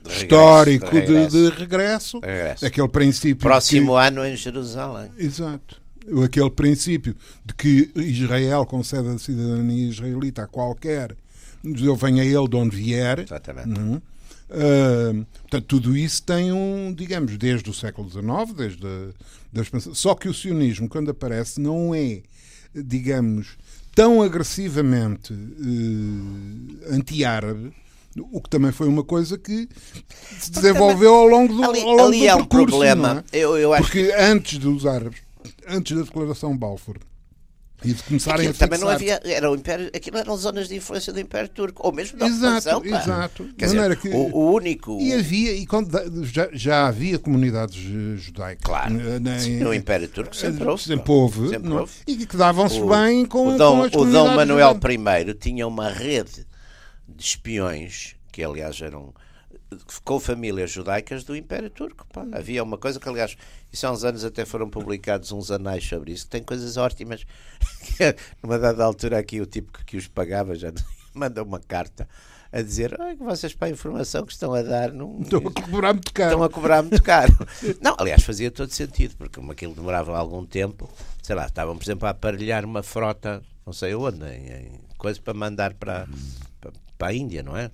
De 0.02 0.08
regresso, 0.08 0.22
histórico 0.24 0.86
de 0.86 0.92
de, 0.92 1.06
regresso. 1.12 1.30
de 1.30 1.50
regresso, 1.58 2.18
Regresso. 2.20 2.66
aquele 2.66 2.88
princípio 2.88 3.36
Próximo 3.42 3.92
que- 3.92 3.98
ano 4.06 4.24
em 4.26 4.36
Jerusalém. 4.36 5.10
Exato. 5.18 5.80
aquele 6.24 6.50
princípio 6.50 7.14
de 7.44 7.54
que 7.54 7.90
Israel 7.94 8.64
concede 8.66 9.08
a 9.08 9.18
cidadania 9.18 9.88
israelita 9.88 10.42
a 10.42 10.46
qualquer 10.46 11.14
judeu, 11.62 11.94
venha 11.94 12.24
ele 12.24 12.48
de 12.48 12.56
onde 12.56 12.74
vier. 12.76 13.20
Exatamente. 13.20 13.78
Uh, 14.52 15.24
portanto, 15.42 15.64
tudo 15.68 15.96
isso 15.96 16.22
tem 16.24 16.50
um, 16.52 16.92
digamos, 16.92 17.36
desde 17.38 17.70
o 17.70 17.74
século 17.74 18.10
XIX, 18.10 18.52
desde 18.56 18.84
da 19.52 19.62
expansão. 19.62 19.94
Só 19.94 20.14
que 20.14 20.28
o 20.28 20.34
sionismo, 20.34 20.88
quando 20.88 21.10
aparece, 21.10 21.60
não 21.60 21.94
é, 21.94 22.22
digamos, 22.74 23.56
tão 23.94 24.22
agressivamente 24.22 25.32
uh, 25.32 26.94
anti-árabe, 26.94 27.72
o 28.16 28.40
que 28.40 28.50
também 28.50 28.72
foi 28.72 28.88
uma 28.88 29.04
coisa 29.04 29.38
que 29.38 29.68
se 30.38 30.50
desenvolveu 30.50 31.14
ao 31.14 31.26
longo 31.26 31.54
do, 31.54 31.64
ali, 31.64 31.80
ao 31.80 31.86
longo 31.88 32.02
ali 32.02 32.20
do 32.20 32.26
é 32.26 32.34
um 32.34 32.38
percurso, 32.38 32.66
problema. 32.66 33.24
É? 33.32 33.38
Eu, 33.38 33.56
eu 33.56 33.72
acho 33.72 33.84
Porque 33.84 34.12
antes 34.18 34.58
dos 34.58 34.84
árabes, 34.84 35.20
antes 35.68 35.96
da 35.96 36.02
declaração 36.02 36.56
Balfour, 36.56 36.96
e 37.84 37.92
de 37.94 38.02
começarem 38.02 38.48
aquilo 38.48 38.54
a 38.54 38.58
também 38.58 38.78
não 38.78 38.88
havia, 38.88 39.20
era 39.24 39.50
o 39.50 39.54
Império, 39.54 39.90
aquilo 39.94 40.18
eram 40.18 40.36
zonas 40.36 40.68
de 40.68 40.76
influência 40.76 41.12
do 41.12 41.20
Império 41.20 41.48
Turco, 41.48 41.86
ou 41.86 41.92
mesmo 41.92 42.18
da 42.18 42.26
Exato, 42.26 42.86
exato. 42.86 43.48
Quer 43.56 43.64
dizer, 43.66 43.96
que- 43.96 44.08
o, 44.08 44.34
o 44.36 44.52
único. 44.54 44.98
E 45.00 45.12
havia, 45.14 45.52
e 45.54 45.66
quando, 45.66 45.90
já, 46.24 46.48
já 46.52 46.86
havia 46.88 47.18
comunidades 47.18 47.76
eh, 47.76 48.16
judaicas. 48.16 48.62
Claro. 48.64 49.00
eh, 49.00 49.18
na- 49.18 49.38
Sim, 49.38 49.60
no 49.60 49.72
Império 49.74 50.08
Turco 50.08 50.34
sempre 50.36 50.64
houve. 50.68 50.82
Sempre 50.82 51.10
houve, 51.12 51.48
Sempre 51.48 51.70
é? 51.70 51.74
houve. 51.74 51.92
E 52.06 52.26
que 52.26 52.36
davam-se 52.36 52.80
bem 52.84 53.24
com, 53.24 53.54
o 53.54 53.58
Dom, 53.58 53.76
com 53.78 53.82
as 53.84 53.92
o 53.94 54.04
Dom 54.04 54.34
Manuel 54.34 54.74
judaicas. 54.74 54.80
I 54.80 55.34
tinha 55.34 55.66
uma 55.66 55.88
rede 55.90 56.46
de 57.08 57.24
espiões, 57.24 58.14
que 58.30 58.42
aliás 58.44 58.80
eram 58.80 59.12
com 60.04 60.18
famílias 60.20 60.70
judaicas 60.70 61.24
do 61.24 61.36
Império 61.36 61.70
Turco. 61.70 62.06
pá. 62.12 62.26
Havia 62.32 62.62
uma 62.62 62.76
coisa 62.78 62.98
que, 62.98 63.08
aliás, 63.08 63.36
isso 63.72 63.86
há 63.86 63.92
uns 63.92 64.04
anos 64.04 64.24
até 64.24 64.44
foram 64.44 64.68
publicados 64.68 65.30
uns 65.32 65.50
anais 65.50 65.84
sobre 65.86 66.12
isso, 66.12 66.24
que 66.24 66.30
tem 66.30 66.42
coisas 66.42 66.76
ótimas. 66.76 67.24
Numa 68.42 68.58
dada 68.58 68.84
altura 68.84 69.18
aqui 69.18 69.40
o 69.40 69.46
tipo 69.46 69.72
que, 69.72 69.84
que 69.84 69.96
os 69.96 70.06
pagava 70.08 70.54
já 70.54 70.72
manda 71.14 71.42
uma 71.42 71.60
carta 71.60 72.08
a 72.52 72.62
dizer 72.62 73.00
"Ai, 73.00 73.16
que 73.16 73.22
vocês 73.22 73.54
para 73.54 73.68
a 73.68 73.70
informação 73.70 74.26
que 74.26 74.32
estão 74.32 74.52
a 74.52 74.62
dar 74.62 74.92
não, 74.92 75.18
Estou 75.22 75.38
a 75.46 75.52
cobrar 75.52 75.92
muito 75.92 76.12
caro. 76.12 76.30
estão 76.30 76.42
a 76.44 76.50
cobrar 76.50 76.82
muito 76.82 77.02
caro. 77.02 77.32
Não, 77.80 77.94
aliás, 77.98 78.22
fazia 78.24 78.50
todo 78.50 78.70
sentido, 78.70 79.16
porque 79.16 79.38
como 79.38 79.52
aquilo 79.52 79.74
demorava 79.74 80.16
algum 80.18 80.44
tempo, 80.44 80.90
sei 81.22 81.36
lá, 81.36 81.46
estavam, 81.46 81.76
por 81.76 81.84
exemplo, 81.84 82.06
a 82.08 82.10
aparelhar 82.10 82.64
uma 82.64 82.82
frota, 82.82 83.40
não 83.64 83.72
sei 83.72 83.94
onde, 83.94 84.24
em, 84.24 84.48
em 84.50 84.80
coisa 84.98 85.20
para 85.22 85.32
mandar 85.32 85.74
para, 85.74 86.08
para, 86.60 86.72
para 86.98 87.08
a 87.08 87.14
Índia, 87.14 87.42
não 87.42 87.56
é? 87.56 87.70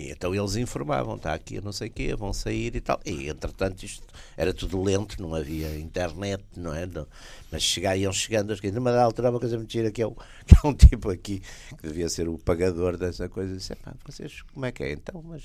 E 0.00 0.10
então 0.10 0.34
eles 0.34 0.56
informavam, 0.56 1.16
está 1.16 1.34
aqui 1.34 1.60
não 1.60 1.72
sei 1.72 1.88
o 1.88 1.90
quê, 1.90 2.14
vão 2.16 2.32
sair 2.32 2.74
e 2.74 2.80
tal. 2.80 3.00
E 3.04 3.28
entretanto 3.28 3.82
isto 3.84 4.02
era 4.36 4.52
tudo 4.54 4.82
lento, 4.82 5.20
não 5.20 5.34
havia 5.34 5.78
internet, 5.78 6.42
não 6.56 6.74
é? 6.74 6.86
Não- 6.86 7.06
mas 7.50 7.62
chegar, 7.62 7.96
iam 7.96 8.12
chegando 8.12 8.52
as 8.52 8.60
coisas. 8.60 8.74
Numa 8.74 8.96
altura, 8.98 9.30
uma 9.30 9.40
coisa 9.40 9.58
mentira 9.58 9.90
que 9.90 10.00
é, 10.02 10.06
o, 10.06 10.12
que 10.46 10.54
é 10.64 10.66
um 10.68 10.74
tipo 10.74 11.10
aqui 11.10 11.42
que 11.68 11.86
devia 11.88 12.08
ser 12.08 12.28
o 12.28 12.38
pagador 12.38 12.96
dessa 12.96 13.28
coisa. 13.28 13.54
Disse, 13.56 13.72
"Epá, 13.72 13.94
vocês, 14.06 14.42
como 14.54 14.66
é 14.66 14.72
que 14.72 14.82
é? 14.84 14.92
Então, 14.92 15.22
mas 15.22 15.42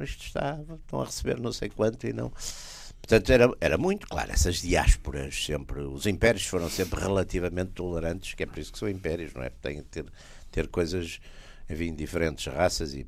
isto 0.00 0.24
está, 0.26 0.60
estão 0.84 1.00
a 1.00 1.04
receber 1.06 1.40
não 1.40 1.52
sei 1.52 1.68
quanto 1.70 2.06
e 2.06 2.12
não. 2.12 2.30
Portanto, 3.00 3.30
era, 3.30 3.50
era 3.60 3.78
muito 3.78 4.06
claro, 4.08 4.32
essas 4.32 4.56
diásporas 4.60 5.44
sempre, 5.44 5.80
os 5.80 6.06
impérios 6.06 6.44
foram 6.44 6.68
sempre 6.68 7.00
relativamente 7.00 7.70
tolerantes, 7.70 8.34
que 8.34 8.42
é 8.42 8.46
por 8.46 8.58
isso 8.58 8.72
que 8.72 8.78
são 8.78 8.88
impérios, 8.88 9.32
não 9.32 9.42
é? 9.42 9.50
Têm 9.50 9.76
que 9.76 9.84
ter, 9.84 10.06
ter 10.50 10.66
coisas, 10.68 11.20
enfim, 11.68 11.94
diferentes 11.94 12.46
raças 12.46 12.94
e. 12.94 13.06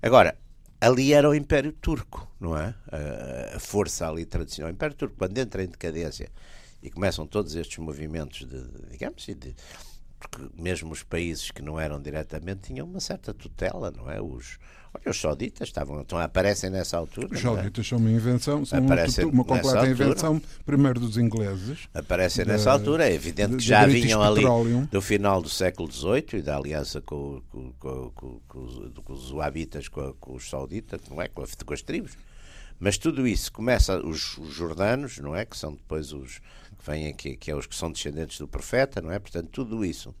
Agora, 0.00 0.36
ali 0.80 1.12
era 1.12 1.28
o 1.28 1.34
Império 1.34 1.72
Turco, 1.72 2.28
não 2.40 2.56
é? 2.56 2.74
A, 3.54 3.58
força 3.60 4.08
ali 4.08 4.24
tradicional. 4.24 4.70
O 4.70 4.74
Império 4.74 4.96
Turco, 4.96 5.16
quando 5.16 5.38
entra 5.38 5.62
em 5.62 5.68
decadência 5.68 6.28
e 6.82 6.90
começam 6.90 7.26
todos 7.26 7.54
estes 7.54 7.78
movimentos 7.78 8.46
de, 8.46 8.88
digamos, 8.90 9.24
de, 9.24 9.54
porque 10.18 10.48
mesmo 10.60 10.92
os 10.92 11.02
países 11.02 11.50
que 11.50 11.62
não 11.62 11.78
eram 11.78 12.00
diretamente 12.00 12.62
tinham 12.62 12.86
uma 12.86 13.00
certa 13.00 13.32
tutela, 13.32 13.90
não 13.90 14.10
é? 14.10 14.20
Os, 14.20 14.58
olha, 14.94 15.10
os 15.10 15.20
sauditas 15.20 15.68
estavam, 15.68 16.00
então 16.00 16.18
aparecem 16.18 16.70
nessa 16.70 16.96
altura. 16.96 17.28
Os 17.32 17.38
é? 17.38 17.42
sauditas 17.42 17.86
são 17.86 17.98
uma 17.98 18.10
invenção, 18.10 18.64
são 18.64 18.78
Aparecem 18.84 19.24
uma, 19.24 19.32
uma 19.34 19.44
completa 19.44 19.78
altura. 19.78 19.90
invenção, 19.90 20.42
primeiro 20.64 21.00
dos 21.00 21.16
ingleses. 21.16 21.88
Aparecem 21.94 22.44
da- 22.44 22.52
nessa 22.52 22.70
altura. 22.72 23.08
É 23.08 23.12
evidente 23.14 23.56
que 23.56 23.62
já 23.64 23.86
vinham 23.86 24.22
ali 24.22 24.42
do 24.90 25.00
final 25.00 25.40
do 25.42 25.48
século 25.48 25.90
XVIII 25.90 26.40
e 26.40 26.42
da 26.42 26.56
aliança 26.56 27.00
com, 27.00 27.42
com, 27.50 27.72
com, 28.14 28.40
com- 28.46 29.12
os, 29.12 29.30
Wahhabitas, 29.30 29.88
com, 29.88 30.14
os 30.28 30.48
sauditas, 30.48 31.00
não 31.10 31.20
é? 31.20 31.28
Com 31.28 31.42
as 31.42 31.82
tribos. 31.82 32.12
Mas 32.78 32.98
tudo 32.98 33.26
isso 33.28 33.52
começa, 33.52 34.04
os, 34.04 34.36
os 34.38 34.52
jordanos, 34.52 35.18
não 35.18 35.36
é? 35.36 35.44
Que 35.44 35.56
são 35.56 35.72
depois 35.72 36.12
os 36.12 36.38
que 36.78 36.84
vêm 36.90 37.06
aqui, 37.06 37.36
que 37.36 37.50
é 37.50 37.54
os 37.54 37.64
que 37.64 37.76
são 37.76 37.92
descendentes 37.92 38.38
do 38.38 38.48
profeta, 38.48 39.00
não 39.00 39.12
é? 39.12 39.20
Portanto, 39.20 39.48
tudo 39.52 39.84
isso, 39.84 40.12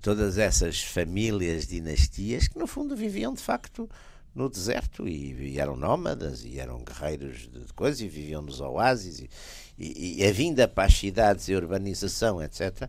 todas 0.00 0.38
essas 0.38 0.82
famílias, 0.82 1.66
dinastias, 1.66 2.48
que 2.48 2.58
no 2.58 2.66
fundo 2.66 2.94
viviam 2.96 3.32
de 3.34 3.40
facto 3.42 3.88
no 4.34 4.48
deserto 4.50 5.08
e, 5.08 5.32
e 5.54 5.58
eram 5.60 5.76
nómadas 5.76 6.44
e 6.44 6.58
eram 6.58 6.84
guerreiros 6.84 7.48
de 7.50 7.72
coisas 7.74 8.00
e 8.00 8.08
viviam 8.08 8.42
nos 8.42 8.60
oásis 8.60 9.20
e, 9.20 9.30
e- 9.78 10.22
e 10.22 10.26
a 10.26 10.32
vinda 10.32 10.68
para 10.68 10.84
as 10.84 10.94
cidades 10.94 11.48
e 11.48 11.54
a 11.54 11.56
urbanização, 11.56 12.42
etc., 12.42 12.88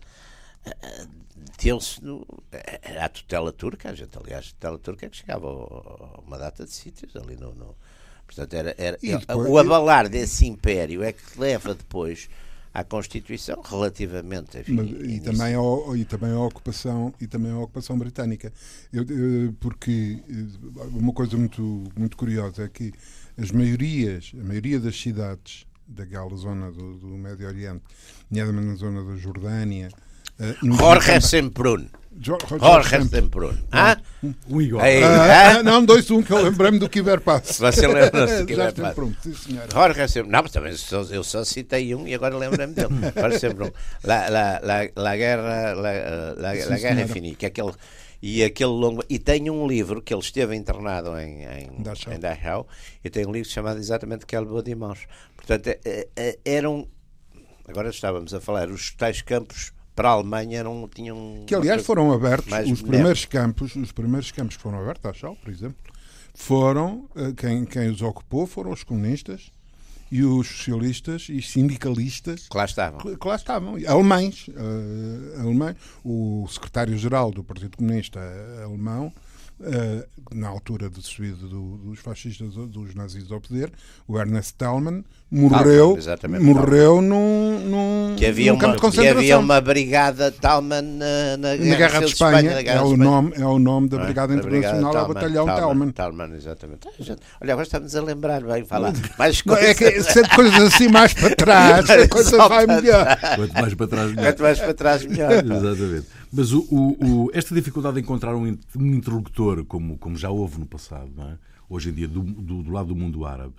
deu-se 1.61 2.03
no- 2.03 2.25
era 2.51 3.05
a 3.05 3.09
tutela 3.09 3.51
turca, 3.51 3.89
a 3.89 3.95
gente, 3.95 4.17
aliás, 4.17 4.47
a 4.47 4.49
tutela 4.49 4.77
turca 4.77 5.05
é 5.05 5.09
que 5.09 5.17
chegava 5.17 5.47
a 5.47 6.19
uma 6.25 6.37
data 6.37 6.65
de 6.65 6.71
sítios 6.71 7.15
ali 7.15 7.35
no. 7.35 7.53
no- 7.53 7.75
portanto, 8.25 8.53
era, 8.53 8.75
era- 8.77 8.97
depois- 9.19 9.47
o 9.49 9.57
abalar 9.57 10.09
desse 10.09 10.45
império 10.45 11.03
é 11.03 11.13
que 11.13 11.39
leva 11.39 11.73
depois 11.73 12.29
à 12.73 12.83
Constituição, 12.83 13.61
relativamente. 13.61 14.57
Enfim, 14.59 14.73
Mas- 14.73 14.89
e, 14.89 15.19
também 15.19 15.53
ao, 15.55 15.95
e 15.95 16.05
também 16.05 16.31
a 16.31 16.39
ocupação 16.39 17.13
e 17.19 17.27
também 17.27 17.51
a 17.51 17.57
ocupação 17.59 17.97
britânica 17.97 18.51
Eu- 18.93 19.03
eu- 19.05 19.53
porque 19.59 20.19
eh, 20.29 20.81
uma 20.93 21.11
coisa 21.13 21.35
muito 21.37 21.83
muito 21.97 22.15
curiosa 22.17 22.63
é 22.63 22.67
que 22.67 22.91
as 23.37 23.51
maiorias 23.51 24.31
a 24.39 24.43
maioria 24.43 24.79
das 24.79 24.99
cidades 24.99 25.65
daquela 25.87 26.35
zona 26.35 26.71
do, 26.71 26.95
do 26.99 27.07
Médio 27.07 27.47
Oriente 27.47 27.83
nomeadamente 28.29 28.67
na 28.67 28.75
zona 28.75 29.03
da 29.03 29.15
Jordânia 29.15 29.89
no- 30.61 30.75
Jorge 30.77 31.19
Semprún. 31.21 31.89
Jo- 32.19 32.37
Jorge 32.59 33.03
Semprún. 33.09 33.55
Ah? 33.71 33.97
Um 34.49 34.59
igual. 34.61 34.83
Ei, 34.85 35.03
Ah, 35.03 35.57
ah? 35.59 35.63
não, 35.63 35.85
dois, 35.85 36.09
um, 36.09 36.21
que 36.23 36.31
eu 36.31 36.41
lembrei-me 36.41 36.79
do 36.79 36.89
Kiberpass. 36.89 37.59
Você 37.59 37.85
lembra-se 37.87 38.11
do 38.11 38.39
Já 38.39 38.45
Kiber 38.45 38.67
estou 38.69 38.85
Pass? 38.85 38.95
pronto, 38.95 39.17
sim, 39.21 39.33
senhora. 39.35 39.67
Jorge 39.71 40.07
Semprún. 40.07 40.31
Não, 40.31 40.41
mas 40.41 40.51
também 40.51 40.73
só- 40.75 41.01
eu 41.03 41.23
só 41.23 41.43
citei 41.45 41.93
um 41.93 42.07
e 42.07 42.15
agora 42.15 42.35
lembrei-me 42.35 42.73
dele. 42.73 42.89
Jorge 43.15 43.39
Semprún. 43.39 43.71
La, 44.03 44.29
la, 44.29 44.59
la, 44.63 44.89
la 44.95 45.15
guerra, 45.15 45.73
la, 45.75 45.91
la, 46.35 46.55
Sim, 46.55 46.69
la 46.69 46.77
guerra 46.79 47.01
infinita. 47.03 47.37
Que 47.37 47.45
é 47.45 47.49
aquele, 47.49 47.71
e 48.21 48.43
aquele 48.43 48.71
longo. 48.71 49.03
E 49.07 49.19
tem 49.19 49.47
um 49.51 49.67
livro 49.67 50.01
que 50.01 50.11
ele 50.13 50.21
esteve 50.21 50.55
internado 50.55 51.17
em, 51.19 51.43
em, 51.43 51.83
Dachau. 51.83 52.13
em 52.13 52.19
Dachau 52.19 52.67
e 53.03 53.09
tem 53.11 53.27
um 53.27 53.31
livro 53.31 53.47
chamado 53.49 53.77
exatamente 53.77 54.25
Kelbo 54.25 54.63
de 54.63 54.73
Mãos. 54.73 54.99
Portanto, 55.35 55.67
é- 55.67 56.07
é- 56.15 56.39
eram. 56.43 56.87
Agora 57.67 57.89
estávamos 57.89 58.33
a 58.33 58.39
falar, 58.41 58.69
os 58.69 58.91
tais 58.95 59.21
campos 59.21 59.71
para 59.97 60.09
a 60.09 60.11
Alemanha 60.11 60.63
não 60.63 60.87
tinham. 60.87 61.43
Que 61.47 61.55
aliás 61.55 61.83
foram 61.83 62.13
abertos, 62.13 62.53
os 62.71 62.83
primeiros 62.83 63.25
campos, 63.25 63.75
os 63.75 63.91
primeiros 63.91 64.31
campos 64.31 64.55
que 64.55 64.61
foram 64.61 64.79
abertos, 64.79 65.03
a 65.09 65.11
Chau, 65.13 65.35
por 65.35 65.51
exemplo, 65.51 65.75
foram, 66.35 67.09
eh, 67.15 67.33
quem, 67.35 67.65
quem 67.65 67.89
os 67.89 68.03
ocupou 68.03 68.45
foram 68.45 68.71
os 68.71 68.83
comunistas 68.83 69.51
e 70.11 70.23
os 70.23 70.47
socialistas 70.47 71.27
e 71.29 71.41
sindicalistas 71.41 72.47
Que 72.47 72.55
lá 72.55 72.65
estavam. 72.65 72.99
que 72.99 73.17
que 73.17 73.27
lá 73.27 73.35
estavam, 73.35 73.75
alemães, 73.87 74.45
eh, 74.55 75.41
alemães. 75.41 75.75
O 76.05 76.47
secretário-geral 76.47 77.31
do 77.31 77.43
Partido 77.43 77.75
Comunista 77.75 78.19
eh, 78.19 78.63
Alemão, 78.65 79.11
eh, 79.63 80.05
na 80.33 80.47
altura 80.47 80.89
de 80.89 81.01
subida 81.05 81.35
do- 81.47 81.77
dos 81.77 81.99
fascistas, 81.99 82.53
dos 82.53 82.93
nazis 82.93 83.31
ao 83.31 83.39
poder, 83.41 83.71
o 84.07 84.19
Ernest 84.19 84.53
Thälmann, 84.55 85.03
morreu, 85.31 85.63
Thälmann, 85.63 85.97
exatamente, 85.97 86.43
morreu 86.43 87.01
num, 87.01 87.59
num, 87.59 88.15
Que 88.17 88.25
havia, 88.27 88.51
num 88.51 88.57
campo 88.57 88.67
uma, 88.67 88.75
de 88.75 88.81
que 88.81 88.85
concentração. 88.87 89.17
havia 89.19 89.39
uma 89.39 89.59
brigada 89.61 90.31
Talman 90.31 90.81
na, 90.81 91.37
na, 91.37 91.55
Na 91.55 91.75
Guerra 91.75 91.99
de 92.01 92.09
Civil 92.09 92.27
Espanha, 92.27 92.51
é, 92.51 92.63
Guerra 92.63 92.83
de 92.83 92.93
o 92.93 92.97
nome, 92.97 93.33
é 93.35 93.45
o 93.45 93.59
nome 93.59 93.89
da 93.89 93.97
é? 94.01 94.05
Brigada 94.05 94.33
Da 94.33 94.39
Internacional, 94.39 94.95
é 94.97 95.01
o 95.01 95.07
Batalhão 95.07 95.45
Telman. 95.45 95.91
Talman, 95.91 96.33
exatamente. 96.35 96.87
Ah, 96.87 96.91
gente, 96.99 97.21
Olha, 97.41 97.53
agora 97.53 97.65
estamos 97.65 97.95
a 97.95 98.01
lembrar 98.01 98.41
bem, 98.43 98.63
falar 98.65 98.93
mais 99.17 99.41
coisas. 99.41 99.63
é 99.65 99.73
que 99.73 100.03
sendo 100.03 100.29
coisas 100.29 100.61
assim 100.61 100.87
mais 100.87 101.13
para 101.13 101.35
trás, 101.35 101.89
a 101.89 102.07
coisa 102.07 102.47
vai 102.47 102.67
melhor. 102.67 103.17
Quanto 103.35 103.53
mais 103.53 103.73
para 103.73 103.87
trás, 103.87 104.09
melhor. 104.11 104.25
Quanto 104.25 104.41
mais 104.43 104.59
para 104.59 104.73
trás, 104.73 105.05
melhor. 105.05 105.31
Exatamente. 105.31 106.07
Mas 106.37 106.53
o, 106.53 106.59
o- 106.69 107.25
o- 107.25 107.31
esta 107.33 107.53
dificuldade 107.55 107.95
de 107.95 108.01
encontrar 108.01 108.35
um, 108.35 108.47
in- 108.47 108.59
um 108.77 108.85
interlocutor, 108.93 109.65
como, 109.65 109.97
como 109.97 110.15
já 110.15 110.29
houve 110.29 110.59
no 110.59 110.65
passado, 110.67 111.09
não 111.17 111.29
é? 111.31 111.37
hoje 111.69 111.89
em 111.89 111.93
dia, 111.93 112.07
do, 112.07 112.21
do- 112.21 112.63
do 112.63 112.71
lado 112.71 112.87
do 112.89 112.95
mundo 112.95 113.25
árabe. 113.25 113.55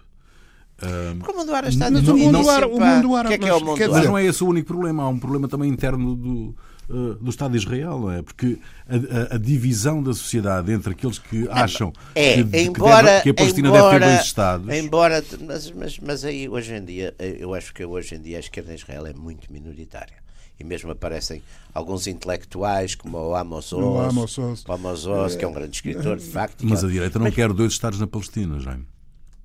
Porque 1.18 1.32
o 1.32 1.36
mundo 1.36 1.52
árabe 1.52 1.72
está 1.74 1.90
Mas 1.90 2.02
no 2.04 2.14
o 2.14 2.16
mundo 2.18 2.48
árabe- 2.48 2.72
o 2.72 2.80
mundo 2.80 3.16
árabe, 3.16 3.28
que 3.38 3.44
é 3.44 3.46
que 3.46 3.48
é 3.50 3.52
o 3.52 3.60
mas 3.60 3.68
mundo 3.80 3.90
mas 3.92 4.04
não 4.06 4.16
é 4.16 4.24
esse 4.24 4.44
o 4.44 4.46
único 4.46 4.68
problema, 4.68 5.02
há 5.02 5.08
um 5.08 5.18
problema 5.18 5.48
também 5.48 5.68
interno 5.68 6.14
do, 6.14 6.54
uh, 6.88 7.14
do 7.16 7.30
Estado 7.30 7.50
de 7.50 7.58
Israel, 7.58 7.98
não 7.98 8.12
é? 8.12 8.22
Porque 8.22 8.58
a, 8.88 9.32
a, 9.32 9.34
a, 9.34 9.38
divisão 9.38 10.00
da 10.00 10.14
sociedade 10.14 10.70
entre 10.70 10.92
aqueles 10.92 11.18
que 11.18 11.48
acham 11.50 11.92
é, 12.14 12.44
que, 12.44 12.58
embora, 12.60 12.96
que, 12.98 13.04
deve, 13.04 13.22
que 13.24 13.28
a 13.30 13.34
Palestina 13.34 13.68
embora, 13.68 13.82
deve 13.98 14.04
ter 14.04 14.10
dois 14.12 14.24
Estados. 14.26 14.68
Embora, 14.72 15.24
mas, 15.44 15.72
mas, 15.72 15.98
mas 15.98 16.24
aí 16.24 16.48
hoje 16.48 16.72
em 16.72 16.84
dia, 16.84 17.12
eu 17.18 17.52
acho 17.54 17.74
que 17.74 17.84
hoje 17.84 18.14
em 18.14 18.20
dia 18.22 18.36
a 18.36 18.40
esquerda 18.40 18.70
em 18.70 18.76
Israel 18.76 19.04
é 19.04 19.12
muito 19.12 19.52
minoritária 19.52 20.27
e 20.58 20.64
mesmo 20.64 20.90
aparecem 20.90 21.42
alguns 21.72 22.06
intelectuais 22.06 22.94
como 22.94 23.16
o 23.16 23.36
Amos 23.36 23.72
Oz, 23.72 23.84
o 23.84 23.98
Amos 23.98 24.38
Oz, 24.38 24.64
o 24.66 24.72
Amos 24.72 25.06
Oz 25.06 25.36
que 25.36 25.44
é 25.44 25.48
um 25.48 25.52
grande 25.52 25.76
escritor, 25.76 26.16
de 26.16 26.26
facto. 26.26 26.66
Mas 26.66 26.82
a 26.82 26.88
direita 26.88 27.18
não 27.18 27.26
mas... 27.26 27.34
quer 27.34 27.52
dois 27.52 27.72
Estados 27.72 28.00
na 28.00 28.06
Palestina, 28.06 28.58
Jaime. 28.58 28.86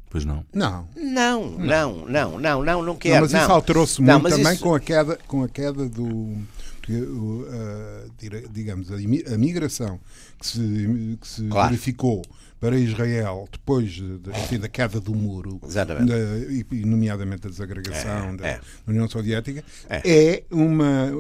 Pois 0.09 0.26
não? 0.26 0.45
Não. 0.53 0.88
Não, 0.95 1.51
não, 1.57 2.05
não, 2.05 2.39
não, 2.39 2.64
não, 2.64 2.84
não 2.84 2.95
quer. 2.95 3.16
Não, 3.16 3.22
mas 3.22 3.34
isso 3.34 3.51
alterou-se 3.51 3.99
muito 3.99 4.14
não, 4.14 4.30
também 4.30 4.53
isso... 4.53 4.61
com, 4.61 4.76
a 4.76 4.80
queda, 4.80 5.18
com 5.28 5.43
a 5.43 5.49
queda 5.49 5.89
do. 5.89 6.05
Uh, 6.05 6.47
digamos, 8.51 8.91
a, 8.91 9.38
migração 9.38 9.99
que 10.38 10.45
se, 10.45 11.18
que 11.20 11.28
se 11.28 11.47
claro. 11.47 11.70
verificou 11.70 12.22
para 12.64 12.78
Israel 12.78 13.45
depois 13.51 13.91
de, 13.91 14.22
enfim, 14.30 14.57
da 14.57 14.70
queda 14.70 14.97
do 14.97 15.14
muro, 15.14 15.59
da, 15.68 15.86
e, 16.49 16.86
nomeadamente 16.86 17.47
a 17.47 17.49
desagregação 17.49 18.30
é, 18.30 18.38
da 18.38 18.47
é. 18.47 18.61
União 18.88 19.05
Soviética, 19.09 19.61
é, 19.89 20.01
é 20.05 20.43
uma 20.49 21.11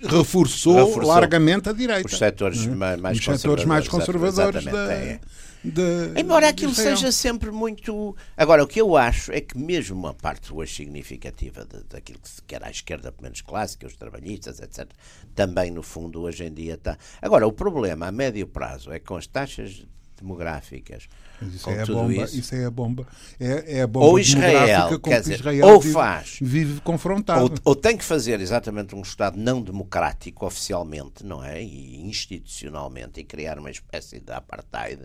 reforçou, 0.00 0.76
reforçou, 0.86 1.12
largamente 1.12 1.68
a 1.68 1.72
direita. 1.72 2.06
Os 2.06 2.16
setores, 2.16 2.64
é? 2.64 2.68
mais, 2.68 3.18
Os 3.18 3.24
setores 3.24 3.64
mais 3.64 3.88
conservadores 3.88 4.64
da, 4.64 4.92
é. 4.92 5.20
De, 5.64 6.20
Embora 6.20 6.48
aquilo 6.48 6.72
seja 6.72 7.10
sempre 7.10 7.50
muito. 7.50 8.16
Agora, 8.36 8.62
o 8.62 8.66
que 8.66 8.80
eu 8.80 8.96
acho 8.96 9.32
é 9.32 9.40
que, 9.40 9.58
mesmo 9.58 9.96
uma 9.96 10.14
parte 10.14 10.54
hoje 10.54 10.74
significativa 10.74 11.64
de, 11.64 11.82
daquilo 11.84 12.20
que 12.46 12.54
era 12.54 12.68
a 12.68 12.70
esquerda, 12.70 13.10
pelo 13.10 13.24
menos 13.24 13.40
clássica, 13.40 13.88
os 13.88 13.96
trabalhistas, 13.96 14.60
etc., 14.60 14.88
também, 15.34 15.70
no 15.72 15.82
fundo, 15.82 16.22
hoje 16.22 16.44
em 16.44 16.52
dia 16.52 16.74
está. 16.74 16.96
Agora, 17.20 17.44
o 17.46 17.52
problema 17.52 18.06
a 18.06 18.12
médio 18.12 18.46
prazo 18.46 18.92
é 18.92 19.00
que 19.00 19.06
com 19.06 19.16
as 19.16 19.26
taxas 19.26 19.84
demográficas. 20.16 21.08
Mas 21.40 21.54
isso 21.54 21.64
com 21.64 21.70
é 21.70 21.82
a 21.82 21.86
bomba, 21.86 22.24
isso. 22.24 22.38
isso 22.38 22.54
é 22.54 22.64
a 22.64 22.70
bomba, 22.70 23.06
é, 23.38 23.78
é 23.78 23.82
a 23.82 23.86
bomba 23.86 24.06
ou 24.06 24.18
Israel, 24.18 25.00
quer 25.00 25.20
dizer, 25.20 25.34
Israel 25.34 25.66
ou 25.66 25.80
vive, 25.80 25.94
faz, 25.94 26.38
vive 26.40 26.80
confrontado. 26.80 27.42
Ou, 27.42 27.50
ou, 27.64 27.76
tem 27.76 27.96
que 27.96 28.04
fazer 28.04 28.40
exatamente 28.40 28.94
um 28.94 29.02
Estado 29.02 29.38
não 29.38 29.60
democrático 29.60 30.46
oficialmente, 30.46 31.24
não 31.24 31.42
é? 31.42 31.62
E 31.62 32.00
institucionalmente, 32.02 33.20
e 33.20 33.24
criar 33.24 33.58
uma 33.58 33.70
espécie 33.70 34.20
de 34.20 34.32
apartheid, 34.32 35.02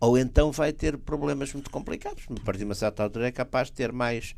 ou 0.00 0.18
então 0.18 0.50
vai 0.50 0.72
ter 0.72 0.96
problemas 0.96 1.52
muito 1.52 1.70
complicados. 1.70 2.24
A 2.30 2.44
partir 2.44 2.60
de 2.60 2.64
uma 2.64 2.74
certa 2.74 3.02
altura 3.02 3.28
é 3.28 3.32
capaz 3.32 3.68
de 3.68 3.74
ter 3.74 3.92
mais 3.92 4.34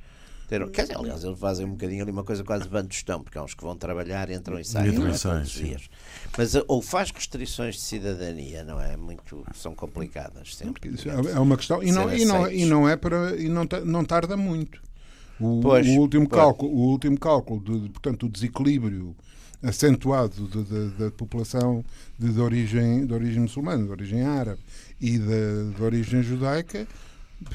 ter, 0.52 0.70
quer 0.70 0.82
dizer, 0.82 0.98
aliás, 0.98 1.24
eles 1.24 1.38
fazem 1.38 1.64
um 1.64 1.70
bocadinho 1.70 2.02
ali 2.02 2.12
uma 2.12 2.24
coisa 2.24 2.44
quase 2.44 2.68
de 2.68 2.94
estão, 2.94 3.22
porque 3.22 3.38
há 3.38 3.42
uns 3.42 3.54
que 3.54 3.62
vão 3.62 3.74
trabalhar, 3.74 4.30
entram 4.30 4.60
e 4.60 4.64
saem 4.64 4.92
não 4.92 5.06
é, 5.06 5.16
todos 5.16 5.24
os 5.24 5.50
dias. 5.50 5.88
Mas 6.36 6.54
eh, 6.54 6.62
ou 6.68 6.82
faz 6.82 7.10
restrições 7.10 7.76
de 7.76 7.80
cidadania, 7.80 8.62
não 8.62 8.78
é? 8.78 8.94
Muito, 8.96 9.46
são 9.54 9.74
complicadas 9.74 10.54
sempre. 10.54 10.92
É 11.34 11.40
uma 11.40 11.56
questão, 11.56 11.82
e 11.82 11.90
não, 11.90 12.14
e 12.14 12.24
não, 12.26 12.50
e 12.50 12.64
não 12.66 12.88
é 12.88 12.96
para. 12.96 13.34
e 13.36 13.48
não, 13.48 13.66
não 13.86 14.04
tarda 14.04 14.36
muito. 14.36 14.82
O, 15.40 15.60
pois, 15.62 15.86
o 15.86 16.00
último 16.00 16.28
pois. 16.28 16.42
cálculo, 16.42 16.72
o 16.72 16.90
último 16.90 17.18
cálculo 17.18 17.60
de, 17.60 17.88
portanto, 17.88 18.26
o 18.26 18.28
desequilíbrio 18.28 19.16
acentuado 19.62 20.48
de, 20.48 20.64
de, 20.64 20.90
da 20.98 21.10
população 21.12 21.82
de, 22.18 22.30
de, 22.30 22.40
origem, 22.40 23.06
de 23.06 23.14
origem 23.14 23.40
muçulmana, 23.40 23.84
de 23.84 23.90
origem 23.90 24.22
árabe 24.22 24.60
e 25.00 25.18
de, 25.18 25.72
de 25.74 25.82
origem 25.82 26.22
judaica 26.22 26.86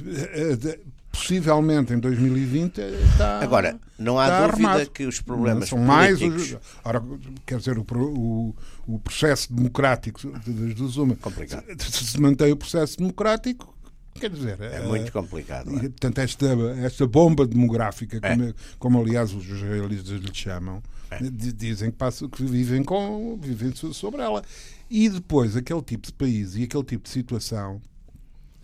eh, 0.05 0.79
possivelmente 1.17 1.93
em 1.93 1.99
2020 1.99 2.79
está. 2.79 3.39
Agora, 3.41 3.79
não 3.97 4.19
há 4.19 4.47
dúvida 4.47 4.69
armado. 4.69 4.89
que 4.91 5.05
os 5.05 5.19
problemas 5.19 5.67
são 5.69 5.79
mais. 5.79 6.21
Os, 6.21 6.57
ora, 6.83 7.03
quer 7.45 7.57
dizer, 7.57 7.77
o, 7.77 7.85
o, 7.91 8.55
o 8.85 8.99
processo 8.99 9.51
democrático 9.51 10.29
das 10.31 10.75
duas 10.75 10.95
uma. 10.97 11.15
Complicado. 11.15 11.65
Se, 11.79 12.05
se 12.05 12.21
mantém 12.21 12.51
o 12.51 12.57
processo 12.57 12.97
democrático, 12.97 13.75
Quer 14.19 14.31
dizer, 14.31 14.59
é 14.59 14.81
muito 14.81 15.11
complicado. 15.11 15.69
É? 15.75 15.81
Portanto, 15.81 16.17
esta, 16.19 16.47
esta 16.81 17.05
bomba 17.05 17.45
demográfica, 17.45 18.17
é. 18.17 18.19
como, 18.19 18.55
como, 18.79 18.99
aliás 18.99 19.31
os 19.31 19.45
israelitas 19.45 20.07
lhe 20.07 20.33
chamam, 20.33 20.81
é. 21.11 21.19
dizem 21.21 21.91
que, 21.91 21.97
passam, 21.97 22.27
que 22.27 22.43
vivem, 22.43 22.83
com, 22.83 23.37
vivem 23.39 23.71
sobre 23.75 24.21
ela. 24.21 24.43
E 24.89 25.07
depois, 25.07 25.55
aquele 25.55 25.83
tipo 25.83 26.07
de 26.07 26.13
país 26.13 26.55
e 26.55 26.63
aquele 26.63 26.83
tipo 26.83 27.03
de 27.03 27.09
situação 27.09 27.79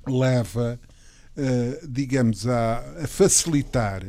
leva 0.08 0.80
eh, 0.82 0.93
digamos, 1.88 2.48
a, 2.48 2.80
a, 3.04 3.08
facilitar 3.08 4.04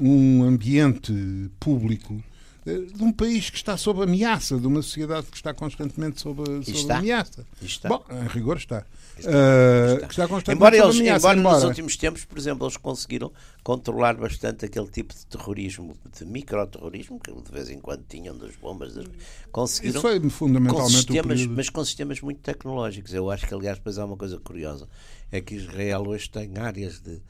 um 0.00 0.44
ambiente 0.44 1.12
público 1.58 2.22
eh, 2.68 2.86
de 2.94 3.02
um 3.02 3.10
país 3.10 3.48
que 3.48 3.56
está 3.56 3.76
sob 3.76 4.02
ameaça, 4.02 4.58
de 4.58 4.66
uma 4.66 4.82
sociedade 4.82 5.26
que 5.28 5.36
está 5.36 5.54
constantemente 5.54 6.20
sob, 6.20 6.42
sob 6.64 6.92
ameaça. 6.92 7.46
Está. 7.62 7.88
Bom, 7.88 8.04
em 8.10 8.28
rigor 8.28 8.58
está. 8.58 8.84
Está. 9.16 9.30
Uh, 9.30 9.94
está. 9.94 10.06
está 10.06 10.28
constantemente 10.28 10.56
embora 10.56 10.76
sob 10.76 10.88
eles, 10.88 11.00
ameaça. 11.00 11.18
Embora, 11.18 11.38
embora 11.38 11.56
nos 11.56 11.64
últimos 11.64 11.96
tempos, 11.96 12.24
por 12.24 12.38
exemplo, 12.38 12.66
eles 12.66 12.76
conseguiram 12.76 13.32
controlar 13.64 14.14
bastante 14.16 14.66
aquele 14.66 14.88
tipo 14.88 15.14
de 15.14 15.26
terrorismo, 15.26 15.96
de 16.16 16.24
microterrorismo, 16.26 17.18
que 17.18 17.32
de 17.32 17.50
vez 17.50 17.70
em 17.70 17.80
quando 17.80 18.04
tinham 18.06 18.36
das 18.36 18.54
bombas. 18.56 18.94
Das... 18.94 19.06
Conseguiram. 19.50 19.98
Isso 19.98 20.00
foi 20.02 20.30
fundamentalmente 20.30 20.92
com 20.92 20.96
sistemas, 20.96 21.46
Mas 21.46 21.70
com 21.70 21.84
sistemas 21.84 22.20
muito 22.20 22.40
tecnológicos. 22.40 23.14
Eu 23.14 23.30
acho 23.30 23.46
que, 23.46 23.54
aliás, 23.54 23.78
depois 23.78 23.98
há 23.98 24.04
uma 24.04 24.16
coisa 24.16 24.38
curiosa 24.38 24.86
é 25.30 25.40
que 25.40 25.54
Israel 25.54 26.02
hoje 26.06 26.30
tem 26.30 26.56
áreas 26.58 27.00
de 27.00 27.20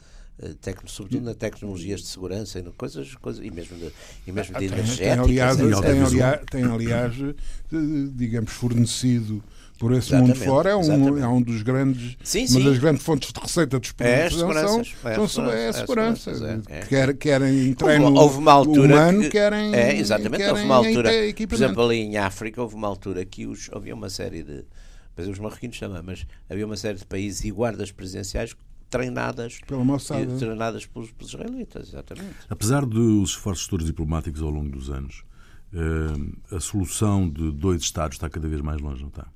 eh, 0.40 0.54
Tecno, 0.60 0.88
sobretudo 0.88 1.24
na 1.24 1.34
tecnologias 1.34 2.00
de 2.00 2.06
segurança 2.06 2.60
e 2.60 2.62
coisas, 2.72 3.14
coisas 3.16 3.44
e 3.44 3.50
mesmo 3.50 3.76
de, 3.76 3.92
e 4.26 4.32
mesmo 4.32 4.54
de 4.54 4.60
tem, 4.60 4.68
energética. 4.68 5.04
Tem 5.04 5.18
aliás, 5.18 5.56
tem, 5.56 6.02
aliás, 6.02 6.40
tem, 6.50 6.64
aliás, 6.64 7.14
digamos, 8.14 8.52
fornecido 8.52 9.42
por 9.78 9.92
esse 9.92 10.08
exatamente, 10.08 10.38
mundo 10.38 10.44
fora, 10.44 10.70
é 10.70 10.76
um, 10.76 11.18
é 11.18 11.28
um 11.28 11.40
dos 11.40 11.62
grandes, 11.62 12.16
sim, 12.22 12.40
uma 12.40 12.48
sim. 12.48 12.64
das 12.64 12.78
grandes 12.78 13.02
fontes 13.02 13.32
de 13.32 13.40
receita 13.40 13.78
dos 13.78 13.92
produtos 13.92 14.26
é, 14.26 14.30
são, 14.30 14.50
é, 14.50 15.28
são, 15.28 15.50
é 15.50 15.68
a 15.68 15.72
segurança. 15.72 16.62
É, 16.68 16.80
Quer, 16.80 17.16
querem 17.16 17.74
treino 17.74 18.06
houve, 18.06 18.18
houve 18.18 18.38
uma 18.38 18.52
altura 18.52 18.94
humano, 18.94 19.20
que, 19.22 19.30
querem 19.30 19.74
É, 19.74 19.96
exatamente, 19.96 20.38
querem 20.38 20.50
houve 20.50 20.64
uma 20.64 20.76
altura, 20.76 21.10
por 21.48 21.54
exemplo, 21.54 21.84
ali 21.84 21.98
em 21.98 22.16
África, 22.16 22.60
houve 22.60 22.74
uma 22.74 22.88
altura 22.88 23.24
que 23.24 23.46
os, 23.46 23.70
havia 23.72 23.94
uma 23.94 24.10
série 24.10 24.42
de 24.42 24.64
depois 25.18 25.28
os 25.28 25.38
marroquinos 25.38 25.78
também, 25.78 26.02
mas 26.02 26.26
havia 26.48 26.64
uma 26.64 26.76
série 26.76 26.98
de 26.98 27.04
países 27.04 27.44
e 27.44 27.50
guardas 27.50 27.90
presidenciais 27.90 28.54
treinadas, 28.88 29.58
Pela 29.66 29.84
Mossad, 29.84 30.38
treinadas 30.38 30.86
pelos, 30.86 31.10
pelos, 31.10 31.34
israelitas, 31.34 31.88
exatamente. 31.88 32.36
Apesar 32.48 32.86
dos 32.86 33.30
esforços 33.30 33.66
todos 33.66 33.84
diplomáticos 33.84 34.40
ao 34.40 34.48
longo 34.48 34.70
dos 34.70 34.88
anos, 34.88 35.24
eh, 35.74 36.56
a 36.56 36.60
solução 36.60 37.28
de 37.28 37.50
dois 37.50 37.82
Estados 37.82 38.16
está 38.16 38.30
cada 38.30 38.48
vez 38.48 38.62
mais 38.62 38.80
longe, 38.80 39.02
não 39.02 39.08
está? 39.08 39.26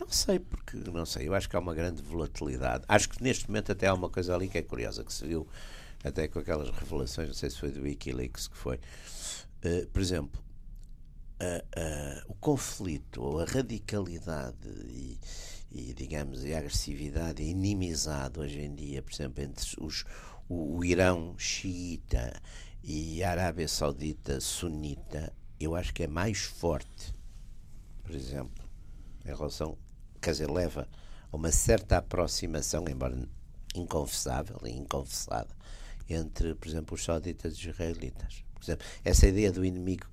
Não 0.00 0.08
sei, 0.08 0.38
porque 0.38 0.76
não 0.76 1.04
sei, 1.04 1.28
eu 1.28 1.34
acho 1.34 1.48
que 1.48 1.56
há 1.56 1.58
uma 1.58 1.74
grande 1.74 2.00
volatilidade. 2.00 2.84
Acho 2.88 3.08
que 3.08 3.22
neste 3.22 3.48
momento 3.48 3.72
até 3.72 3.88
há 3.88 3.94
uma 3.94 4.08
coisa 4.08 4.34
ali 4.34 4.48
que 4.48 4.56
é 4.56 4.62
curiosa, 4.62 5.04
que 5.04 5.12
se 5.12 5.26
viu 5.26 5.46
até 6.02 6.28
com 6.28 6.38
aquelas 6.38 6.70
revelações, 6.70 7.28
não 7.28 7.34
sei 7.34 7.50
se 7.50 7.58
foi 7.58 7.70
do 7.70 7.82
Wikileaks 7.82 8.48
que 8.48 8.56
foi. 8.56 8.76
Uh, 8.76 9.86
por 9.92 10.00
exemplo, 10.00 10.43
o 12.28 12.34
conflito 12.34 13.22
ou 13.22 13.40
a 13.40 13.44
radicalidade 13.44 14.68
e, 14.88 15.18
e, 15.70 15.92
digamos, 15.92 16.44
a 16.44 16.58
agressividade 16.58 17.42
a 17.42 17.46
inimizade 17.46 18.38
hoje 18.38 18.60
em 18.60 18.74
dia, 18.74 19.02
por 19.02 19.12
exemplo, 19.12 19.42
entre 19.42 19.64
os, 19.80 20.04
o, 20.48 20.78
o 20.78 20.84
Irão 20.84 21.34
xiita 21.38 22.40
e 22.82 23.22
a 23.24 23.30
Arábia 23.30 23.66
Saudita 23.66 24.40
sunita, 24.40 25.32
eu 25.58 25.74
acho 25.74 25.92
que 25.92 26.02
é 26.02 26.06
mais 26.06 26.42
forte, 26.42 27.14
por 28.02 28.14
exemplo, 28.14 28.64
em 29.24 29.28
relação, 29.28 29.78
quer 30.20 30.32
dizer, 30.32 30.50
leva 30.50 30.86
a 31.32 31.36
uma 31.36 31.50
certa 31.50 31.98
aproximação, 31.98 32.84
embora 32.88 33.26
inconfessável 33.74 34.60
e 34.64 34.70
inconfessada, 34.70 35.54
entre, 36.08 36.54
por 36.54 36.68
exemplo, 36.68 36.94
os 36.94 37.02
sauditas 37.02 37.54
e 37.54 37.56
os 37.56 37.64
israelitas. 37.64 38.44
Por 38.54 38.62
exemplo, 38.62 38.86
essa 39.02 39.26
ideia 39.26 39.50
do 39.50 39.64
inimigo 39.64 40.06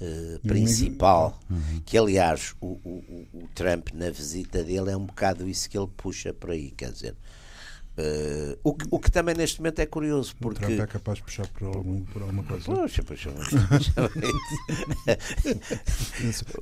uh, 0.00 0.38
principal, 0.40 1.38
uhum. 1.50 1.82
que 1.84 1.96
aliás 1.96 2.54
o, 2.60 2.66
o, 2.84 3.26
o, 3.32 3.48
Trump 3.54 3.88
na 3.94 4.10
visita 4.10 4.62
dele 4.62 4.90
é 4.90 4.96
um 4.96 5.06
bocado 5.06 5.48
isso 5.48 5.68
que 5.68 5.76
ele 5.76 5.88
puxa 5.96 6.32
por 6.32 6.50
aí, 6.50 6.70
quer 6.70 6.92
dizer. 6.92 7.16
Uh, 7.92 8.58
o, 8.64 8.72
que, 8.72 8.86
o 8.90 8.98
que 8.98 9.10
também 9.10 9.34
neste 9.34 9.60
momento 9.60 9.80
é 9.80 9.84
curioso 9.84 10.34
porque 10.40 10.64
o 10.64 10.66
Trump 10.66 10.80
é 10.80 10.86
capaz 10.86 11.18
de 11.18 11.24
puxar 11.24 11.46
por, 11.48 11.68
algum, 11.68 12.00
por 12.04 12.22
alguma 12.22 12.42
coisa 12.42 12.64
puxa, 12.64 13.02
puxa, 13.02 13.30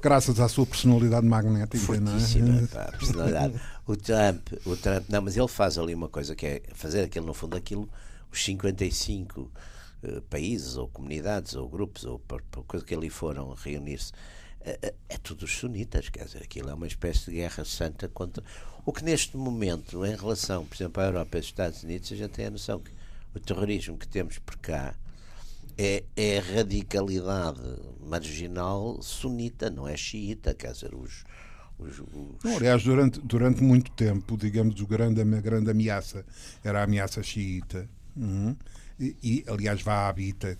graças 0.02 0.40
à 0.40 0.48
sua 0.48 0.66
personalidade 0.66 1.24
magnética 1.24 2.00
não 2.00 2.18
é? 2.58 2.66
pá, 2.66 2.92
personalidade. 2.98 3.54
o 3.86 3.96
Trump 3.96 4.48
o 4.66 4.76
Trump 4.76 5.04
não 5.08 5.22
mas 5.22 5.36
ele 5.36 5.46
faz 5.46 5.78
ali 5.78 5.94
uma 5.94 6.08
coisa 6.08 6.34
que 6.34 6.46
é 6.46 6.62
fazer 6.74 7.04
aquilo 7.04 7.26
no 7.26 7.32
fundo 7.32 7.56
aquilo 7.56 7.88
os 8.32 8.44
55 8.44 9.52
eh, 10.02 10.20
países 10.28 10.76
ou 10.76 10.88
comunidades 10.88 11.54
ou 11.54 11.68
grupos 11.68 12.04
ou 12.04 12.18
por, 12.18 12.42
por 12.42 12.64
coisa 12.64 12.84
que 12.84 12.94
ali 12.94 13.10
foram 13.10 13.54
reunir-se 13.54 14.12
é, 14.62 14.78
é, 14.82 14.94
é 15.08 15.16
tudo 15.18 15.44
os 15.44 15.56
sunitas, 15.56 16.08
quer 16.10 16.24
dizer, 16.24 16.42
aquilo 16.42 16.68
é 16.68 16.74
uma 16.74 16.86
espécie 16.86 17.30
de 17.30 17.36
guerra 17.36 17.64
santa 17.64 18.08
contra 18.08 18.44
o 18.84 18.92
que 18.92 19.04
neste 19.04 19.36
momento, 19.36 20.04
em 20.04 20.16
relação, 20.16 20.64
por 20.64 20.74
exemplo, 20.74 21.02
à 21.02 21.06
Europa 21.06 21.36
e 21.36 21.38
aos 21.38 21.46
Estados 21.46 21.82
Unidos, 21.82 22.10
a 22.12 22.16
gente 22.16 22.30
tem 22.30 22.46
a 22.46 22.50
noção 22.50 22.78
que 22.80 22.90
o 23.34 23.40
terrorismo 23.40 23.96
que 23.96 24.08
temos 24.08 24.38
por 24.38 24.56
cá 24.56 24.94
é, 25.76 26.02
é 26.16 26.38
radicalidade 26.38 27.60
marginal 28.04 29.00
sunita, 29.02 29.70
não 29.70 29.86
é 29.86 29.96
xiita, 29.96 30.54
quer 30.54 30.72
dizer, 30.72 30.94
os, 30.94 31.24
os, 31.78 32.00
os... 32.00 32.44
Não, 32.44 32.56
aliás, 32.56 32.82
durante, 32.82 33.20
durante 33.20 33.62
muito 33.62 33.90
tempo, 33.92 34.36
digamos, 34.36 34.80
o 34.80 34.86
grande, 34.86 35.20
a 35.20 35.40
grande 35.40 35.70
ameaça 35.70 36.24
era 36.64 36.80
a 36.80 36.84
ameaça 36.84 37.22
xiita. 37.22 37.88
Uhum. 38.16 38.56
E, 39.00 39.16
e, 39.22 39.44
aliás, 39.48 39.86
habita 39.86 40.56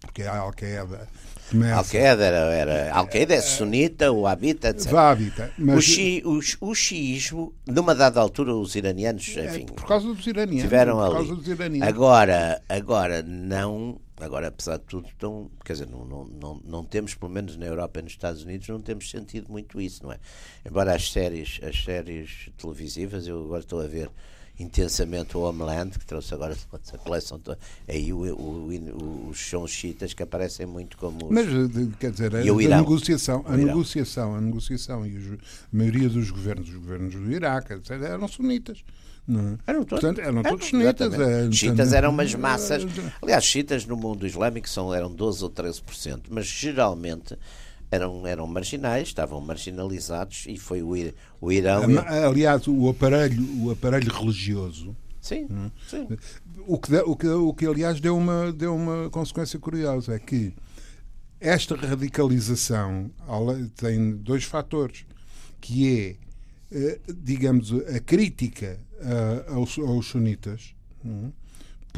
porque 0.00 0.22
a 0.22 0.38
Al-Qaeda 0.38 1.08
começa... 1.50 1.76
Al-Qaeda 1.76 2.24
era, 2.24 2.38
era 2.52 2.94
Al-Qaeda 2.94 3.34
é 3.34 3.40
sunita, 3.40 4.10
o 4.10 4.26
Habita, 4.26 4.70
etc. 4.70 4.92
Habita, 4.92 5.52
mas... 5.56 5.76
o, 5.76 5.80
xi, 5.80 6.22
o, 6.24 6.68
o 6.68 6.74
xiismo, 6.74 7.54
numa 7.66 7.94
dada 7.94 8.20
altura, 8.20 8.54
os 8.54 8.74
iranianos, 8.74 9.36
é, 9.36 9.46
enfim... 9.46 9.66
por 9.66 9.86
causa 9.86 10.12
dos 10.12 10.26
iranianos. 10.26 10.62
Tiveram 10.62 11.00
ali. 11.00 11.28
Iranianos. 11.48 11.88
Agora, 11.88 12.62
agora 12.68 13.22
não... 13.22 14.00
Agora, 14.20 14.48
apesar 14.48 14.78
de 14.78 14.84
tudo, 14.84 15.06
estão, 15.06 15.48
quer 15.64 15.74
dizer, 15.74 15.88
não, 15.88 16.04
não, 16.04 16.24
não, 16.24 16.60
não 16.64 16.84
temos, 16.84 17.14
pelo 17.14 17.30
menos 17.30 17.56
na 17.56 17.66
Europa 17.66 18.00
e 18.00 18.02
nos 18.02 18.12
Estados 18.12 18.42
Unidos, 18.42 18.66
não 18.66 18.80
temos 18.80 19.08
sentido 19.08 19.48
muito 19.48 19.80
isso, 19.80 20.02
não 20.02 20.10
é? 20.10 20.18
Embora 20.68 20.92
as 20.92 21.12
séries, 21.12 21.60
as 21.62 21.84
séries 21.84 22.50
televisivas, 22.58 23.28
eu 23.28 23.44
agora 23.44 23.60
estou 23.60 23.80
a 23.80 23.86
ver 23.86 24.10
intensamente 24.58 25.36
o 25.36 25.40
Homeland, 25.40 25.98
que 25.98 26.04
trouxe 26.04 26.34
agora 26.34 26.54
a 26.92 26.98
coleção 26.98 27.38
toda. 27.38 27.58
Aí 27.86 28.12
o, 28.12 28.18
o, 28.34 29.28
os 29.28 29.38
sons 29.38 29.70
chiitas 29.70 30.12
que 30.12 30.22
aparecem 30.22 30.66
muito 30.66 30.96
como. 30.96 31.26
Os... 31.26 31.30
Mas, 31.30 31.46
quer 31.98 32.10
dizer, 32.10 32.34
a, 32.34 32.40
a 32.40 32.78
negociação, 32.78 33.44
a 33.46 33.56
negociação, 33.56 34.34
a 34.34 34.40
negociação 34.40 35.06
e 35.06 35.16
os, 35.16 35.32
a 35.34 35.36
maioria 35.72 36.08
dos 36.08 36.30
governos, 36.30 36.68
os 36.68 36.74
governos 36.74 37.14
do 37.14 37.30
Iraque, 37.30 37.74
etc., 37.74 37.90
eram 38.02 38.26
sunitas. 38.28 38.82
Não. 39.26 39.58
É? 39.66 39.70
Eram 39.70 39.84
todos, 39.84 40.02
Portanto, 40.02 40.26
eram 40.26 40.42
todos 40.42 40.66
chiitas. 40.66 41.12
É, 41.12 41.52
chiitas 41.52 41.92
eram 41.92 42.10
umas 42.10 42.34
massas. 42.34 42.82
Aliás, 43.20 43.44
chiitas 43.44 43.84
no 43.84 43.94
mundo 43.94 44.26
islâmico 44.26 44.68
são, 44.68 44.92
eram 44.92 45.12
12 45.12 45.44
ou 45.44 45.50
13%, 45.50 46.22
mas 46.30 46.46
geralmente 46.46 47.36
eram, 47.90 48.26
eram 48.26 48.46
marginais, 48.46 49.08
estavam 49.08 49.40
marginalizados 49.40 50.44
e 50.46 50.56
foi 50.56 50.82
o, 50.82 50.92
o 51.40 51.52
Irão. 51.52 51.84
Aliás, 52.26 52.66
o 52.66 52.88
aparelho, 52.88 53.42
o 53.62 53.70
aparelho 53.70 54.12
religioso. 54.12 54.96
Sim, 55.20 55.46
hum, 55.50 55.70
sim. 55.88 56.08
O, 56.66 56.78
que, 56.78 56.96
o, 56.96 57.16
que, 57.16 57.28
o 57.28 57.54
que, 57.54 57.66
aliás, 57.66 58.00
deu 58.00 58.16
uma, 58.16 58.52
deu 58.52 58.74
uma 58.74 59.10
consequência 59.10 59.58
curiosa: 59.58 60.14
é 60.14 60.18
que 60.18 60.54
esta 61.40 61.76
radicalização 61.76 63.10
tem 63.76 64.16
dois 64.16 64.44
fatores, 64.44 65.04
que 65.60 66.16
é, 66.72 66.76
eh, 66.76 67.00
digamos, 67.14 67.72
a 67.72 68.00
crítica 68.00 68.78
eh, 69.00 69.44
aos, 69.48 69.78
aos 69.78 70.06
sunitas. 70.06 70.74
Hum, 71.04 71.30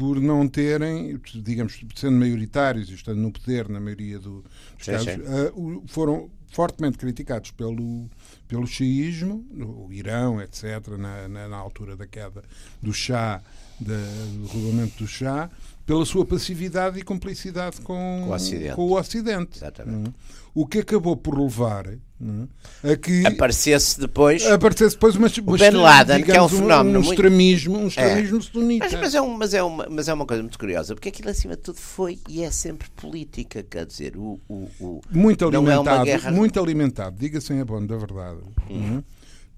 por 0.01 0.19
não 0.19 0.47
terem, 0.47 1.21
digamos, 1.43 1.79
sendo 1.95 2.17
maioritários 2.17 2.89
e 2.89 2.95
estando 2.95 3.19
no 3.19 3.31
poder 3.31 3.69
na 3.69 3.79
maioria 3.79 4.17
do, 4.17 4.41
dos 4.41 4.85
sim, 4.85 4.93
casos, 4.93 5.13
sim. 5.13 5.19
Uh, 5.55 5.83
foram 5.85 6.27
fortemente 6.51 6.97
criticados 6.97 7.51
pelo, 7.51 8.09
pelo 8.47 8.65
xiismo, 8.65 9.45
o 9.53 9.93
Irão, 9.93 10.41
etc., 10.41 10.87
na, 10.97 11.27
na, 11.27 11.47
na 11.47 11.55
altura 11.55 11.95
da 11.95 12.07
queda 12.07 12.41
do 12.81 12.91
chá, 12.91 13.43
da, 13.79 13.93
do 14.33 14.47
regulamento 14.47 15.03
do 15.03 15.07
chá, 15.07 15.51
pela 15.85 16.03
sua 16.03 16.25
passividade 16.25 16.97
e 16.97 17.03
cumplicidade 17.03 17.79
com, 17.81 18.23
com 18.23 18.29
o 18.29 18.33
Ocidente. 18.33 18.75
Com 18.75 18.81
o 18.81 18.97
Ocidente. 18.97 19.59
Exatamente. 19.59 20.09
Hum. 20.09 20.13
O 20.53 20.67
que 20.67 20.79
acabou 20.79 21.15
por 21.15 21.39
levar 21.39 21.87
hum, 22.19 22.47
a 22.83 22.95
que 22.95 23.25
aparecesse 23.25 23.99
depois, 23.99 24.45
aparecesse 24.45 24.95
depois 24.95 25.15
uma, 25.15 25.27
o 25.27 25.57
Ben 25.57 25.71
Laden, 25.71 26.23
que 26.23 26.31
é 26.31 26.41
um 26.41 26.49
fenómeno 26.49 26.99
um, 26.99 27.01
um 27.01 27.05
extremismo, 27.05 27.77
um 27.77 27.87
extremismo 27.87 28.37
é. 28.37 28.41
sunita. 28.41 28.85
Mas, 28.91 28.99
mas, 28.99 29.15
é 29.15 29.21
um, 29.21 29.37
mas, 29.37 29.53
é 29.53 29.63
uma, 29.63 29.87
mas 29.89 30.07
é 30.09 30.13
uma 30.13 30.25
coisa 30.25 30.43
muito 30.43 30.59
curiosa, 30.59 30.93
porque 30.93 31.09
aquilo 31.09 31.29
acima 31.29 31.55
de 31.55 31.61
tudo 31.61 31.79
foi 31.79 32.19
e 32.27 32.43
é 32.43 32.51
sempre 32.51 32.89
política, 32.89 33.63
quer 33.63 33.85
dizer, 33.85 34.17
o, 34.17 34.39
o, 34.49 34.69
o 34.79 35.01
muito 35.09 35.47
alimentado, 35.47 36.01
é 36.01 36.05
guerra... 36.05 36.31
muito 36.31 36.59
alimentado, 36.59 37.15
diga-se 37.17 37.53
em 37.53 37.61
abono 37.61 37.87
da 37.87 37.97
verdade. 37.97 38.39
Hum. 38.69 38.97
hum 38.97 39.03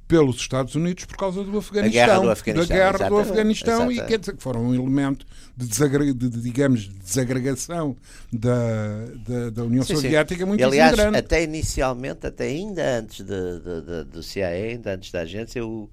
pelos 0.08 0.38
Estados 0.38 0.76
Unidos 0.76 1.06
por 1.06 1.18
causa 1.18 1.43
do 1.43 1.58
Afeganistão. 1.58 2.06
Guerra 2.06 2.20
do 2.20 2.30
Afeganistão. 2.30 2.68
Da 2.68 2.84
guerra 2.84 3.10
do 3.10 3.18
Afeganistão 3.18 3.91
e 3.91 4.01
quer 4.06 4.20
dizer 4.20 4.36
que 4.36 4.43
foram 4.43 4.66
um 4.68 4.76
elemento 4.76 5.26
de, 5.56 5.68
desagreg, 5.68 6.14
de, 6.14 6.30
de 6.30 6.41
digamos, 6.41 6.82
de 6.82 6.99
desagregação 6.99 7.95
da, 8.32 9.06
da, 9.28 9.49
da 9.49 9.64
União 9.64 9.84
sim, 9.84 9.95
Soviética 9.95 10.41
sim. 10.41 10.47
muito 10.47 10.64
aliás, 10.64 10.95
grande. 10.95 11.18
até 11.18 11.43
inicialmente, 11.43 12.28
até 12.28 12.45
ainda 12.45 12.99
antes 12.99 13.26
de, 13.26 14.04
do 14.06 14.22
CIA, 14.22 14.47
ainda 14.47 14.95
antes 14.95 15.12
da 15.12 15.22
agência, 15.22 15.66
o, 15.66 15.89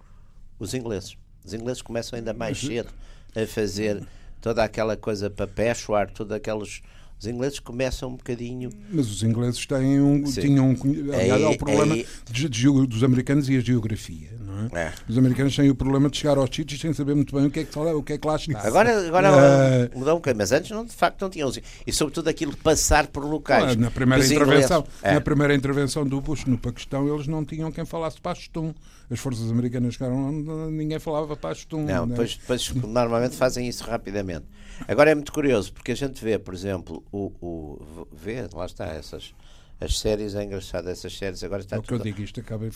os 0.59 0.75
ingleses. 0.75 1.17
Os 1.45 1.55
ingleses 1.55 1.81
começam 1.81 2.19
ainda 2.19 2.35
mais 2.35 2.59
cedo 2.59 2.91
a 3.35 3.47
fazer 3.47 4.03
toda 4.41 4.65
aquela 4.65 4.97
coisa 4.97 5.31
para 5.31 5.47
Peshawar, 5.47 6.11
todos 6.11 6.35
aqueles 6.35 6.83
os 7.21 7.27
ingleses 7.27 7.59
começam 7.59 8.09
um 8.09 8.17
bocadinho. 8.17 8.71
Mas 8.91 9.11
os 9.11 9.23
ingleses 9.23 9.67
têm 9.67 10.01
um, 10.01 10.25
tinham 10.25 10.71
um. 10.71 11.13
Aliás, 11.13 11.43
é, 11.43 11.49
o 11.49 11.59
problema 11.59 11.99
é, 11.99 12.07
de, 12.31 12.49
de, 12.49 12.87
dos 12.87 13.05
americanos 13.05 13.47
e 13.51 13.59
a 13.59 13.61
geografia. 13.61 14.31
Não 14.41 14.79
é? 14.79 14.87
é? 14.87 14.93
Os 15.07 15.19
americanos 15.19 15.55
têm 15.55 15.69
o 15.69 15.75
problema 15.75 16.09
de 16.09 16.17
chegar 16.17 16.39
aos 16.39 16.49
sítios 16.51 16.81
sem 16.81 16.95
saber 16.95 17.15
muito 17.15 17.37
bem 17.37 17.47
o 17.47 17.51
que 17.51 17.61
é 17.61 17.65
que, 17.65 17.79
o 17.79 18.03
que, 18.03 18.15
é 18.15 18.19
que 18.19 18.27
lá 18.27 18.37
está. 18.37 18.67
Agora, 18.67 19.07
agora 19.07 19.31
uh, 19.33 19.99
mudou 19.99 20.15
um 20.15 20.17
bocadinho, 20.17 20.39
mas 20.39 20.51
antes 20.51 20.71
não, 20.71 20.83
de 20.83 20.93
facto 20.93 21.21
não 21.21 21.29
tinham. 21.29 21.53
E 21.87 21.93
sobretudo 21.93 22.29
aquilo 22.29 22.53
de 22.53 22.59
passar 22.59 23.07
por 23.07 23.23
locais. 23.23 23.77
Na 23.77 23.91
primeira, 23.91 24.25
intervenção, 24.25 24.87
é. 25.03 25.13
na 25.13 25.21
primeira 25.21 25.55
intervenção 25.55 26.07
do 26.07 26.23
Bush 26.23 26.47
no 26.47 26.57
Paquistão, 26.57 27.07
eles 27.13 27.27
não 27.27 27.45
tinham 27.45 27.71
quem 27.71 27.85
falasse 27.85 28.19
Pashtun. 28.19 28.73
As 29.11 29.19
forças 29.19 29.51
americanas 29.51 29.95
chegaram 29.95 30.31
ninguém 30.71 30.99
falava 30.99 31.37
Pashtun. 31.37 31.85
Não, 31.85 32.07
né? 32.07 32.11
depois, 32.11 32.37
depois 32.37 32.73
normalmente 32.75 33.37
fazem 33.37 33.69
isso 33.69 33.83
rapidamente. 33.85 34.47
Agora 34.87 35.11
é 35.11 35.15
muito 35.15 35.33
curioso, 35.33 35.73
porque 35.73 35.93
a 35.93 35.97
gente 35.97 36.23
vê, 36.25 36.39
por 36.39 36.55
exemplo, 36.55 37.05
o, 37.11 37.33
o 37.41 38.07
vê, 38.13 38.47
lá 38.55 38.67
está, 38.67 38.87
essas 38.87 39.35
as 39.81 39.99
séries, 39.99 40.35
é 40.35 40.45
engraçado, 40.45 40.89
essas 40.91 41.17
séries 41.17 41.43
agora 41.43 41.63
está 41.63 41.77
é 41.77 41.79
o 41.79 41.83
que 41.83 41.95
eu 41.95 41.99
digo, 41.99 42.21
isto 42.21 42.39
acaba 42.39 42.67
em, 42.67 42.71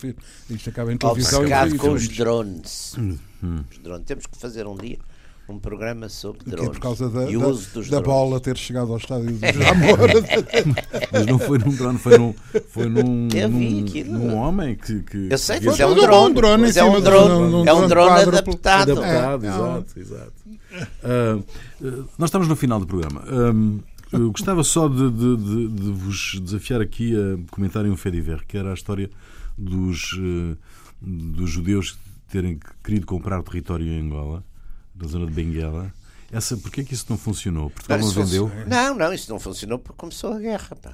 isto 0.49 0.69
acaba 0.69 0.91
em 0.91 0.97
televisão 0.97 1.41
Obcecado 1.41 1.77
com 1.77 1.91
os 1.91 2.07
drones. 2.07 2.95
Hum, 2.97 3.17
hum. 3.43 3.63
os 3.69 3.77
drones. 3.77 4.05
Temos 4.05 4.25
que 4.25 4.35
fazer 4.37 4.65
um 4.65 4.75
dia 4.75 4.97
um 5.47 5.59
programa 5.59 6.09
sobre 6.09 6.43
drones. 6.43 6.69
por 6.69 6.79
causa 6.79 7.09
da, 7.09 7.29
e 7.29 7.37
da, 7.37 7.47
uso 7.47 7.69
dos 7.73 7.89
da 7.89 7.99
drones. 7.99 8.05
bola 8.05 8.39
ter 8.39 8.57
chegado 8.57 8.91
ao 8.91 8.97
estádio 8.97 9.31
do 9.31 9.39
Jamor. 9.45 9.99
Mas 11.11 11.25
não 11.27 11.37
foi 11.37 11.57
num 11.59 11.75
drone, 11.75 11.99
foi 11.99 12.17
num, 12.17 12.35
foi 12.69 12.89
num, 12.89 13.27
num, 13.27 14.05
num 14.05 14.35
homem 14.35 14.75
que, 14.75 15.01
que. 15.01 15.27
Eu 15.29 15.37
sei, 15.37 15.59
mas 15.63 15.79
é 15.79 15.85
um 15.85 15.93
drone. 15.93 16.31
Um 16.31 16.33
drone 16.33 16.61
mas 16.63 16.77
é 16.77 16.83
um 16.83 16.99
drone, 16.99 17.67
é 17.67 17.73
um 17.73 17.87
drone 17.87 18.21
adaptado. 18.21 18.91
Adaptado, 18.91 19.45
é, 19.45 19.49
exato, 19.49 19.85
é. 19.95 19.99
exato. 19.99 20.33
Uh, 21.03 22.05
nós 22.17 22.29
estamos 22.29 22.47
no 22.47 22.55
final 22.55 22.79
do 22.79 22.87
programa. 22.87 23.21
Uh, 23.21 23.83
eu 24.11 24.31
gostava 24.31 24.63
só 24.63 24.87
de, 24.87 25.11
de, 25.11 25.37
de, 25.37 25.67
de, 25.67 25.91
vos 25.91 26.39
desafiar 26.41 26.81
aqui 26.81 27.13
a 27.15 27.51
comentarem 27.51 27.91
um 27.91 27.97
Fediver, 27.97 28.45
que 28.47 28.57
era 28.57 28.71
a 28.71 28.73
história 28.73 29.09
dos, 29.57 30.13
uh, 30.13 30.57
dos 31.01 31.49
judeus 31.49 31.97
terem 32.31 32.59
querido 32.83 33.05
comprar 33.05 33.41
território 33.43 33.85
em 33.85 33.99
Angola 33.99 34.43
da 34.95 35.07
zona 35.07 35.25
de 35.25 35.33
Benguela. 35.33 35.93
Essa, 36.31 36.57
porquê 36.57 36.83
que 36.83 36.93
isso 36.93 37.05
não 37.09 37.17
funcionou? 37.17 37.69
Portugal 37.69 37.99
não, 37.99 38.07
não 38.07 38.13
vendeu? 38.13 38.51
Não, 38.67 38.95
não, 38.95 39.13
isso 39.13 39.29
não 39.29 39.39
funcionou 39.39 39.77
porque 39.77 39.97
começou 39.97 40.33
a 40.33 40.39
guerra. 40.39 40.75
Pá. 40.75 40.93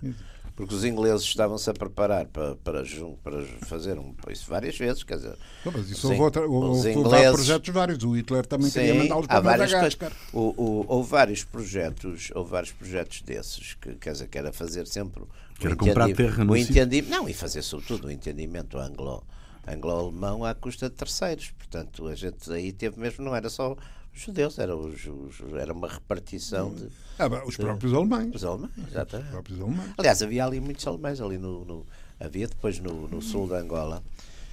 Porque 0.55 0.75
os 0.75 0.83
ingleses 0.83 1.25
estavam-se 1.25 1.69
a 1.69 1.73
preparar 1.73 2.25
para, 2.25 2.55
para, 2.57 2.83
para 3.23 3.45
fazer 3.65 3.97
um, 3.97 4.13
isso 4.29 4.45
várias 4.47 4.77
vezes. 4.77 5.03
Quer 5.03 5.15
dizer, 5.15 5.35
não, 5.65 5.71
mas 5.71 5.89
isso 5.89 6.07
houve, 6.07 6.19
outra, 6.19 6.45
houve, 6.45 6.91
ingleses, 6.91 7.31
projetos 7.31 7.73
vários. 7.73 8.03
O 8.03 8.15
Hitler 8.15 8.45
também 8.45 8.69
sim, 8.69 8.79
queria 8.79 8.95
mandá-los 8.95 9.27
para 9.27 9.41
Madagascar. 9.41 10.11
O, 10.33 10.53
o, 10.61 10.85
houve 10.87 11.09
vários 11.09 11.43
projetos, 11.43 12.31
houve 12.35 12.51
vários 12.51 12.71
projetos 12.73 13.21
desses 13.21 13.73
que, 13.75 13.95
quer 13.95 14.11
dizer, 14.11 14.27
que 14.27 14.37
era 14.37 14.51
fazer 14.51 14.85
sempre 14.85 15.23
que 15.57 15.67
era 15.67 15.75
comprar 15.75 16.13
terra 16.13 16.43
no 16.43 16.53
o 16.53 16.57
entendi, 16.57 17.03
Não, 17.03 17.29
e 17.29 17.33
fazer 17.33 17.61
sobretudo 17.61 18.07
o 18.07 18.11
entendimento 18.11 18.77
anglo, 18.77 19.23
anglo-alemão 19.67 20.43
à 20.43 20.53
custa 20.53 20.89
de 20.89 20.95
terceiros. 20.95 21.51
Portanto, 21.51 22.07
a 22.07 22.15
gente 22.15 22.51
aí 22.51 22.71
teve 22.71 22.99
mesmo, 22.99 23.23
não 23.23 23.35
era 23.35 23.49
só 23.49 23.75
os 24.13 24.21
judeus, 24.21 24.59
era, 24.59 24.75
os, 24.75 25.05
os, 25.05 25.53
era 25.57 25.73
uma 25.73 25.87
repartição 25.87 26.73
de. 26.73 26.89
Ah, 27.17 27.29
bem, 27.29 27.41
os 27.45 27.55
próprios 27.55 27.91
de, 27.91 27.97
alemães. 27.97 28.35
Os 28.35 28.43
alemães, 28.43 28.71
exatamente. 28.89 29.27
Os 29.27 29.31
próprios 29.31 29.61
alemães. 29.61 29.93
Aliás, 29.97 30.21
havia 30.21 30.45
ali 30.45 30.59
muitos 30.59 30.85
alemães, 30.85 31.21
ali 31.21 31.37
no, 31.37 31.65
no 31.65 31.85
havia 32.19 32.47
depois 32.47 32.79
no, 32.79 33.07
no 33.07 33.21
sul 33.21 33.47
de 33.47 33.55
Angola. 33.55 34.03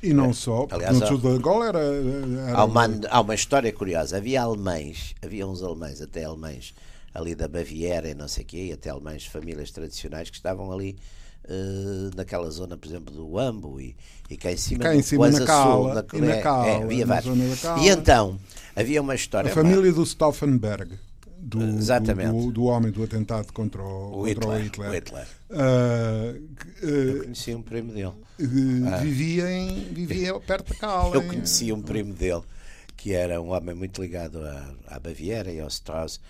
E 0.01 0.15
não 0.15 0.33
só, 0.33 0.69
Aliás, 0.71 1.01
no 1.01 1.07
sul 1.07 1.19
de 1.19 1.27
Angola 1.27 1.67
era. 1.67 1.81
era 1.81 2.59
há, 2.59 2.65
uma, 2.65 2.89
há 3.11 3.21
uma 3.21 3.35
história 3.35 3.73
curiosa. 3.73 4.17
Havia 4.17 4.43
alemães, 4.43 5.15
havia 5.21 5.47
uns 5.47 5.63
alemães, 5.63 6.01
até 6.01 6.25
alemães 6.25 6.75
ali 7.13 7.35
da 7.35 7.49
Baviera 7.49 8.09
e 8.09 8.15
não 8.15 8.29
sei 8.29 8.45
o 8.45 8.47
quê, 8.47 8.65
e 8.67 8.73
até 8.73 8.91
alemães 8.91 9.27
famílias 9.27 9.73
tradicionais 9.73 10.31
que 10.31 10.37
estavam 10.37 10.71
ali 10.71 10.97
uh, 11.49 12.17
naquela 12.17 12.51
zona, 12.51 12.77
por 12.77 12.87
exemplo, 12.87 13.15
do 13.15 13.39
Ambo 13.39 13.81
e, 13.81 13.97
e 14.31 14.37
cá 14.37 14.53
em 14.53 14.57
cima, 14.57 14.85
cá 14.85 14.95
em 14.95 15.03
cima 15.03 15.31
na 15.31 15.45
Cala, 15.45 15.95
na, 15.95 16.05
e 16.13 16.21
na 16.21 16.35
é, 16.35 16.41
Cala, 16.41 16.67
é, 16.67 16.83
havia 16.83 17.07
vários. 17.07 17.65
E 17.83 17.89
então, 17.89 18.39
havia 18.77 19.01
uma 19.01 19.15
história. 19.15 19.51
A 19.51 19.55
família 19.55 19.93
do 19.93 20.05
Stauffenberg. 20.05 20.99
Do, 21.41 21.63
Exatamente. 21.63 22.33
Do, 22.33 22.47
do, 22.47 22.53
do, 22.53 22.65
homem 22.65 22.91
do 22.91 23.03
atentado 23.03 23.53
contra 23.53 23.81
o, 23.81 24.23
o 24.23 24.35
contra 24.35 24.59
Hitler. 24.59 24.91
O 24.91 24.95
Hitler. 24.95 25.27
Uh, 25.49 26.85
uh, 26.85 26.89
eu 26.89 27.23
conhecia 27.23 27.57
um 27.57 27.63
primo 27.63 27.93
dele. 27.93 28.13
Uh, 28.41 29.01
vivia, 29.01 29.51
em, 29.51 29.85
vivia 29.93 30.39
perto 30.41 30.75
da 30.75 30.81
Cala. 30.81 31.15
Eu 31.15 31.23
conhecia 31.23 31.75
um 31.75 31.81
primo 31.81 32.13
dele 32.13 32.43
que 32.99 33.13
era 33.13 33.41
um 33.41 33.53
homem 33.53 33.75
muito 33.77 34.03
ligado 34.03 34.41
à, 34.45 34.75
à 34.89 34.99
Baviera 34.99 35.53
e 35.53 35.61
ao 35.61 35.69
Strauss 35.69 36.21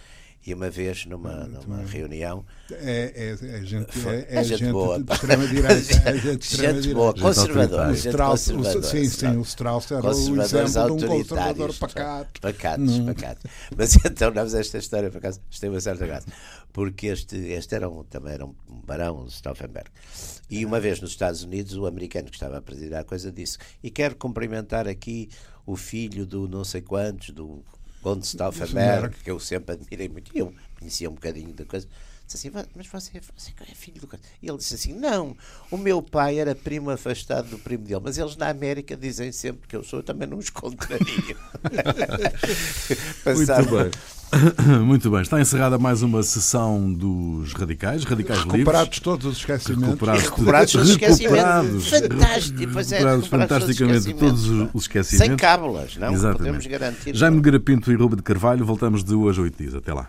E 0.49 0.55
uma 0.55 0.71
vez, 0.71 1.05
numa, 1.05 1.45
numa 1.45 1.83
reunião. 1.83 2.43
É, 2.73 3.13
é, 3.15 3.59
é 3.59 3.63
gente, 3.63 4.09
é, 4.09 4.27
é 4.31 4.43
gente, 4.43 4.73
boa, 4.73 4.99
de 4.99 5.13
extrema-direita. 5.13 6.09
É 6.09 6.17
gente, 6.17 6.57
gente 6.57 6.95
boa, 6.95 7.13
conservadora. 7.21 7.91
O 7.91 7.93
Strauss, 7.93 8.49
o, 8.49 8.83
sim, 8.83 9.05
sim, 9.05 9.37
o 9.37 9.43
Strauss 9.43 9.91
era 9.91 10.07
o 10.07 10.11
exemplo 10.11 10.97
de 10.97 11.05
um 11.05 11.09
conservador 11.09 11.75
pacato. 11.75 12.41
Pacatos, 12.41 12.99
hum. 12.99 13.05
pacatos. 13.05 13.43
Mas 13.77 13.97
então, 14.03 14.31
nós 14.31 14.55
esta 14.55 14.79
história, 14.79 15.11
por 15.11 15.19
acaso, 15.19 15.39
tem 15.61 15.69
uma 15.69 15.83
certa 15.83 16.07
graça. 16.07 16.29
Porque 16.73 17.09
este, 17.09 17.37
este 17.37 17.75
era 17.75 17.87
um, 17.87 18.03
também 18.05 18.33
era 18.33 18.47
um 18.47 18.55
barão, 18.87 19.25
o 19.25 19.29
Stauffenberg. 19.29 19.91
E 20.49 20.65
uma 20.65 20.81
vez 20.81 20.99
nos 20.99 21.11
Estados 21.11 21.43
Unidos, 21.43 21.77
o 21.77 21.85
americano 21.85 22.31
que 22.31 22.37
estava 22.37 22.57
a 22.57 22.63
presidir 22.63 22.95
a 22.95 23.05
coisa 23.05 23.31
disse: 23.31 23.59
E 23.83 23.91
quero 23.91 24.17
cumprimentar 24.17 24.89
aqui 24.89 25.29
o 25.67 25.77
filho 25.77 26.25
do 26.25 26.49
não 26.49 26.65
sei 26.65 26.81
quantos, 26.81 27.29
do 27.35 27.63
Stauffenberg, 28.23 29.17
que 29.23 29.31
eu 29.31 29.39
sempre 29.41 29.75
admirei 29.75 30.09
muito. 30.09 30.31
E 30.35 30.39
eu 30.39 30.55
conhecia 30.79 31.11
um 31.11 31.15
bocadinho 31.15 31.53
da 31.53 31.65
coisa. 31.65 31.87
Disse 32.27 32.49
assim, 32.49 32.67
mas 32.77 32.87
você, 32.87 33.21
você 33.35 33.53
é 33.63 33.75
filho 33.75 34.03
do. 34.03 34.09
E 34.43 34.49
ele 34.49 34.59
disse 34.59 34.75
assim: 34.75 34.93
Não, 34.93 35.35
o 35.71 35.79
meu 35.79 36.03
pai 36.03 36.39
era 36.39 36.55
primo 36.55 36.91
afastado 36.91 37.49
do 37.49 37.59
primo 37.59 37.85
dele, 37.85 38.01
mas 38.05 38.19
eles 38.19 38.37
na 38.37 38.51
América 38.51 38.95
dizem 38.95 39.33
sempre 39.33 39.67
que 39.67 39.75
eu 39.75 39.83
sou, 39.83 40.01
eu 40.01 40.03
também 40.03 40.29
não 40.29 40.37
os 40.37 40.51
contrario. 40.51 41.07
Muito 43.25 43.47
bem. 43.91 43.91
Muito 44.85 45.11
bem, 45.11 45.23
está 45.23 45.41
encerrada 45.41 45.79
mais 45.79 46.03
uma 46.03 46.23
sessão 46.23 46.93
dos 46.93 47.53
radicais, 47.55 48.05
radicais 48.05 48.41
recuperados 48.41 48.83
livres. 48.83 49.01
todos 49.01 49.27
os 49.27 49.39
esquecimentos. 49.39 49.89
Recuperados, 49.89 50.25
recuperados 50.25 50.73
todos 50.73 50.89
os 50.89 50.97
esquecimentos. 50.97 51.89
Fantástico, 51.89 52.73
pois 52.73 52.93
é, 52.93 52.97
recuperados 52.97 53.27
fantasticamente 53.27 54.15
todos 54.15 54.49
os 54.49 54.83
esquecimentos. 54.83 55.29
Sem 55.29 55.37
cábulas, 55.37 55.97
não? 55.97 56.13
Exatamente. 56.13 56.39
Podemos 56.39 56.67
garantir. 56.67 57.17
Jaime 57.17 57.41
Garapinto 57.41 57.91
e 57.91 57.95
Ruba 57.95 58.17
de 58.17 58.23
Carvalho, 58.23 58.65
voltamos 58.65 59.03
de 59.03 59.15
hoje 59.15 59.41
a 59.41 59.43
oito 59.45 59.63
dias. 59.63 59.75
Até 59.75 59.93
lá. 59.95 60.07